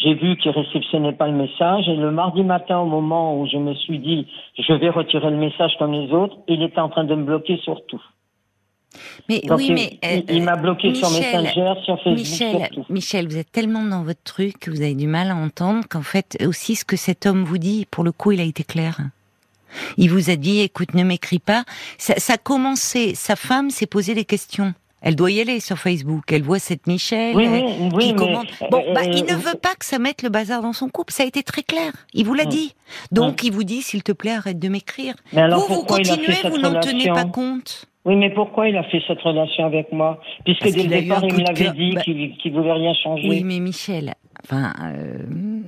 J'ai 0.02 0.14
vu 0.14 0.36
qu'il 0.36 0.50
réceptionnait 0.50 1.12
pas 1.12 1.28
le 1.28 1.34
message 1.34 1.88
et 1.88 1.96
le 1.96 2.10
mardi 2.10 2.42
matin, 2.42 2.78
au 2.78 2.86
moment 2.86 3.38
où 3.38 3.46
je 3.46 3.58
me 3.58 3.74
suis 3.74 3.98
dit 3.98 4.26
je 4.58 4.72
vais 4.72 4.88
retirer 4.88 5.30
le 5.30 5.36
message 5.36 5.72
comme 5.78 5.92
les 5.92 6.10
autres, 6.12 6.36
il 6.48 6.62
était 6.62 6.80
en 6.80 6.88
train 6.88 7.04
de 7.04 7.14
me 7.14 7.24
bloquer 7.24 7.58
sur 7.58 7.84
tout. 7.86 8.02
Mais 9.28 9.40
oui, 9.50 9.66
il, 9.68 9.74
mais 9.74 10.24
il, 10.28 10.42
m'a 10.42 10.56
bloqué 10.56 10.88
Michel, 10.88 11.04
sur 11.04 11.20
Messenger, 11.20 11.72
sur 11.84 11.96
Facebook, 12.02 12.18
Michel, 12.18 12.70
Michel, 12.88 13.28
vous 13.28 13.36
êtes 13.36 13.52
tellement 13.52 13.82
dans 13.82 14.02
votre 14.02 14.22
truc 14.22 14.58
que 14.58 14.70
vous 14.70 14.82
avez 14.82 14.94
du 14.94 15.06
mal 15.06 15.30
à 15.30 15.36
entendre 15.36 15.84
qu'en 15.88 16.02
fait 16.02 16.36
aussi 16.46 16.76
ce 16.76 16.84
que 16.84 16.96
cet 16.96 17.26
homme 17.26 17.44
vous 17.44 17.58
dit, 17.58 17.86
pour 17.90 18.04
le 18.04 18.12
coup, 18.12 18.32
il 18.32 18.40
a 18.40 18.44
été 18.44 18.64
clair. 18.64 18.98
Il 19.96 20.10
vous 20.10 20.30
a 20.30 20.36
dit, 20.36 20.60
écoute, 20.60 20.94
ne 20.94 21.02
m'écris 21.02 21.40
pas. 21.40 21.64
Ça, 21.98 22.14
ça 22.18 22.34
a 22.34 22.38
commencé. 22.38 23.14
Sa 23.14 23.34
femme 23.34 23.70
s'est 23.70 23.86
posé 23.86 24.14
des 24.14 24.24
questions. 24.24 24.72
Elle 25.04 25.16
doit 25.16 25.30
y 25.30 25.38
aller 25.38 25.60
sur 25.60 25.78
Facebook. 25.78 26.32
Elle 26.32 26.42
voit 26.42 26.58
cette 26.58 26.86
Michel 26.86 27.36
oui, 27.36 27.46
oui, 27.92 28.06
qui 28.06 28.14
commente. 28.14 28.46
Bon, 28.70 28.82
bah, 28.94 29.02
euh, 29.02 29.12
il 29.12 29.24
ne 29.24 29.34
veut 29.34 29.58
pas 29.60 29.74
que 29.74 29.84
ça 29.84 29.98
mette 29.98 30.22
le 30.22 30.30
bazar 30.30 30.62
dans 30.62 30.72
son 30.72 30.88
couple. 30.88 31.12
Ça 31.12 31.24
a 31.24 31.26
été 31.26 31.42
très 31.42 31.62
clair. 31.62 31.92
Il 32.14 32.24
vous 32.24 32.32
l'a 32.32 32.46
dit. 32.46 32.74
Donc, 33.12 33.44
il 33.44 33.52
vous 33.52 33.64
dit, 33.64 33.82
s'il 33.82 34.02
te 34.02 34.12
plaît, 34.12 34.32
arrête 34.32 34.58
de 34.58 34.68
m'écrire. 34.68 35.14
Vous, 35.32 35.74
vous 35.74 35.82
continuez, 35.84 36.38
vous 36.48 36.56
n'en 36.56 36.80
tenez 36.80 37.08
pas 37.08 37.26
compte. 37.26 37.84
Oui, 38.04 38.16
mais 38.16 38.30
pourquoi 38.30 38.68
il 38.68 38.76
a 38.76 38.82
fait 38.84 39.02
cette 39.06 39.22
relation 39.22 39.64
avec 39.64 39.90
moi 39.92 40.20
Puisque 40.44 40.70
dès 40.70 40.82
le 40.82 40.88
départ, 40.88 41.24
il 41.24 41.34
me 41.34 41.40
l'avait 41.40 41.70
dit 41.70 41.92
bah 41.94 42.02
qu'il 42.02 42.52
ne 42.52 42.58
voulait 42.58 42.72
rien 42.72 42.94
changer. 42.94 43.28
Oui, 43.28 43.42
mais 43.44 43.60
Michel, 43.60 44.14
Enfin, 44.44 44.74
euh, 44.82 45.18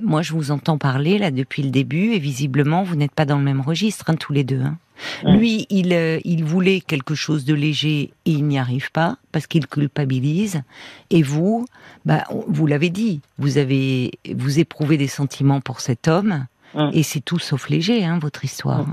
moi, 0.01 0.21
je 0.21 0.33
vous 0.33 0.51
entends 0.51 0.77
parler 0.77 1.17
là 1.17 1.31
depuis 1.31 1.63
le 1.63 1.71
début, 1.71 2.13
et 2.13 2.19
visiblement, 2.19 2.83
vous 2.83 2.95
n'êtes 2.95 3.13
pas 3.13 3.25
dans 3.25 3.37
le 3.37 3.43
même 3.43 3.61
registre, 3.61 4.09
hein, 4.09 4.15
tous 4.15 4.33
les 4.33 4.43
deux. 4.43 4.61
Hein. 4.61 4.77
Lui, 5.23 5.65
il, 5.69 5.93
euh, 5.93 6.19
il 6.25 6.43
voulait 6.43 6.81
quelque 6.81 7.15
chose 7.15 7.45
de 7.45 7.53
léger 7.53 8.11
et 8.25 8.31
il 8.31 8.45
n'y 8.45 8.57
arrive 8.57 8.91
pas 8.91 9.17
parce 9.31 9.45
qu'il 9.45 9.67
culpabilise. 9.67 10.61
Et 11.11 11.21
vous, 11.21 11.65
bah, 12.05 12.23
vous 12.47 12.67
l'avez 12.67 12.89
dit, 12.89 13.21
vous 13.37 13.57
avez, 13.57 14.11
vous 14.35 14.59
éprouvez 14.59 14.97
des 14.97 15.07
sentiments 15.07 15.61
pour 15.61 15.79
cet 15.81 16.07
homme, 16.07 16.45
et 16.93 17.01
c'est 17.01 17.21
tout 17.21 17.39
sauf 17.39 17.69
léger, 17.69 18.05
hein, 18.05 18.19
votre 18.19 18.45
histoire. 18.45 18.85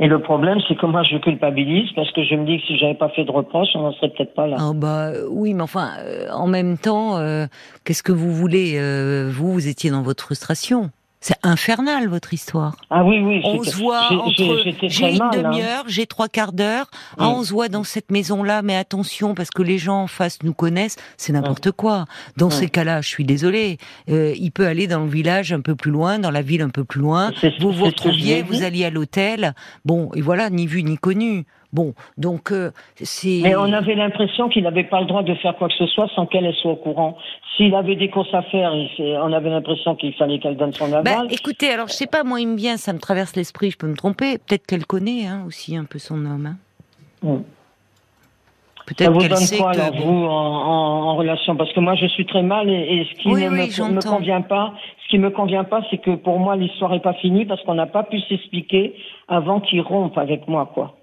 Et 0.00 0.06
le 0.06 0.20
problème, 0.20 0.58
c'est 0.68 0.76
que 0.76 0.86
moi, 0.86 1.02
je 1.02 1.16
culpabilise 1.16 1.90
parce 1.96 2.10
que 2.12 2.22
je 2.22 2.36
me 2.36 2.46
dis 2.46 2.60
que 2.60 2.66
si 2.66 2.78
j'avais 2.78 2.94
pas 2.94 3.08
fait 3.08 3.24
de 3.24 3.32
reproche, 3.32 3.68
on 3.74 3.80
n'en 3.80 3.92
serait 3.92 4.10
peut-être 4.10 4.34
pas 4.34 4.46
là. 4.46 4.56
Ah 4.60 4.72
bah 4.72 5.10
oui, 5.28 5.54
mais 5.54 5.62
enfin, 5.62 5.90
euh, 6.00 6.28
en 6.32 6.46
même 6.46 6.78
temps, 6.78 7.16
euh, 7.18 7.46
qu'est-ce 7.84 8.04
que 8.04 8.12
vous 8.12 8.32
voulez 8.32 8.74
euh, 8.76 9.28
Vous, 9.32 9.52
vous 9.52 9.66
étiez 9.66 9.90
dans 9.90 10.02
votre 10.02 10.22
frustration. 10.22 10.90
C'est 11.20 11.36
infernal 11.42 12.08
votre 12.08 12.32
histoire. 12.32 12.76
Ah 12.90 13.04
oui, 13.04 13.18
oui. 13.20 13.40
On 13.44 13.62
se 13.64 13.76
voit 13.76 14.12
entre 14.12 14.62
j'ai 14.82 15.16
une 15.16 15.22
hein. 15.22 15.30
demi-heure, 15.32 15.84
j'ai 15.88 16.06
trois 16.06 16.28
quarts 16.28 16.52
d'heure. 16.52 16.86
Ah, 17.18 17.28
on 17.28 17.42
se 17.42 17.52
voit 17.52 17.68
dans 17.68 17.82
cette 17.82 18.12
maison-là, 18.12 18.62
mais 18.62 18.76
attention 18.76 19.34
parce 19.34 19.50
que 19.50 19.62
les 19.62 19.78
gens 19.78 20.02
en 20.02 20.06
face 20.06 20.38
nous 20.44 20.54
connaissent, 20.54 20.96
c'est 21.16 21.32
n'importe 21.32 21.72
quoi. 21.72 22.04
Dans 22.36 22.50
ces 22.50 22.68
cas-là, 22.68 23.00
je 23.00 23.08
suis 23.08 23.24
désolée. 23.24 23.78
Euh, 24.08 24.32
il 24.38 24.52
peut 24.52 24.66
aller 24.66 24.86
dans 24.86 25.00
le 25.00 25.10
village 25.10 25.52
un 25.52 25.60
peu 25.60 25.74
plus 25.74 25.90
loin, 25.90 26.20
dans 26.20 26.30
la 26.30 26.42
ville 26.42 26.62
un 26.62 26.68
peu 26.68 26.84
plus 26.84 27.00
loin. 27.00 27.32
Vous 27.60 27.72
vous 27.72 27.86
retrouviez, 27.86 28.42
vous 28.42 28.62
alliez 28.62 28.84
à 28.84 28.90
l'hôtel. 28.90 29.54
Bon, 29.84 30.10
et 30.14 30.20
voilà, 30.20 30.50
ni 30.50 30.66
vu 30.66 30.84
ni 30.84 30.98
connu. 30.98 31.46
Bon, 31.72 31.92
donc 32.16 32.50
euh, 32.50 32.70
c'est. 32.96 33.40
Mais 33.42 33.54
on 33.54 33.72
avait 33.72 33.94
l'impression 33.94 34.48
qu'il 34.48 34.62
n'avait 34.62 34.84
pas 34.84 35.00
le 35.00 35.06
droit 35.06 35.22
de 35.22 35.34
faire 35.34 35.54
quoi 35.56 35.68
que 35.68 35.74
ce 35.74 35.86
soit 35.86 36.08
sans 36.14 36.24
qu'elle 36.24 36.52
soit 36.54 36.72
au 36.72 36.76
courant. 36.76 37.18
S'il 37.56 37.74
avait 37.74 37.96
des 37.96 38.08
courses 38.08 38.32
à 38.32 38.42
faire, 38.42 38.72
on 38.98 39.32
avait 39.32 39.50
l'impression 39.50 39.94
qu'il 39.94 40.14
fallait 40.14 40.38
qu'elle 40.38 40.56
donne 40.56 40.72
son 40.72 40.86
aval. 40.86 41.04
Bah, 41.04 41.22
écoutez, 41.30 41.70
alors 41.70 41.88
je 41.88 41.92
sais 41.92 42.06
pas, 42.06 42.24
moi 42.24 42.40
il 42.40 42.48
me 42.48 42.56
vient, 42.56 42.78
ça 42.78 42.94
me 42.94 42.98
traverse 42.98 43.36
l'esprit, 43.36 43.70
je 43.70 43.76
peux 43.76 43.86
me 43.86 43.96
tromper. 43.96 44.38
Peut-être 44.38 44.66
qu'elle 44.66 44.86
connaît 44.86 45.26
hein, 45.26 45.44
aussi 45.46 45.76
un 45.76 45.84
peu 45.84 45.98
son 45.98 46.24
homme. 46.24 46.46
Hein. 46.46 46.56
Hmm. 47.22 47.42
Peut-être 48.86 49.12
vous 49.12 49.28
donne 49.28 49.58
quoi 49.58 49.70
alors, 49.72 49.94
vous 49.94 50.24
en, 50.24 51.16
relation? 51.16 51.54
Parce 51.56 51.70
que 51.74 51.80
moi 51.80 51.94
je 51.96 52.06
suis 52.06 52.24
très 52.24 52.42
mal 52.42 52.70
et, 52.70 53.06
ce 53.10 53.20
qui 53.20 53.28
ne 53.28 53.50
me, 53.50 54.08
convient 54.08 54.40
pas, 54.40 54.72
ce 55.04 55.08
qui 55.10 55.18
me 55.18 55.28
convient 55.28 55.64
pas, 55.64 55.82
c'est 55.90 55.98
que 55.98 56.12
pour 56.12 56.38
moi 56.38 56.56
l'histoire 56.56 56.94
est 56.94 57.02
pas 57.02 57.12
finie 57.12 57.44
parce 57.44 57.62
qu'on 57.64 57.74
n'a 57.74 57.86
pas 57.86 58.04
pu 58.04 58.18
s'expliquer 58.22 58.94
avant 59.28 59.60
qu'il 59.60 59.82
rompe 59.82 60.16
avec 60.16 60.48
moi, 60.48 60.70
quoi. 60.72 60.97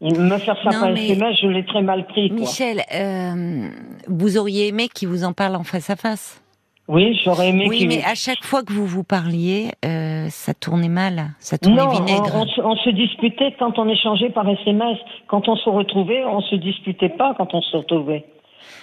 Me 0.00 0.38
faire 0.38 0.56
ça 0.62 0.70
par 0.70 0.96
SMS, 0.96 1.38
je 1.42 1.48
l'ai 1.48 1.64
très 1.64 1.82
mal 1.82 2.06
pris. 2.06 2.28
Quoi. 2.28 2.38
Michel, 2.38 2.82
euh, 2.94 3.68
vous 4.06 4.38
auriez 4.38 4.68
aimé 4.68 4.88
qu'il 4.88 5.08
vous 5.08 5.24
en 5.24 5.32
parle 5.32 5.56
en 5.56 5.64
face 5.64 5.90
à 5.90 5.96
face? 5.96 6.40
Oui, 6.86 7.18
j'aurais 7.24 7.48
aimé. 7.48 7.66
Oui, 7.68 7.86
mais 7.86 8.02
à 8.04 8.14
chaque 8.14 8.44
fois 8.44 8.62
que 8.62 8.72
vous 8.72 8.86
vous 8.86 9.02
parliez, 9.02 9.72
euh, 9.84 10.26
ça 10.30 10.54
tournait 10.54 10.88
mal, 10.88 11.30
ça 11.40 11.58
tournait 11.58 11.86
vinaigre. 11.88 12.32
On, 12.32 12.70
on, 12.70 12.76
se 12.76 12.90
disputait 12.90 13.54
quand 13.58 13.78
on 13.78 13.88
échangeait 13.88 14.30
par 14.30 14.48
SMS. 14.48 14.98
Quand 15.26 15.48
on 15.48 15.56
se 15.56 15.68
retrouvait, 15.68 16.24
on 16.24 16.40
se 16.42 16.54
disputait 16.54 17.10
pas 17.10 17.34
quand 17.36 17.52
on 17.52 17.60
se 17.60 17.76
retrouvait 17.76 18.24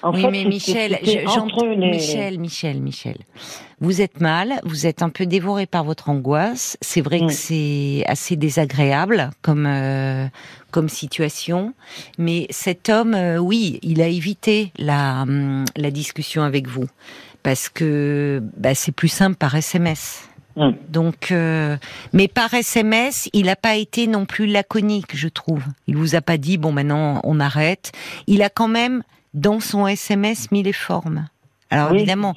oui, 0.04 0.26
mais 0.32 0.46
Michel, 0.46 1.00
Michel, 1.02 2.40
Michel, 2.40 2.82
Michel, 2.82 3.18
vous 3.80 4.02
êtes 4.02 4.22
mal, 4.22 4.60
vous 4.64 4.86
êtes 4.86 5.02
un 5.02 5.10
peu 5.10 5.26
dévoré 5.26 5.66
par 5.66 5.84
votre 5.84 6.10
angoisse. 6.10 6.78
C'est 6.82 7.02
vrai 7.02 7.20
que 7.20 7.32
c'est 7.32 8.04
assez 8.08 8.36
désagréable 8.36 9.30
comme 9.42 9.66
euh, 9.66 10.28
comme 10.72 10.90
situation, 10.90 11.74
mais 12.18 12.48
cet 12.50 12.90
homme, 12.90 13.14
euh, 13.14 13.38
oui, 13.38 13.80
il 13.82 14.02
a 14.02 14.08
évité 14.08 14.72
la 14.78 15.24
hum, 15.24 15.66
la 15.76 15.92
discussion 15.92 16.44
avec 16.44 16.68
vous 16.68 16.88
parce 17.44 17.70
que 17.70 18.42
bah, 18.58 18.74
c'est 18.74 18.92
plus 18.92 19.08
simple 19.08 19.36
par 19.36 19.56
SMS. 19.56 20.28
Donc, 20.90 21.32
euh, 21.32 21.76
mais 22.14 22.30
par 22.30 22.54
SMS, 22.54 23.30
il 23.34 23.48
n'a 23.48 23.58
pas 23.58 23.76
été 23.76 24.08
non 24.08 24.26
plus 24.26 24.48
laconique, 24.48 25.16
je 25.16 25.28
trouve. 25.28 25.64
Il 25.88 25.98
vous 25.98 26.16
a 26.16 26.22
pas 26.22 26.38
dit 26.38 26.58
bon 26.58 26.72
maintenant 26.72 27.20
on 27.24 27.40
arrête. 27.40 27.92
Il 28.28 28.42
a 28.42 28.50
quand 28.50 28.70
même 28.70 29.04
dans 29.36 29.60
son 29.60 29.86
SMS 29.86 30.50
mis 30.52 30.64
les 30.64 30.74
formes. 30.74 31.28
Alors 31.70 31.92
évidemment, 31.94 32.36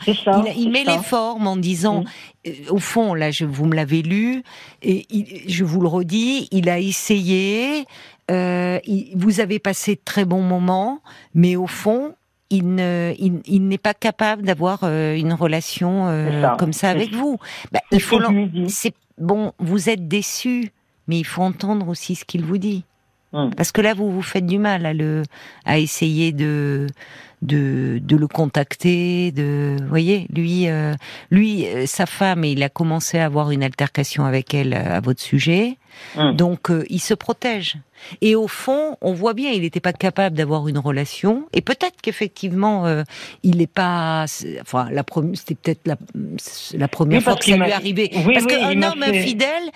il, 0.57 0.71
met 0.71 0.85
les 0.85 0.99
formes 0.99 1.47
en 1.47 1.57
disant, 1.57 2.03
euh, 2.47 2.51
au 2.71 2.79
fond, 2.79 3.15
là, 3.15 3.31
je, 3.31 3.45
vous 3.45 3.67
me 3.67 3.77
l'avez 3.77 4.03
lu, 4.03 4.43
et 4.83 5.07
je 5.47 5.65
vous 5.65 5.81
le 5.81 5.89
redis, 5.89 6.49
il 6.51 6.69
a 6.69 6.79
essayé, 6.79 7.85
euh, 8.31 8.81
vous 9.15 9.41
avez 9.41 9.59
passé 9.59 9.95
de 9.95 10.01
très 10.05 10.25
bons 10.25 10.43
moments, 10.43 11.03
mais 11.35 11.57
au 11.57 11.67
fond, 11.67 12.15
il 12.51 12.75
ne, 12.75 13.13
il, 13.19 13.69
n'est 13.69 13.79
pas 13.79 13.93
capable 13.93 14.43
d'avoir 14.43 14.81
euh, 14.83 15.15
une 15.15 15.35
relation 15.35 16.07
comme 16.59 16.73
ça 16.73 16.89
avec 16.89 17.13
vous. 17.13 17.37
Bah, 17.71 17.81
il 17.93 18.01
faut, 18.01 18.19
c'est 18.69 18.95
bon, 19.19 19.53
vous 19.59 19.91
êtes 19.91 20.09
déçu, 20.09 20.73
mais 21.07 21.19
il 21.19 21.27
faut 21.27 21.43
entendre 21.43 21.89
aussi 21.89 22.15
ce 22.15 22.25
qu'il 22.25 22.45
vous 22.45 22.59
dit. 22.59 22.85
Hum. 23.33 23.51
Parce 23.55 23.73
que 23.73 23.81
là, 23.81 23.95
vous 23.95 24.11
vous 24.11 24.23
faites 24.23 24.47
du 24.47 24.59
mal 24.59 24.87
à 24.87 24.95
le, 24.95 25.23
à 25.65 25.79
essayer 25.79 26.33
de, 26.33 26.87
de, 27.43 27.99
de 28.03 28.17
le 28.17 28.27
contacter. 28.27 29.33
De, 29.33 29.77
voyez, 29.87 30.27
lui, 30.35 30.69
euh, 30.69 30.95
lui, 31.31 31.67
euh, 31.67 31.87
sa 31.87 32.07
femme, 32.07 32.45
il 32.45 32.63
a 32.63 32.69
commencé 32.69 33.19
à 33.19 33.27
avoir 33.27 33.51
une 33.51 33.63
altercation 33.63 34.25
avec 34.25 34.55
elle 34.55 34.75
euh, 34.75 34.97
à 34.97 35.01
votre 35.01 35.21
sujet. 35.21 35.77
Hum. 36.17 36.35
Donc, 36.35 36.71
il 36.89 37.01
se 37.01 37.15
protège. 37.15 37.77
Et 38.21 38.37
au 38.37 38.49
fond, 38.49 38.97
on 39.01 39.13
voit 39.13 39.35
bien, 39.35 39.51
il 39.51 39.63
n'était 39.63 39.81
pas 39.81 39.93
capable 39.93 40.37
d'avoir 40.37 40.69
une 40.69 40.79
relation. 40.79 41.47
Et 41.53 41.61
peut-être 41.61 41.97
qu'effectivement, 42.01 42.85
il 43.43 43.59
n'est 43.59 43.67
pas. 43.67 44.27
Enfin, 44.61 44.89
la 44.91 45.03
c'était 45.35 45.55
peut-être 45.57 45.87
la, 45.87 45.97
la 46.75 46.89
première 46.89 47.23
fois 47.23 47.37
que 47.37 47.45
ça 47.45 47.57
lui 47.57 47.73
arrivé. 47.73 48.11
Parce 48.33 48.47
qu'un 48.47 48.83
homme 48.83 49.03
infidèle 49.03 49.71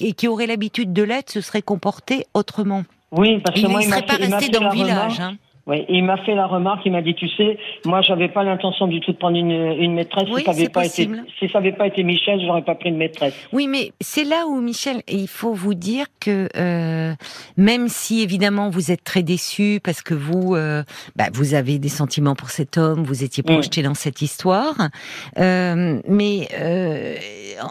et 0.00 0.12
qui 0.12 0.28
aurait 0.28 0.46
l'habitude 0.46 0.92
de 0.92 1.02
l'être 1.02 1.30
se 1.30 1.40
serait 1.40 1.62
comporté 1.62 2.26
autrement. 2.34 2.84
Oui, 3.12 3.40
parce 3.40 3.60
que 3.60 3.66
il 3.66 3.70
moi, 3.70 3.82
il 3.82 3.86
ne 3.86 3.92
serait 3.92 4.06
pas 4.06 4.16
resté 4.16 4.48
dans 4.48 4.64
le 4.64 4.74
village. 4.74 5.20
Hein. 5.20 5.36
Oui, 5.66 5.84
il 5.88 6.04
m'a 6.04 6.16
fait 6.18 6.36
la 6.36 6.46
remarque, 6.46 6.82
il 6.86 6.92
m'a 6.92 7.02
dit, 7.02 7.14
tu 7.14 7.28
sais, 7.30 7.58
moi, 7.84 8.00
j'avais 8.00 8.28
pas 8.28 8.44
l'intention 8.44 8.86
du 8.86 9.00
tout 9.00 9.10
de 9.10 9.16
prendre 9.16 9.36
une, 9.36 9.50
une 9.50 9.94
maîtresse. 9.94 10.28
Oui, 10.30 10.40
si 10.40 10.44
ça 10.44 10.52
n'avait 10.52 10.68
pas 10.68 10.86
été, 10.86 11.08
si 11.40 11.48
ça 11.48 11.58
avait 11.58 11.72
pas 11.72 11.88
été 11.88 12.04
Michel, 12.04 12.40
j'aurais 12.40 12.62
pas 12.62 12.76
pris 12.76 12.90
une 12.90 12.96
maîtresse. 12.96 13.34
Oui, 13.52 13.66
mais 13.66 13.90
c'est 14.00 14.22
là 14.22 14.46
où 14.46 14.60
Michel, 14.60 15.02
il 15.08 15.26
faut 15.26 15.54
vous 15.54 15.74
dire 15.74 16.06
que 16.20 16.48
euh, 16.56 17.14
même 17.56 17.88
si 17.88 18.22
évidemment 18.22 18.70
vous 18.70 18.92
êtes 18.92 19.02
très 19.02 19.24
déçu 19.24 19.80
parce 19.82 20.02
que 20.02 20.14
vous, 20.14 20.54
euh, 20.54 20.84
bah, 21.16 21.26
vous 21.32 21.54
avez 21.54 21.80
des 21.80 21.88
sentiments 21.88 22.36
pour 22.36 22.50
cet 22.50 22.78
homme, 22.78 23.02
vous 23.02 23.24
étiez 23.24 23.42
projeté 23.42 23.82
dans 23.82 23.94
cette 23.94 24.22
histoire, 24.22 24.76
euh, 25.38 26.00
mais 26.06 26.48
euh, 26.60 27.16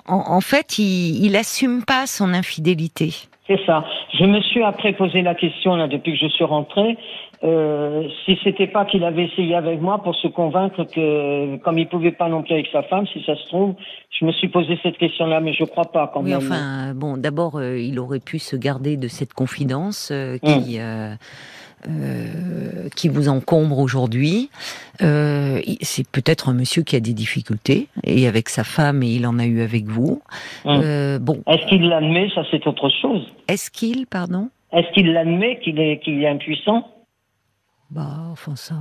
en, 0.05 0.35
en, 0.35 0.41
fait, 0.41 0.79
il, 0.79 1.23
il 1.25 1.35
assume 1.37 1.85
pas 1.85 2.07
son 2.07 2.33
infidélité. 2.33 3.13
C'est 3.47 3.59
ça. 3.65 3.85
Je 4.17 4.25
me 4.25 4.41
suis 4.41 4.63
après 4.63 4.93
posé 4.93 5.21
la 5.21 5.35
question 5.35 5.75
là 5.75 5.87
depuis 5.87 6.13
que 6.13 6.19
je 6.19 6.31
suis 6.31 6.43
rentrée. 6.43 6.97
Euh, 7.43 8.07
si 8.25 8.39
c'était 8.43 8.65
pas 8.65 8.85
qu'il 8.85 9.03
avait 9.03 9.25
essayé 9.25 9.53
avec 9.55 9.79
moi 9.79 10.01
pour 10.01 10.15
se 10.15 10.27
convaincre 10.27 10.83
que, 10.85 11.57
comme 11.57 11.77
il 11.77 11.87
pouvait 11.87 12.13
pas 12.13 12.27
non 12.27 12.41
plus 12.41 12.53
avec 12.53 12.67
sa 12.71 12.81
femme, 12.81 13.05
si 13.07 13.21
ça 13.23 13.35
se 13.35 13.45
trouve, 13.47 13.75
je 14.09 14.25
me 14.25 14.31
suis 14.31 14.47
posé 14.47 14.79
cette 14.81 14.97
question-là, 14.97 15.41
mais 15.41 15.53
je 15.53 15.63
crois 15.63 15.91
pas 15.91 16.09
quand 16.11 16.23
oui, 16.23 16.29
même. 16.31 16.37
Enfin, 16.39 16.93
bon, 16.95 17.17
d'abord, 17.17 17.57
euh, 17.57 17.77
il 17.77 17.99
aurait 17.99 18.19
pu 18.19 18.39
se 18.39 18.55
garder 18.55 18.97
de 18.97 19.07
cette 19.07 19.33
confidence 19.33 20.09
euh, 20.11 20.37
qui. 20.37 20.79
Hum. 20.79 21.17
Euh, 21.87 22.89
qui 22.95 23.09
vous 23.09 23.29
encombre 23.29 23.79
aujourd'hui. 23.79 24.49
Euh, 25.01 25.59
c'est 25.81 26.07
peut-être 26.07 26.49
un 26.49 26.53
monsieur 26.53 26.83
qui 26.83 26.95
a 26.95 26.99
des 26.99 27.13
difficultés 27.13 27.87
et 28.03 28.27
avec 28.27 28.49
sa 28.49 28.63
femme 28.63 29.03
et 29.03 29.07
il 29.07 29.27
en 29.27 29.37
a 29.37 29.45
eu 29.45 29.61
avec 29.61 29.85
vous. 29.85 30.21
Hum. 30.65 30.81
Euh, 30.83 31.19
bon. 31.19 31.43
Est-ce 31.47 31.67
qu'il 31.67 31.87
l'admet? 31.87 32.29
Ça, 32.33 32.43
c'est 32.49 32.65
autre 32.65 32.89
chose. 33.01 33.27
Est-ce 33.47 33.69
qu'il, 33.69 34.07
pardon? 34.07 34.49
Est-ce 34.71 34.91
qu'il 34.93 35.13
l'admet 35.13 35.59
qu'il 35.59 35.79
est, 35.79 35.99
qu'il 35.99 36.23
est 36.23 36.27
impuissant? 36.27 36.87
Bah, 37.91 38.07
enfin 38.31 38.55
ça. 38.55 38.75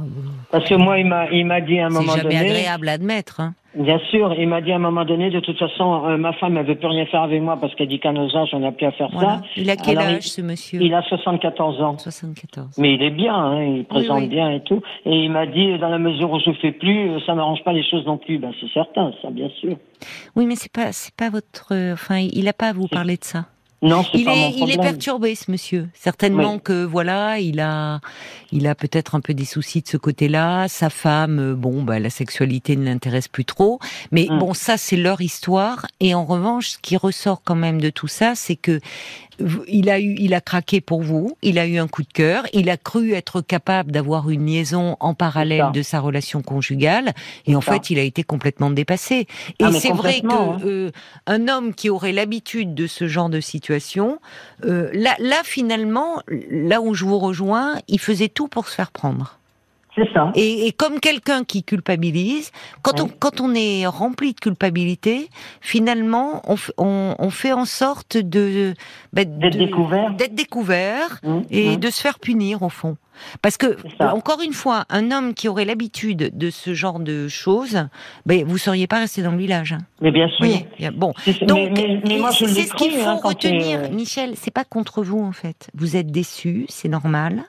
Parce 0.51 0.69
que 0.69 0.75
moi, 0.75 0.99
il 0.99 1.07
m'a, 1.07 1.31
il 1.31 1.45
m'a 1.45 1.61
dit 1.61 1.79
à 1.79 1.87
un 1.87 1.89
moment 1.91 2.01
donné. 2.01 2.13
C'est 2.13 2.23
jamais 2.23 2.51
agréable 2.51 2.89
à 2.89 2.93
admettre. 2.93 3.41
Hein. 3.41 3.55
Bien 3.77 3.99
sûr, 4.11 4.33
il 4.39 4.49
m'a 4.49 4.61
dit 4.61 4.73
à 4.73 4.77
un 4.77 4.79
moment 4.81 5.05
donné, 5.05 5.31
de 5.31 5.41
toute 5.41 5.59
façon, 5.59 6.07
euh, 6.07 6.17
ma 6.17 6.33
femme, 6.33 6.57
elle 6.57 6.67
veut 6.67 6.77
plus 6.77 6.87
rien 6.87 7.05
faire 7.07 7.23
avec 7.23 7.43
moi 7.43 7.59
parce 7.61 7.75
qu'elle 7.75 7.89
dit 7.89 7.99
qu'à 7.99 8.13
nos 8.13 8.35
âges, 8.35 8.51
on 8.53 8.61
n'a 8.61 8.73
plus 8.73 8.87
à 8.87 8.93
faire 8.93 9.11
ça. 9.19 9.43
Il 9.57 9.69
a 9.69 9.77
quel 9.77 9.99
âge, 9.99 10.23
ce 10.23 10.41
monsieur 10.41 10.81
Il 10.81 10.95
a 10.95 11.03
74 11.03 11.83
ans. 11.83 11.99
74. 11.99 12.79
Mais 12.79 12.95
il 12.95 13.03
est 13.03 13.11
bien, 13.11 13.35
hein, 13.35 13.63
il 13.63 13.85
présente 13.85 14.29
bien 14.29 14.51
et 14.51 14.63
tout. 14.63 14.81
Et 15.05 15.25
il 15.25 15.31
m'a 15.31 15.47
dit, 15.47 15.77
dans 15.79 15.89
la 15.89 15.99
mesure 15.99 16.31
où 16.31 16.39
je 16.39 16.53
fais 16.63 16.73
plus, 16.73 17.11
euh, 17.11 17.19
ça 17.27 17.35
n'arrange 17.35 17.63
pas 17.65 17.73
les 17.73 17.85
choses 17.89 18.07
non 18.07 18.17
plus. 18.17 18.39
Ben, 18.39 18.53
c'est 18.61 18.73
certain, 18.73 19.13
ça, 19.21 19.31
bien 19.31 19.49
sûr. 19.61 19.77
Oui, 20.37 20.47
mais 20.47 20.55
c'est 20.57 20.73
pas, 20.73 20.93
c'est 20.93 21.15
pas 21.15 21.31
votre, 21.31 21.75
enfin, 21.93 22.19
il 22.19 22.45
n'a 22.45 22.53
pas 22.53 22.69
à 22.69 22.73
vous 22.73 22.89
parler 22.89 23.17
de 23.17 23.25
ça. 23.25 23.47
Non, 23.85 24.03
il 24.15 24.27
est, 24.29 24.51
il 24.57 24.71
est 24.71 24.79
perturbé, 24.79 25.35
ce 25.35 25.51
monsieur. 25.51 25.89
Certainement 25.93 26.59
que 26.59 26.85
voilà, 26.85 27.39
il 27.39 27.61
a, 27.61 28.01
il 28.51 28.67
a 28.67 28.75
peut-être 28.75 29.15
un 29.15 29.21
peu 29.21 29.35
des 29.35 29.45
soucis 29.45 29.83
de 29.83 29.89
ce 29.89 29.99
côté-là. 29.99 30.69
Sa 30.69 30.89
femme, 30.89 31.39
euh, 31.39 31.55
bon, 31.55 31.83
bah, 31.83 31.99
la 31.99 32.09
sexualité 32.09 32.77
ne 32.77 32.87
l'intéresse 32.87 33.29
plus 33.29 33.45
trop. 33.45 33.81
Mais 34.11 34.27
hum. 34.31 34.39
bon, 34.39 34.55
ça, 34.55 34.79
c'est 34.79 34.97
leur 34.97 35.21
histoire. 35.21 35.87
Et 36.01 36.15
en 36.15 36.25
revanche, 36.25 36.71
ce 36.71 36.79
qui 36.79 36.97
ressort 36.97 37.43
quand 37.45 37.57
même 37.57 37.79
de 37.79 37.91
tout 37.91 38.09
ça, 38.09 38.35
c'est 38.35 38.57
que 38.57 38.81
il 39.69 39.91
a 39.91 40.01
eu, 40.01 40.15
il 40.19 40.35
a 40.35 40.41
craqué 40.41 40.81
pour 40.81 41.03
vous, 41.03 41.37
il 41.43 41.59
a 41.59 41.67
eu 41.67 41.79
un 41.79 41.89
coup 41.89 42.03
de 42.03 42.13
cœur, 42.13 42.45
il 42.53 42.71
a 42.71 42.77
cru 42.77 43.13
être 43.13 43.41
capable 43.41 43.93
d'avoir 43.93 44.31
une 44.31 44.47
liaison 44.47 44.97
en 45.01 45.15
parallèle 45.15 45.71
de 45.73 45.83
sa 45.83 46.01
relation 46.01 46.43
conjugale, 46.43 47.13
et 47.47 47.57
en 47.57 47.61
fait, 47.61 47.91
il 47.91 47.99
a 47.99 48.03
été 48.03 48.23
complètement 48.23 48.71
dépassé. 48.71 49.27
Et 49.59 49.65
ah, 49.65 49.73
c'est 49.73 49.93
vrai 49.93 50.21
que 50.21 50.27
hein. 50.27 50.59
euh, 50.65 50.91
un 51.27 51.49
homme 51.49 51.75
qui 51.75 51.91
aurait 51.91 52.13
l'habitude 52.13 52.75
de 52.75 52.87
ce 52.87 53.07
genre 53.07 53.29
de 53.29 53.41
situation, 53.41 54.19
euh, 54.65 54.91
là, 54.93 55.15
là 55.19 55.43
finalement, 55.45 56.21
là 56.51 56.81
où 56.81 56.95
je 56.95 57.05
vous 57.05 57.19
rejoins, 57.19 57.79
il 57.89 58.01
faisait 58.01 58.29
tout 58.29 58.49
pour 58.49 58.69
se 58.69 58.75
faire 58.75 58.91
prendre. 58.91 59.39
C'est 59.95 60.13
ça. 60.13 60.33
Et, 60.35 60.73
comme 60.73 60.99
quelqu'un 60.99 61.45
qui 61.45 61.63
culpabilise, 61.63 62.51
quand, 62.83 63.01
on, 63.01 63.09
quand 63.09 63.41
on 63.41 63.55
est 63.55 63.87
rempli 63.87 64.33
de 64.33 64.41
culpabilité, 64.41 65.29
finalement, 65.61 66.43
on, 66.49 66.57
on, 66.79 67.15
on 67.19 67.31
fait 67.31 67.53
en 67.53 67.65
sorte 67.65 68.17
de 68.17 68.75
bah, 69.13 69.25
d'être 69.25 69.57
découvert, 69.57 70.13
d'être 70.15 70.35
découvert 70.35 71.21
mmh, 71.23 71.41
et 71.51 71.77
mmh. 71.77 71.81
de 71.81 71.91
se 71.91 72.01
faire 72.01 72.19
punir 72.19 72.63
au 72.63 72.69
fond. 72.69 72.97
Parce 73.43 73.57
que 73.57 73.77
encore 74.01 74.41
une 74.43 74.53
fois, 74.53 74.85
un 74.91 75.13
homme 75.13 75.35
qui 75.35 75.49
aurait 75.49 75.65
l'habitude 75.65 76.37
de 76.37 76.51
ce 76.51 76.75
genre 76.75 76.99
de 76.99 77.29
choses, 77.29 77.87
ben 78.27 78.45
vous 78.45 78.59
seriez 78.59 78.87
pas 78.89 78.99
resté 78.99 79.23
dans 79.23 79.31
le 79.31 79.39
village. 79.39 79.73
Hein. 79.73 79.79
Mais 80.01 80.11
bien 80.11 80.29
sûr. 80.29 80.47
bon, 80.93 81.13
donc 81.43 81.79
c'est 82.33 82.65
ce 82.65 82.75
qu'il 82.75 82.93
faut 82.93 83.09
hein, 83.09 83.21
retenir, 83.23 83.81
euh, 83.85 83.89
Michel. 83.91 84.33
C'est 84.35 84.53
pas 84.53 84.65
contre 84.65 85.03
vous 85.03 85.23
en 85.23 85.33
fait. 85.33 85.69
Vous 85.75 85.97
êtes 85.97 86.11
déçu, 86.11 86.67
c'est 86.69 86.89
normal 86.89 87.45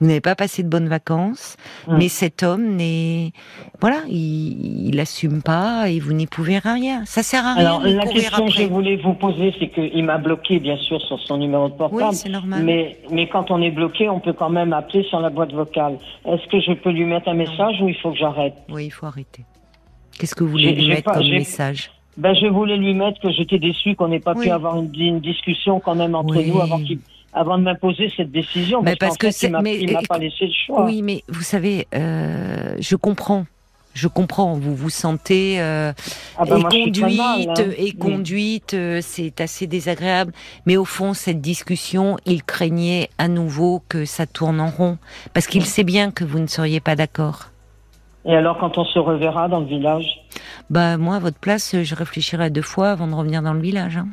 vous 0.00 0.06
n'avez 0.06 0.20
pas 0.20 0.34
passé 0.34 0.62
de 0.62 0.68
bonnes 0.68 0.88
vacances, 0.88 1.56
mm. 1.86 1.96
mais 1.96 2.08
cet 2.08 2.42
homme 2.42 2.76
n'est, 2.76 3.32
voilà, 3.80 3.98
il, 4.08 4.88
il 4.88 5.00
assume 5.00 5.42
pas 5.42 5.88
et 5.88 6.00
vous 6.00 6.12
n'y 6.12 6.26
pouvez 6.26 6.58
rien. 6.58 7.04
Ça 7.04 7.22
sert 7.22 7.44
à 7.44 7.54
rien. 7.54 7.66
Alors 7.66 7.82
la 7.82 8.06
question 8.06 8.46
que 8.46 8.52
je 8.52 8.64
voulais 8.64 8.96
vous 8.96 9.14
poser, 9.14 9.54
c'est 9.58 9.68
qu'il 9.68 10.04
m'a 10.04 10.18
bloqué 10.18 10.58
bien 10.58 10.76
sûr 10.76 11.00
sur 11.02 11.18
son 11.20 11.38
numéro 11.38 11.68
de 11.68 11.74
portable. 11.74 12.04
Oui, 12.10 12.14
c'est 12.14 12.28
normal. 12.28 12.62
Mais 12.62 12.98
mais 13.10 13.28
quand 13.28 13.50
on 13.50 13.60
est 13.62 13.70
bloqué, 13.70 14.08
on 14.08 14.20
peut 14.20 14.32
quand 14.32 14.50
même 14.50 14.72
appeler 14.72 15.04
sur 15.04 15.20
la 15.20 15.30
boîte 15.30 15.52
vocale. 15.52 15.98
Est-ce 16.26 16.46
que 16.48 16.60
je 16.60 16.72
peux 16.72 16.90
lui 16.90 17.04
mettre 17.04 17.28
un 17.28 17.34
message 17.34 17.80
ou 17.80 17.88
il 17.88 17.96
faut 17.96 18.10
que 18.10 18.18
j'arrête? 18.18 18.54
Oui, 18.68 18.86
il 18.86 18.90
faut 18.90 19.06
arrêter. 19.06 19.44
Qu'est-ce 20.18 20.34
que 20.34 20.44
vous 20.44 20.50
voulez 20.50 20.72
lui 20.72 20.88
mettre 20.88 21.12
comme 21.12 21.28
message? 21.28 21.90
Ben, 22.16 22.32
je 22.34 22.46
voulais 22.46 22.76
lui 22.76 22.94
mettre 22.94 23.20
que 23.20 23.30
j'étais 23.32 23.58
déçu 23.58 23.96
qu'on 23.96 24.08
n'ait 24.08 24.20
pas 24.20 24.34
pu 24.34 24.48
avoir 24.48 24.76
une, 24.76 24.94
une, 24.94 25.20
discussion 25.20 25.80
quand 25.80 25.96
même 25.96 26.14
entre 26.14 26.40
nous 26.40 26.60
avant 26.60 26.78
qu'il 26.78 26.98
avant 27.34 27.58
de 27.58 27.64
m'imposer 27.64 28.10
cette 28.16 28.30
décision. 28.30 28.80
Mais 28.82 28.96
parce, 28.96 29.18
que 29.18 29.26
il 29.44 29.92
m'a 29.92 30.00
pas 30.08 30.18
laissé 30.18 30.46
le 30.46 30.52
choix. 30.52 30.84
Oui, 30.84 31.02
mais 31.02 31.24
vous 31.28 31.42
savez, 31.42 31.86
euh, 31.94 32.76
je 32.78 32.96
comprends. 32.96 33.44
Je 33.92 34.08
comprends, 34.08 34.54
vous 34.54 34.74
vous 34.74 34.90
sentez 34.90 35.60
euh, 35.60 35.92
ah 36.36 36.44
bah 36.44 36.56
conduite, 36.68 36.98
et 37.78 37.90
hein. 37.90 37.98
conduite, 38.00 38.74
euh, 38.74 38.98
c'est 39.00 39.40
assez 39.40 39.68
désagréable. 39.68 40.32
Mais 40.66 40.76
au 40.76 40.84
fond, 40.84 41.14
cette 41.14 41.40
discussion, 41.40 42.16
il 42.26 42.42
craignait 42.42 43.08
à 43.18 43.28
nouveau 43.28 43.84
que 43.88 44.04
ça 44.04 44.26
tourne 44.26 44.60
en 44.60 44.68
rond, 44.68 44.98
parce 45.32 45.46
qu'il 45.46 45.64
sait 45.64 45.84
bien 45.84 46.10
que 46.10 46.24
vous 46.24 46.40
ne 46.40 46.48
seriez 46.48 46.80
pas 46.80 46.96
d'accord. 46.96 47.50
Et 48.24 48.34
alors, 48.34 48.58
quand 48.58 48.78
on 48.78 48.84
se 48.84 48.98
reverra 48.98 49.46
dans 49.46 49.60
le 49.60 49.66
village? 49.66 50.24
Bah 50.70 50.96
moi, 50.96 51.16
à 51.16 51.18
votre 51.20 51.38
place, 51.38 51.76
je 51.80 51.94
réfléchirai 51.94 52.50
deux 52.50 52.62
fois 52.62 52.90
avant 52.90 53.06
de 53.06 53.14
revenir 53.14 53.42
dans 53.42 53.54
le 53.54 53.60
village. 53.60 53.96
Hein. 53.96 54.08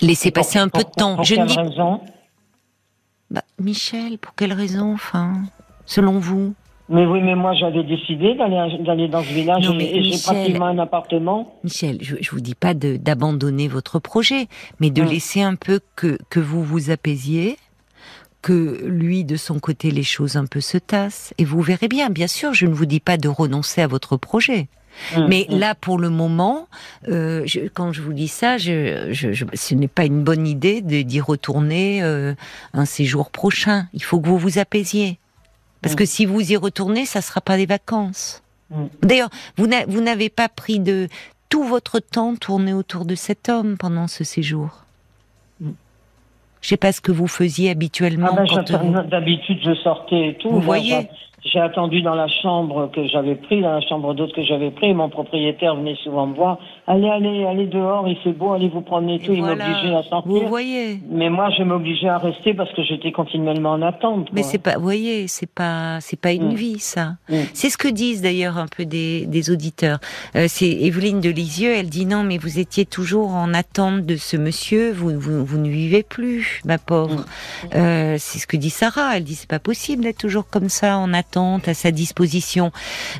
Laissez 0.00 0.30
passer 0.30 0.58
un 0.58 0.68
peu 0.68 0.82
de 0.82 0.90
temps. 0.90 1.16
Pour 1.16 1.24
je 1.24 1.34
quelle 1.34 1.46
dis... 1.46 1.56
raison 1.56 2.00
bah, 3.30 3.42
Michel, 3.60 4.18
pour 4.18 4.34
quelle 4.34 4.52
raison, 4.52 4.92
enfin, 4.92 5.34
selon 5.86 6.18
vous 6.18 6.54
mais 6.92 7.06
oui, 7.06 7.20
mais 7.22 7.36
moi 7.36 7.54
j'avais 7.54 7.84
décidé 7.84 8.34
d'aller 8.34 9.06
dans 9.06 9.22
ce 9.22 9.32
village 9.32 9.64
et, 9.78 10.02
j'ai 10.02 10.18
pratiquement 10.24 10.66
un 10.66 10.78
appartement. 10.80 11.54
Michel, 11.62 11.98
je, 12.02 12.16
je 12.20 12.30
vous 12.32 12.40
dis 12.40 12.56
pas 12.56 12.74
d'abandonner 12.74 13.68
votre 13.68 14.00
projet, 14.00 14.48
mais 14.80 14.90
de 14.90 15.02
hum. 15.02 15.08
laisser 15.08 15.40
un 15.40 15.54
peu 15.54 15.78
que, 15.94 16.18
que 16.30 16.40
vous 16.40 16.64
vous 16.64 16.90
apaisiez, 16.90 17.58
que 18.42 18.84
lui, 18.84 19.24
de 19.24 19.36
son 19.36 19.60
côté, 19.60 19.92
les 19.92 20.02
choses 20.02 20.36
un 20.36 20.46
peu 20.46 20.60
se 20.60 20.78
tassent. 20.78 21.32
Et 21.38 21.44
vous 21.44 21.60
verrez 21.60 21.86
bien, 21.86 22.10
bien 22.10 22.26
sûr, 22.26 22.54
je 22.54 22.66
ne 22.66 22.74
vous 22.74 22.86
dis 22.86 22.98
pas 22.98 23.18
de 23.18 23.28
renoncer 23.28 23.82
à 23.82 23.86
votre 23.86 24.16
projet. 24.16 24.66
Mmh, 25.16 25.26
Mais 25.28 25.46
mmh. 25.48 25.58
là, 25.58 25.74
pour 25.74 25.98
le 25.98 26.10
moment, 26.10 26.68
euh, 27.08 27.42
je, 27.46 27.60
quand 27.60 27.92
je 27.92 28.02
vous 28.02 28.12
dis 28.12 28.28
ça, 28.28 28.58
je, 28.58 29.08
je, 29.12 29.44
ce 29.52 29.74
n'est 29.74 29.88
pas 29.88 30.04
une 30.04 30.22
bonne 30.22 30.46
idée 30.46 30.80
d'y 30.82 31.20
retourner 31.20 32.02
euh, 32.02 32.34
un 32.74 32.84
séjour 32.84 33.30
prochain. 33.30 33.86
Il 33.92 34.02
faut 34.02 34.20
que 34.20 34.28
vous 34.28 34.38
vous 34.38 34.58
apaisiez. 34.58 35.18
Parce 35.82 35.94
mmh. 35.94 35.98
que 35.98 36.04
si 36.04 36.26
vous 36.26 36.52
y 36.52 36.56
retournez, 36.56 37.06
ça 37.06 37.20
ne 37.20 37.24
sera 37.24 37.40
pas 37.40 37.56
des 37.56 37.66
vacances. 37.66 38.42
D'ailleurs, 39.02 39.30
vous 39.56 39.66
n'avez 40.00 40.28
pas 40.28 40.48
pris 40.48 40.78
de 40.78 41.08
tout 41.48 41.64
votre 41.64 41.98
temps 41.98 42.36
tourné 42.36 42.72
autour 42.72 43.04
de 43.04 43.16
cet 43.16 43.48
homme 43.48 43.76
pendant 43.76 44.06
ce 44.06 44.22
séjour. 44.22 44.84
Je 46.60 46.68
sais 46.68 46.76
pas 46.76 46.92
ce 46.92 47.00
que 47.00 47.10
vous 47.10 47.26
faisiez 47.26 47.70
habituellement. 47.70 48.36
Ah 48.38 48.44
ben, 48.44 49.08
D'habitude, 49.08 49.58
je 49.64 49.74
sortais 49.76 50.28
et 50.28 50.34
tout. 50.38 50.50
Vous 50.50 50.60
voyez 50.60 51.08
j'ai 51.44 51.58
attendu 51.58 52.02
dans 52.02 52.14
la 52.14 52.28
chambre 52.28 52.90
que 52.92 53.06
j'avais 53.06 53.34
pris, 53.34 53.62
dans 53.62 53.72
la 53.72 53.80
chambre 53.80 54.14
d'autre 54.14 54.34
que 54.34 54.42
j'avais 54.42 54.70
pris. 54.70 54.92
Mon 54.92 55.08
propriétaire 55.08 55.74
venait 55.74 55.96
souvent 56.04 56.26
me 56.26 56.34
voir. 56.34 56.58
Allez, 56.86 57.08
allez, 57.08 57.46
allez 57.46 57.66
dehors, 57.66 58.06
il 58.06 58.16
fait 58.18 58.32
beau, 58.32 58.52
allez 58.52 58.68
vous 58.68 58.82
promener 58.82 59.18
tout. 59.18 59.32
il 59.32 59.42
m'obligeait 59.42 59.94
à 59.94 60.02
sortir. 60.02 60.30
Vous 60.30 60.48
voyez. 60.48 61.00
Mais 61.08 61.30
moi, 61.30 61.48
je 61.56 61.62
m'obligeais 61.62 62.08
à 62.08 62.18
rester 62.18 62.52
parce 62.52 62.70
que 62.72 62.82
j'étais 62.82 63.10
continuellement 63.12 63.70
en 63.70 63.82
attente. 63.82 64.28
Mais 64.32 64.42
c'est 64.42 64.58
pas, 64.58 64.76
vous 64.76 64.82
voyez, 64.82 65.28
c'est 65.28 65.50
pas, 65.50 65.98
c'est 66.00 66.20
pas 66.20 66.32
une 66.32 66.52
mm. 66.52 66.54
vie, 66.54 66.78
ça. 66.78 67.14
Mm. 67.30 67.36
C'est 67.54 67.70
ce 67.70 67.78
que 67.78 67.88
disent 67.88 68.20
d'ailleurs 68.20 68.58
un 68.58 68.66
peu 68.66 68.84
des, 68.84 69.24
des 69.26 69.50
auditeurs. 69.50 69.98
Euh, 70.36 70.44
c'est 70.46 70.70
Evelyne 70.70 71.20
de 71.20 71.30
Lisieux, 71.30 71.72
elle 71.74 71.88
dit 71.88 72.04
non, 72.04 72.22
mais 72.22 72.36
vous 72.36 72.58
étiez 72.58 72.84
toujours 72.84 73.30
en 73.30 73.54
attente 73.54 74.04
de 74.04 74.16
ce 74.16 74.36
monsieur, 74.36 74.92
vous, 74.92 75.18
vous, 75.18 75.44
vous 75.44 75.58
ne 75.58 75.68
vivez 75.68 76.02
plus, 76.02 76.60
ma 76.66 76.76
pauvre. 76.76 77.20
Mm. 77.20 77.76
Euh, 77.76 78.16
c'est 78.18 78.38
ce 78.38 78.46
que 78.46 78.58
dit 78.58 78.70
Sarah. 78.70 79.16
Elle 79.16 79.24
dit 79.24 79.36
c'est 79.36 79.48
pas 79.48 79.58
possible 79.58 80.02
d'être 80.02 80.18
toujours 80.18 80.46
comme 80.46 80.68
ça 80.68 80.98
en 80.98 81.14
attente 81.14 81.29
à 81.36 81.74
sa 81.74 81.90
disposition. 81.90 82.72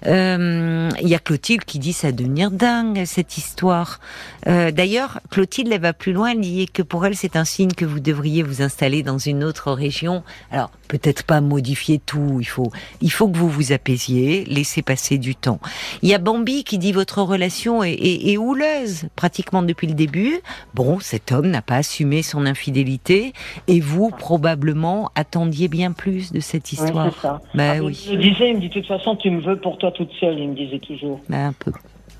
Il 0.04 0.90
y 1.02 1.14
a 1.14 1.18
Clotilde 1.18 1.64
qui 1.64 1.78
dit 1.78 1.92
ça 1.92 2.12
devenir 2.12 2.50
dingue 2.50 3.04
cette 3.04 3.38
histoire. 3.38 4.00
D'ailleurs, 4.46 5.20
Clotilde 5.30 5.72
elle 5.72 5.80
va 5.80 5.92
plus 5.92 6.12
loin, 6.12 6.32
elle 6.32 6.40
dit 6.40 6.66
que 6.66 6.82
pour 6.82 7.06
elle 7.06 7.16
c'est 7.16 7.36
un 7.36 7.44
signe 7.44 7.72
que 7.72 7.84
vous 7.84 8.00
devriez 8.00 8.42
vous 8.42 8.62
installer 8.62 9.02
dans 9.02 9.18
une 9.18 9.44
autre 9.44 9.72
région. 9.72 10.22
Alors 10.50 10.70
peut-être 10.90 11.22
pas 11.22 11.40
modifier 11.40 12.00
tout, 12.00 12.38
il 12.40 12.44
faut 12.44 12.72
il 13.00 13.12
faut 13.12 13.28
que 13.28 13.36
vous 13.36 13.48
vous 13.48 13.70
apaisiez, 13.70 14.44
laissez 14.46 14.82
passer 14.82 15.18
du 15.18 15.36
temps. 15.36 15.60
Il 16.02 16.08
y 16.08 16.14
a 16.14 16.18
Bambi 16.18 16.64
qui 16.64 16.78
dit 16.78 16.90
votre 16.90 17.22
relation 17.22 17.84
est, 17.84 17.92
est, 17.92 18.32
est 18.32 18.36
houleuse 18.36 19.04
pratiquement 19.14 19.62
depuis 19.62 19.86
le 19.86 19.94
début. 19.94 20.40
Bon, 20.74 20.98
cet 20.98 21.30
homme 21.30 21.46
n'a 21.46 21.62
pas 21.62 21.76
assumé 21.76 22.22
son 22.22 22.44
infidélité 22.44 23.32
et 23.68 23.78
vous 23.78 24.10
probablement 24.10 25.12
attendiez 25.14 25.68
bien 25.68 25.92
plus 25.92 26.32
de 26.32 26.40
cette 26.40 26.72
histoire. 26.72 27.06
Oui, 27.06 27.12
ça. 27.22 27.40
Bah, 27.54 27.74
ah, 27.76 27.82
oui. 27.82 28.08
Il 28.10 28.18
me 28.18 28.22
disait, 28.22 28.50
il 28.50 28.56
me 28.56 28.60
dit 28.60 28.68
de 28.68 28.74
toute 28.74 28.86
façon 28.86 29.14
tu 29.14 29.30
me 29.30 29.40
veux 29.40 29.60
pour 29.60 29.78
toi 29.78 29.92
toute 29.92 30.10
seule, 30.18 30.40
il 30.40 30.48
me 30.48 30.56
disait 30.56 30.80
toujours. 30.80 31.20
Bah, 31.28 31.46
un 31.46 31.52
peu. 31.52 31.70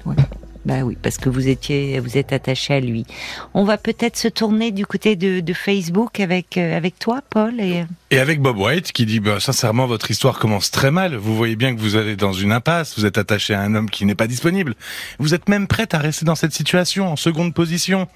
Ouais. 0.07 0.14
Bah 0.66 0.82
oui, 0.82 0.96
parce 1.00 1.16
que 1.16 1.30
vous 1.30 1.48
étiez, 1.48 1.98
vous 2.00 2.18
êtes 2.18 2.32
attaché 2.32 2.74
à 2.74 2.80
lui. 2.80 3.06
On 3.54 3.64
va 3.64 3.78
peut-être 3.78 4.16
se 4.16 4.28
tourner 4.28 4.72
du 4.72 4.84
côté 4.84 5.16
de, 5.16 5.40
de 5.40 5.52
Facebook 5.54 6.20
avec 6.20 6.58
euh, 6.58 6.76
avec 6.76 6.98
toi, 6.98 7.22
Paul, 7.30 7.61
et 7.61 7.84
et 8.12 8.18
avec 8.18 8.42
Bob 8.42 8.58
White 8.58 8.92
qui 8.92 9.06
dit 9.06 9.20
bah, 9.20 9.38
sincèrement 9.40 9.86
votre 9.86 10.11
histoire 10.11 10.38
commence 10.38 10.70
très 10.70 10.90
mal. 10.90 11.14
Vous 11.14 11.36
voyez 11.36 11.56
bien 11.56 11.74
que 11.74 11.80
vous 11.80 11.96
allez 11.96 12.16
dans 12.16 12.32
une 12.32 12.52
impasse. 12.52 12.98
Vous 12.98 13.06
êtes 13.06 13.18
attaché 13.18 13.54
à 13.54 13.61
un 13.61 13.74
homme 13.74 13.88
qui 13.88 14.04
n'est 14.04 14.14
pas 14.14 14.26
disponible. 14.26 14.74
Vous 15.18 15.32
êtes 15.32 15.48
même 15.48 15.66
prête 15.66 15.94
à 15.94 15.98
rester 15.98 16.24
dans 16.26 16.34
cette 16.34 16.52
situation 16.52 17.11
en 17.11 17.16
seconde 17.16 17.54
position. 17.54 18.08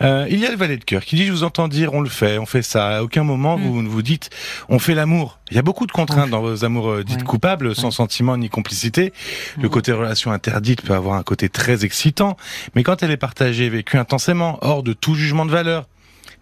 Euh, 0.00 0.26
il 0.30 0.40
y 0.40 0.46
a 0.46 0.50
le 0.50 0.56
valet 0.56 0.78
de 0.78 0.84
cœur 0.84 1.04
qui 1.04 1.16
dit 1.16 1.26
je 1.26 1.32
vous 1.32 1.44
entends 1.44 1.68
dire 1.68 1.92
on 1.92 2.00
le 2.00 2.08
fait, 2.08 2.38
on 2.38 2.46
fait 2.46 2.62
ça. 2.62 2.96
À 2.96 3.02
aucun 3.02 3.24
moment 3.24 3.58
mm. 3.58 3.62
vous 3.62 3.82
ne 3.82 3.88
vous 3.88 4.02
dites 4.02 4.30
on 4.68 4.78
fait 4.78 4.94
l'amour. 4.94 5.38
Il 5.50 5.56
y 5.56 5.58
a 5.58 5.62
beaucoup 5.62 5.86
de 5.86 5.92
contraintes 5.92 6.30
dans 6.30 6.40
vos 6.40 6.64
amours 6.64 6.90
euh, 6.90 7.04
dites 7.04 7.22
coupables, 7.22 7.76
sans 7.76 7.90
sentiment 7.90 8.36
ni 8.36 8.48
complicité. 8.48 9.12
Le 9.60 9.68
côté 9.68 9.92
relation 9.92 10.32
interdite 10.32 10.82
peut 10.82 10.94
avoir 10.94 11.14
un 11.16 11.22
côté 11.22 11.48
très 11.48 11.84
excitant, 11.84 12.36
mais 12.74 12.82
quand 12.82 13.02
elle 13.02 13.12
est 13.12 13.16
partagée, 13.16 13.68
vécue 13.68 13.96
intensément, 13.96 14.58
hors 14.62 14.82
de 14.82 14.92
tout 14.92 15.14
jugement 15.14 15.46
de 15.46 15.52
valeur, 15.52 15.86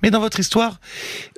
mais 0.03 0.11
dans 0.11 0.21
votre 0.21 0.41
histoire, 0.41 0.81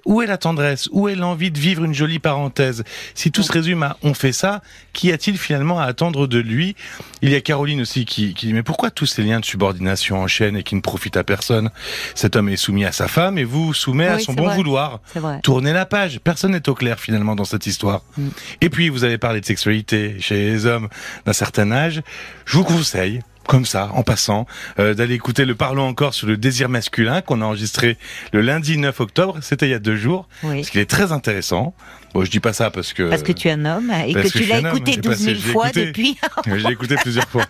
où 0.07 0.23
est 0.23 0.27
la 0.27 0.39
tendresse? 0.39 0.89
Où 0.93 1.09
est 1.09 1.15
l'envie 1.15 1.51
de 1.51 1.59
vivre 1.59 1.85
une 1.85 1.95
jolie 1.95 2.19
parenthèse? 2.19 2.85
Si 3.15 3.31
tout 3.31 3.43
se 3.43 3.53
résume 3.53 3.83
à 3.83 3.97
on 4.03 4.15
fait 4.15 4.33
ça, 4.33 4.63
qu'y 4.93 5.13
a-t-il 5.13 5.37
finalement 5.37 5.79
à 5.79 5.85
attendre 5.85 6.27
de 6.27 6.39
lui? 6.39 6.77
Il 7.23 7.31
y 7.31 7.35
a 7.35 7.41
Caroline 7.41 7.81
aussi 7.81 8.05
qui, 8.05 8.33
qui 8.33 8.47
dit 8.47 8.53
mais 8.53 8.63
pourquoi 8.63 8.91
tous 8.91 9.07
ces 9.07 9.23
liens 9.23 9.41
de 9.41 9.45
subordination 9.45 10.23
enchaînent 10.23 10.57
et 10.57 10.63
qui 10.63 10.75
ne 10.77 10.81
profitent 10.81 11.17
à 11.17 11.25
personne? 11.25 11.71
Cet 12.15 12.37
homme 12.37 12.49
est 12.49 12.57
soumis 12.57 12.85
à 12.85 12.93
sa 12.93 13.09
femme 13.09 13.37
et 13.37 13.45
vous 13.45 13.75
soumet 13.75 14.07
à 14.09 14.19
son 14.19 14.33
bon 14.33 14.49
vouloir. 14.49 15.01
Tournez 15.43 15.73
la 15.73 15.87
page. 15.87 16.21
Personne 16.21 16.53
n'est 16.53 16.69
au 16.69 16.75
clair 16.75 16.99
finalement 17.01 17.35
dans 17.35 17.45
cette 17.45 17.67
histoire. 17.67 18.03
Mm. 18.17 18.29
Et 18.61 18.71
puis 18.71 18.89
vous 18.89 19.05
avez 19.05 19.19
parlé 19.19 19.41
de 19.41 19.47
sexualité 19.47 20.17
chez 20.21 20.37
les 20.37 20.67
hommes 20.67 20.89
d'un 21.25 21.33
certain 21.33 21.71
âge. 21.73 22.03
Je 22.45 22.57
vous 22.57 22.65
conseille 22.65 23.21
comme 23.47 23.65
ça, 23.65 23.91
en 23.95 24.03
passant, 24.03 24.47
euh, 24.79 24.95
d'aller 24.95 25.15
écouter 25.15 25.45
le 25.45 25.55
Parlons 25.55 25.87
encore 25.87 26.15
sur 26.15 26.27
le 26.27 26.37
désir 26.37 26.69
masculin 26.69 27.21
qu'on 27.21 27.41
a 27.41 27.45
enregistré 27.45 27.97
le 28.33 28.41
lundi 28.41 28.79
9 28.79 29.01
octobre, 29.01 29.39
c'était 29.41 29.67
il 29.67 29.71
y 29.71 29.75
a 29.75 29.79
deux 29.79 29.97
jours, 29.97 30.29
oui. 30.43 30.57
parce 30.57 30.71
qu'il 30.71 30.81
est 30.81 30.91
très 30.91 31.13
intéressant. 31.13 31.75
Bon, 32.15 32.25
je 32.25 32.31
dis 32.31 32.41
pas 32.41 32.53
ça 32.53 32.71
parce 32.71 32.93
que... 32.93 33.11
Parce 33.11 33.23
que 33.23 33.33
tu 33.33 33.49
es 33.49 33.51
un 33.51 33.65
homme 33.67 33.93
et 34.07 34.15
que, 34.15 34.29
tu 34.29 34.47
l'as 34.47 34.61
écouté 34.61 34.97
12 34.97 35.17
000 35.17 35.39
fois 35.53 35.71
depuis... 35.71 36.17
J'ai 36.47 36.71
écouté 36.71 36.97
plusieurs 36.97 37.29
fois. 37.29 37.45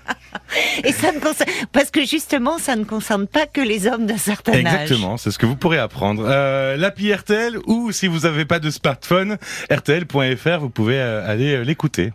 Et 0.82 0.92
ça 0.92 1.12
ne 1.12 1.20
concerne... 1.20 1.50
Parce 1.72 1.90
que 1.90 2.04
justement, 2.04 2.58
ça 2.58 2.74
ne 2.74 2.84
concerne 2.84 3.26
pas 3.28 3.46
que 3.46 3.60
les 3.60 3.86
hommes 3.86 4.06
d'un 4.06 4.16
certain 4.16 4.52
âge. 4.52 4.58
Exactement, 4.60 5.16
c'est 5.16 5.30
ce 5.30 5.38
que 5.38 5.46
vous 5.46 5.56
pourrez 5.56 5.78
apprendre. 5.78 6.24
Euh, 6.26 6.76
L'appli 6.76 7.14
RTL 7.14 7.58
ou 7.66 7.92
si 7.92 8.08
vous 8.08 8.20
n'avez 8.20 8.44
pas 8.44 8.58
de 8.58 8.70
smartphone, 8.70 9.38
rtl.fr, 9.70 10.58
vous 10.58 10.70
pouvez 10.70 10.98
euh, 10.98 11.30
aller 11.30 11.54
euh, 11.54 11.62
l'écouter. 11.62 12.12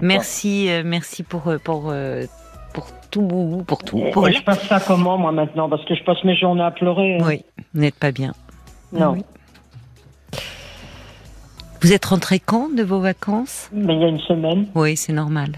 Merci, 0.00 0.70
merci 0.84 1.22
pour, 1.22 1.54
pour 1.62 1.92
pour 3.20 3.28
tout, 3.28 3.64
pour 3.66 3.84
tout. 3.84 4.02
Pour 4.12 4.30
je 4.30 4.42
passe 4.42 4.66
ça 4.66 4.80
comment, 4.80 5.18
moi, 5.18 5.32
maintenant 5.32 5.68
Parce 5.68 5.84
que 5.84 5.94
je 5.94 6.04
passe 6.04 6.22
mes 6.24 6.36
journées 6.36 6.62
à 6.62 6.70
pleurer. 6.70 7.16
Hein. 7.16 7.24
Oui, 7.26 7.44
vous 7.74 7.80
n'êtes 7.80 7.98
pas 7.98 8.12
bien. 8.12 8.32
Non. 8.92 9.16
Vous 11.82 11.92
êtes 11.92 12.04
rentré 12.04 12.40
quand 12.40 12.68
de 12.74 12.82
vos 12.82 13.00
vacances? 13.00 13.68
Mais 13.72 13.94
il 13.94 14.00
y 14.00 14.04
a 14.04 14.08
une 14.08 14.20
semaine. 14.20 14.66
Oui, 14.74 14.96
c'est 14.96 15.12
normal. 15.12 15.52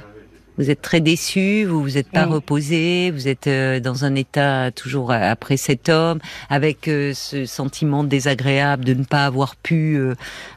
Vous 0.59 0.70
êtes 0.70 0.82
très 0.82 1.00
déçu, 1.00 1.64
vous 1.64 1.80
vous 1.80 1.98
êtes 1.98 2.11
pas 2.11 2.26
reposé, 2.26 3.12
vous 3.12 3.28
êtes 3.28 3.46
euh, 3.46 3.78
dans 3.78 4.04
un 4.04 4.16
état 4.16 4.72
toujours 4.72 5.12
après 5.12 5.56
cet 5.56 5.88
homme, 5.88 6.18
avec 6.50 6.88
euh, 6.88 7.12
ce 7.14 7.44
sentiment 7.44 8.02
désagréable 8.02 8.84
de 8.84 8.94
ne 8.94 9.04
pas 9.04 9.24
avoir 9.24 9.54
pu 9.54 9.94
euh, 9.94 10.16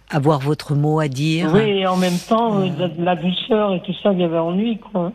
avoir 0.10 0.40
votre 0.40 0.74
mot 0.74 1.00
à 1.00 1.08
dire. 1.08 1.52
Oui, 1.54 1.62
et 1.62 1.86
en 1.88 1.98
même 1.98 2.18
temps, 2.28 2.64
la 2.98 3.16
douceur 3.16 3.76
et 3.76 3.82
tout 3.82 3.94
ça, 4.02 4.12
il 4.12 4.22
y 4.22 4.24
avait 4.24 4.40
ennui, 4.40 4.80
quoi. 4.92 5.12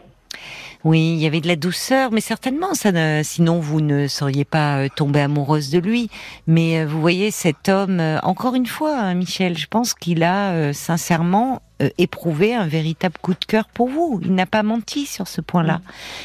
Oui, 0.86 1.14
il 1.14 1.18
y 1.18 1.26
avait 1.26 1.40
de 1.40 1.48
la 1.48 1.56
douceur, 1.56 2.12
mais 2.12 2.20
certainement, 2.20 2.74
ça 2.74 2.92
sinon 3.24 3.58
vous 3.58 3.80
ne 3.80 4.06
seriez 4.06 4.44
pas 4.44 4.78
euh, 4.78 4.88
tombée 4.94 5.20
amoureuse 5.20 5.68
de 5.70 5.80
lui. 5.80 6.08
Mais 6.46 6.78
euh, 6.78 6.86
vous 6.86 7.00
voyez, 7.00 7.32
cet 7.32 7.68
homme, 7.68 7.98
euh, 7.98 8.20
encore 8.22 8.54
une 8.54 8.66
fois, 8.66 8.96
hein, 8.96 9.14
Michel, 9.14 9.58
je 9.58 9.66
pense 9.66 9.94
qu'il 9.94 10.22
a 10.22 10.72
sincèrement 10.72 11.60
euh, 11.82 11.90
éprouvé 11.98 12.54
un 12.54 12.66
véritable 12.66 13.16
coup 13.20 13.34
de 13.34 13.44
cœur 13.44 13.68
pour 13.68 13.88
vous. 13.88 14.18
Il 14.22 14.34
n'a 14.34 14.46
pas 14.46 14.62
menti 14.62 15.04
sur 15.04 15.28
ce 15.28 15.42
point-là. 15.42 15.82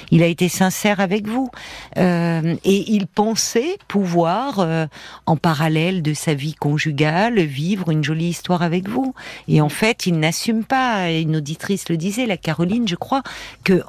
Il 0.09 0.23
a 0.23 0.27
été 0.27 0.47
sincère 0.47 1.01
avec 1.01 1.27
vous. 1.27 1.51
Euh, 1.97 2.55
et 2.63 2.93
il 2.93 3.05
pensait 3.05 3.77
pouvoir, 3.89 4.59
euh, 4.59 4.85
en 5.25 5.35
parallèle 5.35 6.01
de 6.03 6.13
sa 6.13 6.33
vie 6.33 6.53
conjugale, 6.53 7.41
vivre 7.41 7.89
une 7.91 8.01
jolie 8.01 8.29
histoire 8.29 8.61
avec 8.61 8.87
vous. 8.87 9.13
Et 9.49 9.59
en 9.59 9.67
fait, 9.67 10.05
il 10.05 10.19
n'assume 10.19 10.63
pas. 10.63 11.11
Une 11.11 11.35
auditrice 11.35 11.89
le 11.89 11.97
disait, 11.97 12.27
la 12.27 12.37
Caroline, 12.37 12.87
je 12.87 12.95
crois, 12.95 13.21
que 13.65 13.83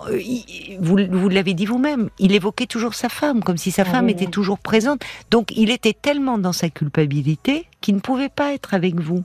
vous, 0.81 0.99
vous 1.11 1.29
l'avez 1.29 1.55
dit 1.55 1.67
vous-même, 1.67 2.11
il 2.19 2.33
évoquait 2.33 2.67
toujours 2.67 2.95
sa 2.95 3.09
femme, 3.09 3.45
comme 3.45 3.57
si 3.57 3.71
sa 3.71 3.83
ah 3.83 3.85
femme 3.85 4.09
était 4.09 4.27
toujours 4.27 4.59
présente. 4.59 5.03
Donc 5.31 5.53
il 5.57 5.71
était 5.71 5.95
tellement 5.95 6.39
dans 6.39 6.53
sa 6.53 6.71
culpabilité 6.71 7.67
qu'il 7.81 7.95
ne 7.95 8.01
pouvait 8.01 8.29
pas 8.29 8.53
être 8.53 8.75
avec 8.75 8.99
vous. 8.99 9.23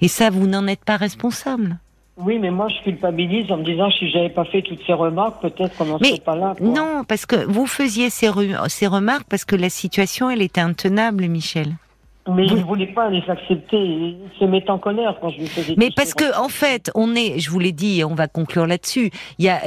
Et 0.00 0.08
ça, 0.08 0.30
vous 0.30 0.46
n'en 0.46 0.66
êtes 0.66 0.84
pas 0.84 0.96
responsable. 0.96 1.78
Oui, 2.18 2.38
mais 2.38 2.50
moi, 2.50 2.68
je 2.68 2.82
culpabilise 2.84 3.50
en 3.50 3.56
me 3.56 3.64
disant, 3.64 3.90
si 3.90 4.10
j'avais 4.10 4.28
pas 4.28 4.44
fait 4.44 4.62
toutes 4.62 4.84
ces 4.86 4.92
remarques, 4.92 5.40
peut-être 5.40 5.74
qu'on 5.76 5.86
n'en 5.86 5.98
serait 5.98 6.20
pas 6.20 6.36
là. 6.36 6.54
Non, 6.60 7.04
parce 7.08 7.24
que 7.24 7.36
vous 7.46 7.66
faisiez 7.66 8.10
ces, 8.10 8.30
ces 8.68 8.86
remarques 8.86 9.26
parce 9.28 9.44
que 9.44 9.56
la 9.56 9.70
situation, 9.70 10.28
elle 10.28 10.42
était 10.42 10.60
intenable, 10.60 11.26
Michel. 11.26 11.72
Mais 12.28 12.46
il 12.46 12.54
ne 12.54 12.62
voulait 12.62 12.92
pas 12.92 13.10
les 13.10 13.22
accepter. 13.28 13.76
Il 13.76 14.16
se 14.38 14.44
met 14.44 14.68
en 14.70 14.78
colère 14.78 15.16
quand 15.20 15.30
je 15.30 15.38
lui 15.38 15.48
faisais. 15.48 15.74
Mais 15.76 15.90
parce 15.94 16.14
que 16.14 16.38
en 16.38 16.48
fait, 16.48 16.90
on 16.94 17.16
est, 17.16 17.40
je 17.40 17.50
vous 17.50 17.58
l'ai 17.58 17.72
dit, 17.72 17.98
et 17.98 18.04
on 18.04 18.14
va 18.14 18.28
conclure 18.28 18.66
là-dessus. 18.66 19.10
Il 19.38 19.44
y 19.44 19.48
a, 19.48 19.60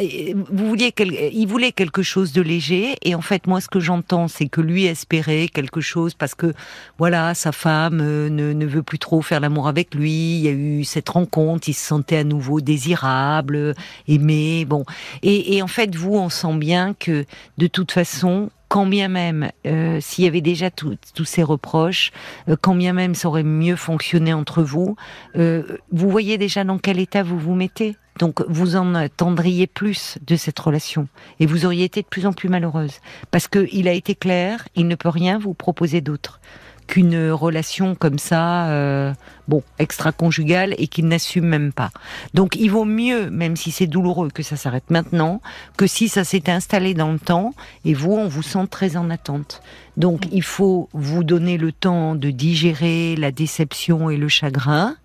vous 0.49 0.68
vouliez, 0.68 0.93
il 1.34 1.45
voulait 1.47 1.74
quelque 1.74 2.01
chose 2.01 2.32
de 2.32 2.41
léger, 2.41 2.95
et 3.03 3.14
en 3.14 3.22
fait, 3.22 3.45
moi, 3.47 3.60
ce 3.60 3.68
que 3.68 3.82
j'entends, 3.82 4.30
c'est 4.30 4.47
que 4.47 4.62
lui 4.62 4.86
espérait 4.86 5.47
quelque 5.49 5.82
chose 5.82 6.14
parce 6.14 6.34
que, 6.34 6.53
voilà, 6.97 7.34
sa 7.34 7.51
femme 7.51 7.99
euh, 8.01 8.30
ne, 8.30 8.53
ne 8.53 8.66
veut 8.66 8.84
plus 8.84 8.99
trop 8.99 9.22
faire 9.22 9.41
l'amour 9.41 9.68
avec 9.68 9.93
lui. 9.93 10.38
Il 10.38 10.41
y 10.41 10.47
a 10.47 10.51
eu 10.51 10.86
cette 10.86 11.10
rencontre, 11.10 11.68
il 11.68 11.74
se 11.74 11.86
sentait 11.86 12.18
à 12.18 12.24
nouveau 12.24 12.62
désirable, 12.62 13.74
aimé, 14.08 14.64
bon. 14.64 14.86
Et, 15.24 15.58
et 15.58 15.62
en 15.62 15.68
fait, 15.68 15.93
vous, 15.93 16.16
on 16.16 16.30
sent 16.30 16.56
bien 16.56 16.93
que 16.93 17.26
de 17.58 17.68
toute 17.68 17.91
façon, 17.91 18.49
quand 18.76 18.88
bien 18.88 19.07
même, 19.07 19.51
euh, 19.65 19.99
s'il 20.01 20.26
y 20.26 20.28
avait 20.28 20.41
déjà 20.41 20.69
tous 20.69 20.97
ces 21.23 21.43
reproches, 21.43 22.11
euh, 22.49 22.57
quand 22.59 22.76
bien 22.76 22.91
même 22.91 23.15
ça 23.15 23.30
aurait 23.30 23.41
mieux 23.41 23.78
fonctionné 23.78 24.34
entre 24.34 24.63
vous, 24.63 24.97
euh, 25.38 25.63
vous 25.93 26.09
voyez 26.09 26.38
déjà 26.38 26.65
dans 26.65 26.78
quel 26.78 26.99
état 26.99 27.23
vous 27.23 27.39
vous 27.39 27.55
mettez. 27.55 27.95
Donc 28.19 28.43
vous 28.49 28.76
en 28.76 28.93
attendriez 28.93 29.65
plus 29.65 30.17
de 30.28 30.36
cette 30.36 30.59
relation. 30.59 31.07
Et 31.39 31.45
vous 31.45 31.65
auriez 31.65 31.86
été 31.86 32.01
de 32.01 32.07
plus 32.07 32.26
en 32.26 32.34
plus 32.34 32.49
malheureuse. 32.49 32.99
Parce 33.32 33.47
qu'il 33.47 33.88
a 33.88 33.93
été 33.93 34.13
clair, 34.13 34.67
il 34.76 34.89
ne 34.89 34.95
peut 34.95 35.07
rien 35.07 35.39
vous 35.39 35.53
proposer 35.53 36.01
d'autre 36.01 36.41
qu'une 36.88 37.32
relation 37.32 37.96
comme 37.96 38.20
ça, 38.20 38.70
euh, 38.70 39.14
bon, 39.48 39.64
extra-conjugale 39.80 40.76
et 40.78 40.88
qu'il 40.88 41.08
n'assume 41.08 41.46
même 41.46 41.74
pas. 41.74 41.92
Donc 42.34 42.56
il 42.56 42.70
vaut 42.70 42.86
mieux, 42.86 43.30
même 43.30 43.56
si 43.56 43.72
c'est 43.72 43.88
douloureux, 43.88 44.30
que 44.30 44.44
ça 44.44 44.56
s'arrête 44.56 44.90
maintenant, 44.90 45.42
que 45.78 45.88
si 45.88 46.10
ça 46.10 46.24
s'est 46.24 46.50
installé 46.50 46.94
dans 46.94 47.12
le 47.12 47.20
temps 47.20 47.54
et 47.84 47.94
vous, 47.94 48.14
on 48.14 48.28
vous 48.28 48.44
sent 48.44 48.68
très 48.70 48.98
en 48.98 49.10
attente. 49.10 49.62
Donc 49.98 50.28
il 50.32 50.44
faut 50.44 50.90
vous 50.94 51.24
donner 51.24 51.58
le 51.58 51.72
temps 51.72 52.16
de 52.16 52.30
digérer 52.30 53.16
la 53.16 53.32
déception 53.32 54.10
et 54.10 54.18
le 54.18 54.28
chagrin. 54.28 54.96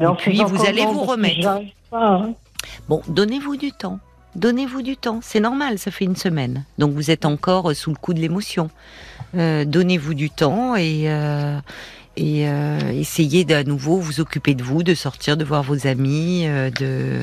et 0.00 0.06
puis 0.18 0.42
vous 0.44 0.64
allez 0.66 0.84
vous 0.84 1.02
remettre. 1.04 1.60
Hein. 1.92 2.34
Bon, 2.88 3.02
donnez-vous 3.08 3.56
du 3.56 3.72
temps. 3.72 3.98
Donnez-vous 4.34 4.82
du 4.82 4.96
temps, 4.96 5.20
c'est 5.22 5.38
normal, 5.38 5.78
ça 5.78 5.92
fait 5.92 6.04
une 6.04 6.16
semaine. 6.16 6.64
Donc 6.78 6.92
vous 6.92 7.12
êtes 7.12 7.24
encore 7.24 7.72
sous 7.76 7.90
le 7.90 7.96
coup 7.96 8.14
de 8.14 8.18
l'émotion. 8.18 8.68
Euh, 9.36 9.64
donnez-vous 9.64 10.14
du 10.14 10.30
temps 10.30 10.76
et, 10.76 11.04
euh, 11.06 11.58
et 12.16 12.48
euh, 12.48 12.78
essayez 12.92 13.44
d'à 13.44 13.64
nouveau 13.64 13.98
vous 13.98 14.20
occuper 14.20 14.54
de 14.54 14.62
vous, 14.62 14.82
de 14.82 14.94
sortir, 14.94 15.36
de 15.36 15.44
voir 15.44 15.62
vos 15.62 15.86
amis, 15.86 16.46
de 16.78 17.20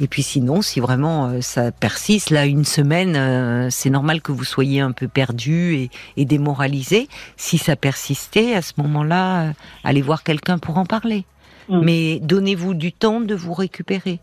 et 0.00 0.08
puis 0.08 0.22
sinon, 0.22 0.62
si 0.62 0.80
vraiment 0.80 1.40
ça 1.40 1.70
persiste, 1.70 2.30
là 2.30 2.46
une 2.46 2.64
semaine, 2.64 3.70
c'est 3.70 3.90
normal 3.90 4.20
que 4.20 4.32
vous 4.32 4.44
soyez 4.44 4.80
un 4.80 4.90
peu 4.90 5.06
perdu 5.06 5.74
et, 5.74 5.90
et 6.16 6.24
démoralisé. 6.24 7.08
Si 7.36 7.58
ça 7.58 7.76
persistait, 7.76 8.54
à 8.54 8.62
ce 8.62 8.72
moment-là, 8.78 9.52
allez 9.84 10.02
voir 10.02 10.24
quelqu'un 10.24 10.58
pour 10.58 10.78
en 10.78 10.86
parler. 10.86 11.24
Mm. 11.68 11.80
Mais 11.84 12.18
donnez-vous 12.20 12.74
du 12.74 12.92
temps 12.92 13.20
de 13.20 13.34
vous 13.36 13.54
récupérer. 13.54 14.18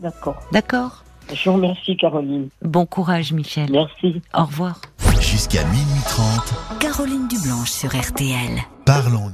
D'accord. 0.00 0.42
D'accord? 0.52 1.04
Je 1.32 1.48
vous 1.48 1.56
remercie, 1.56 1.96
Caroline. 1.96 2.48
Bon 2.62 2.86
courage, 2.86 3.32
Michel. 3.32 3.70
Merci. 3.70 4.20
Au 4.34 4.44
revoir. 4.44 4.80
Jusqu'à 5.20 5.64
minuit 5.64 6.02
30. 6.08 6.78
Caroline 6.80 7.28
Dublanche 7.28 7.70
sur 7.70 7.90
RTL. 7.90 8.60
Parlons. 8.84 9.32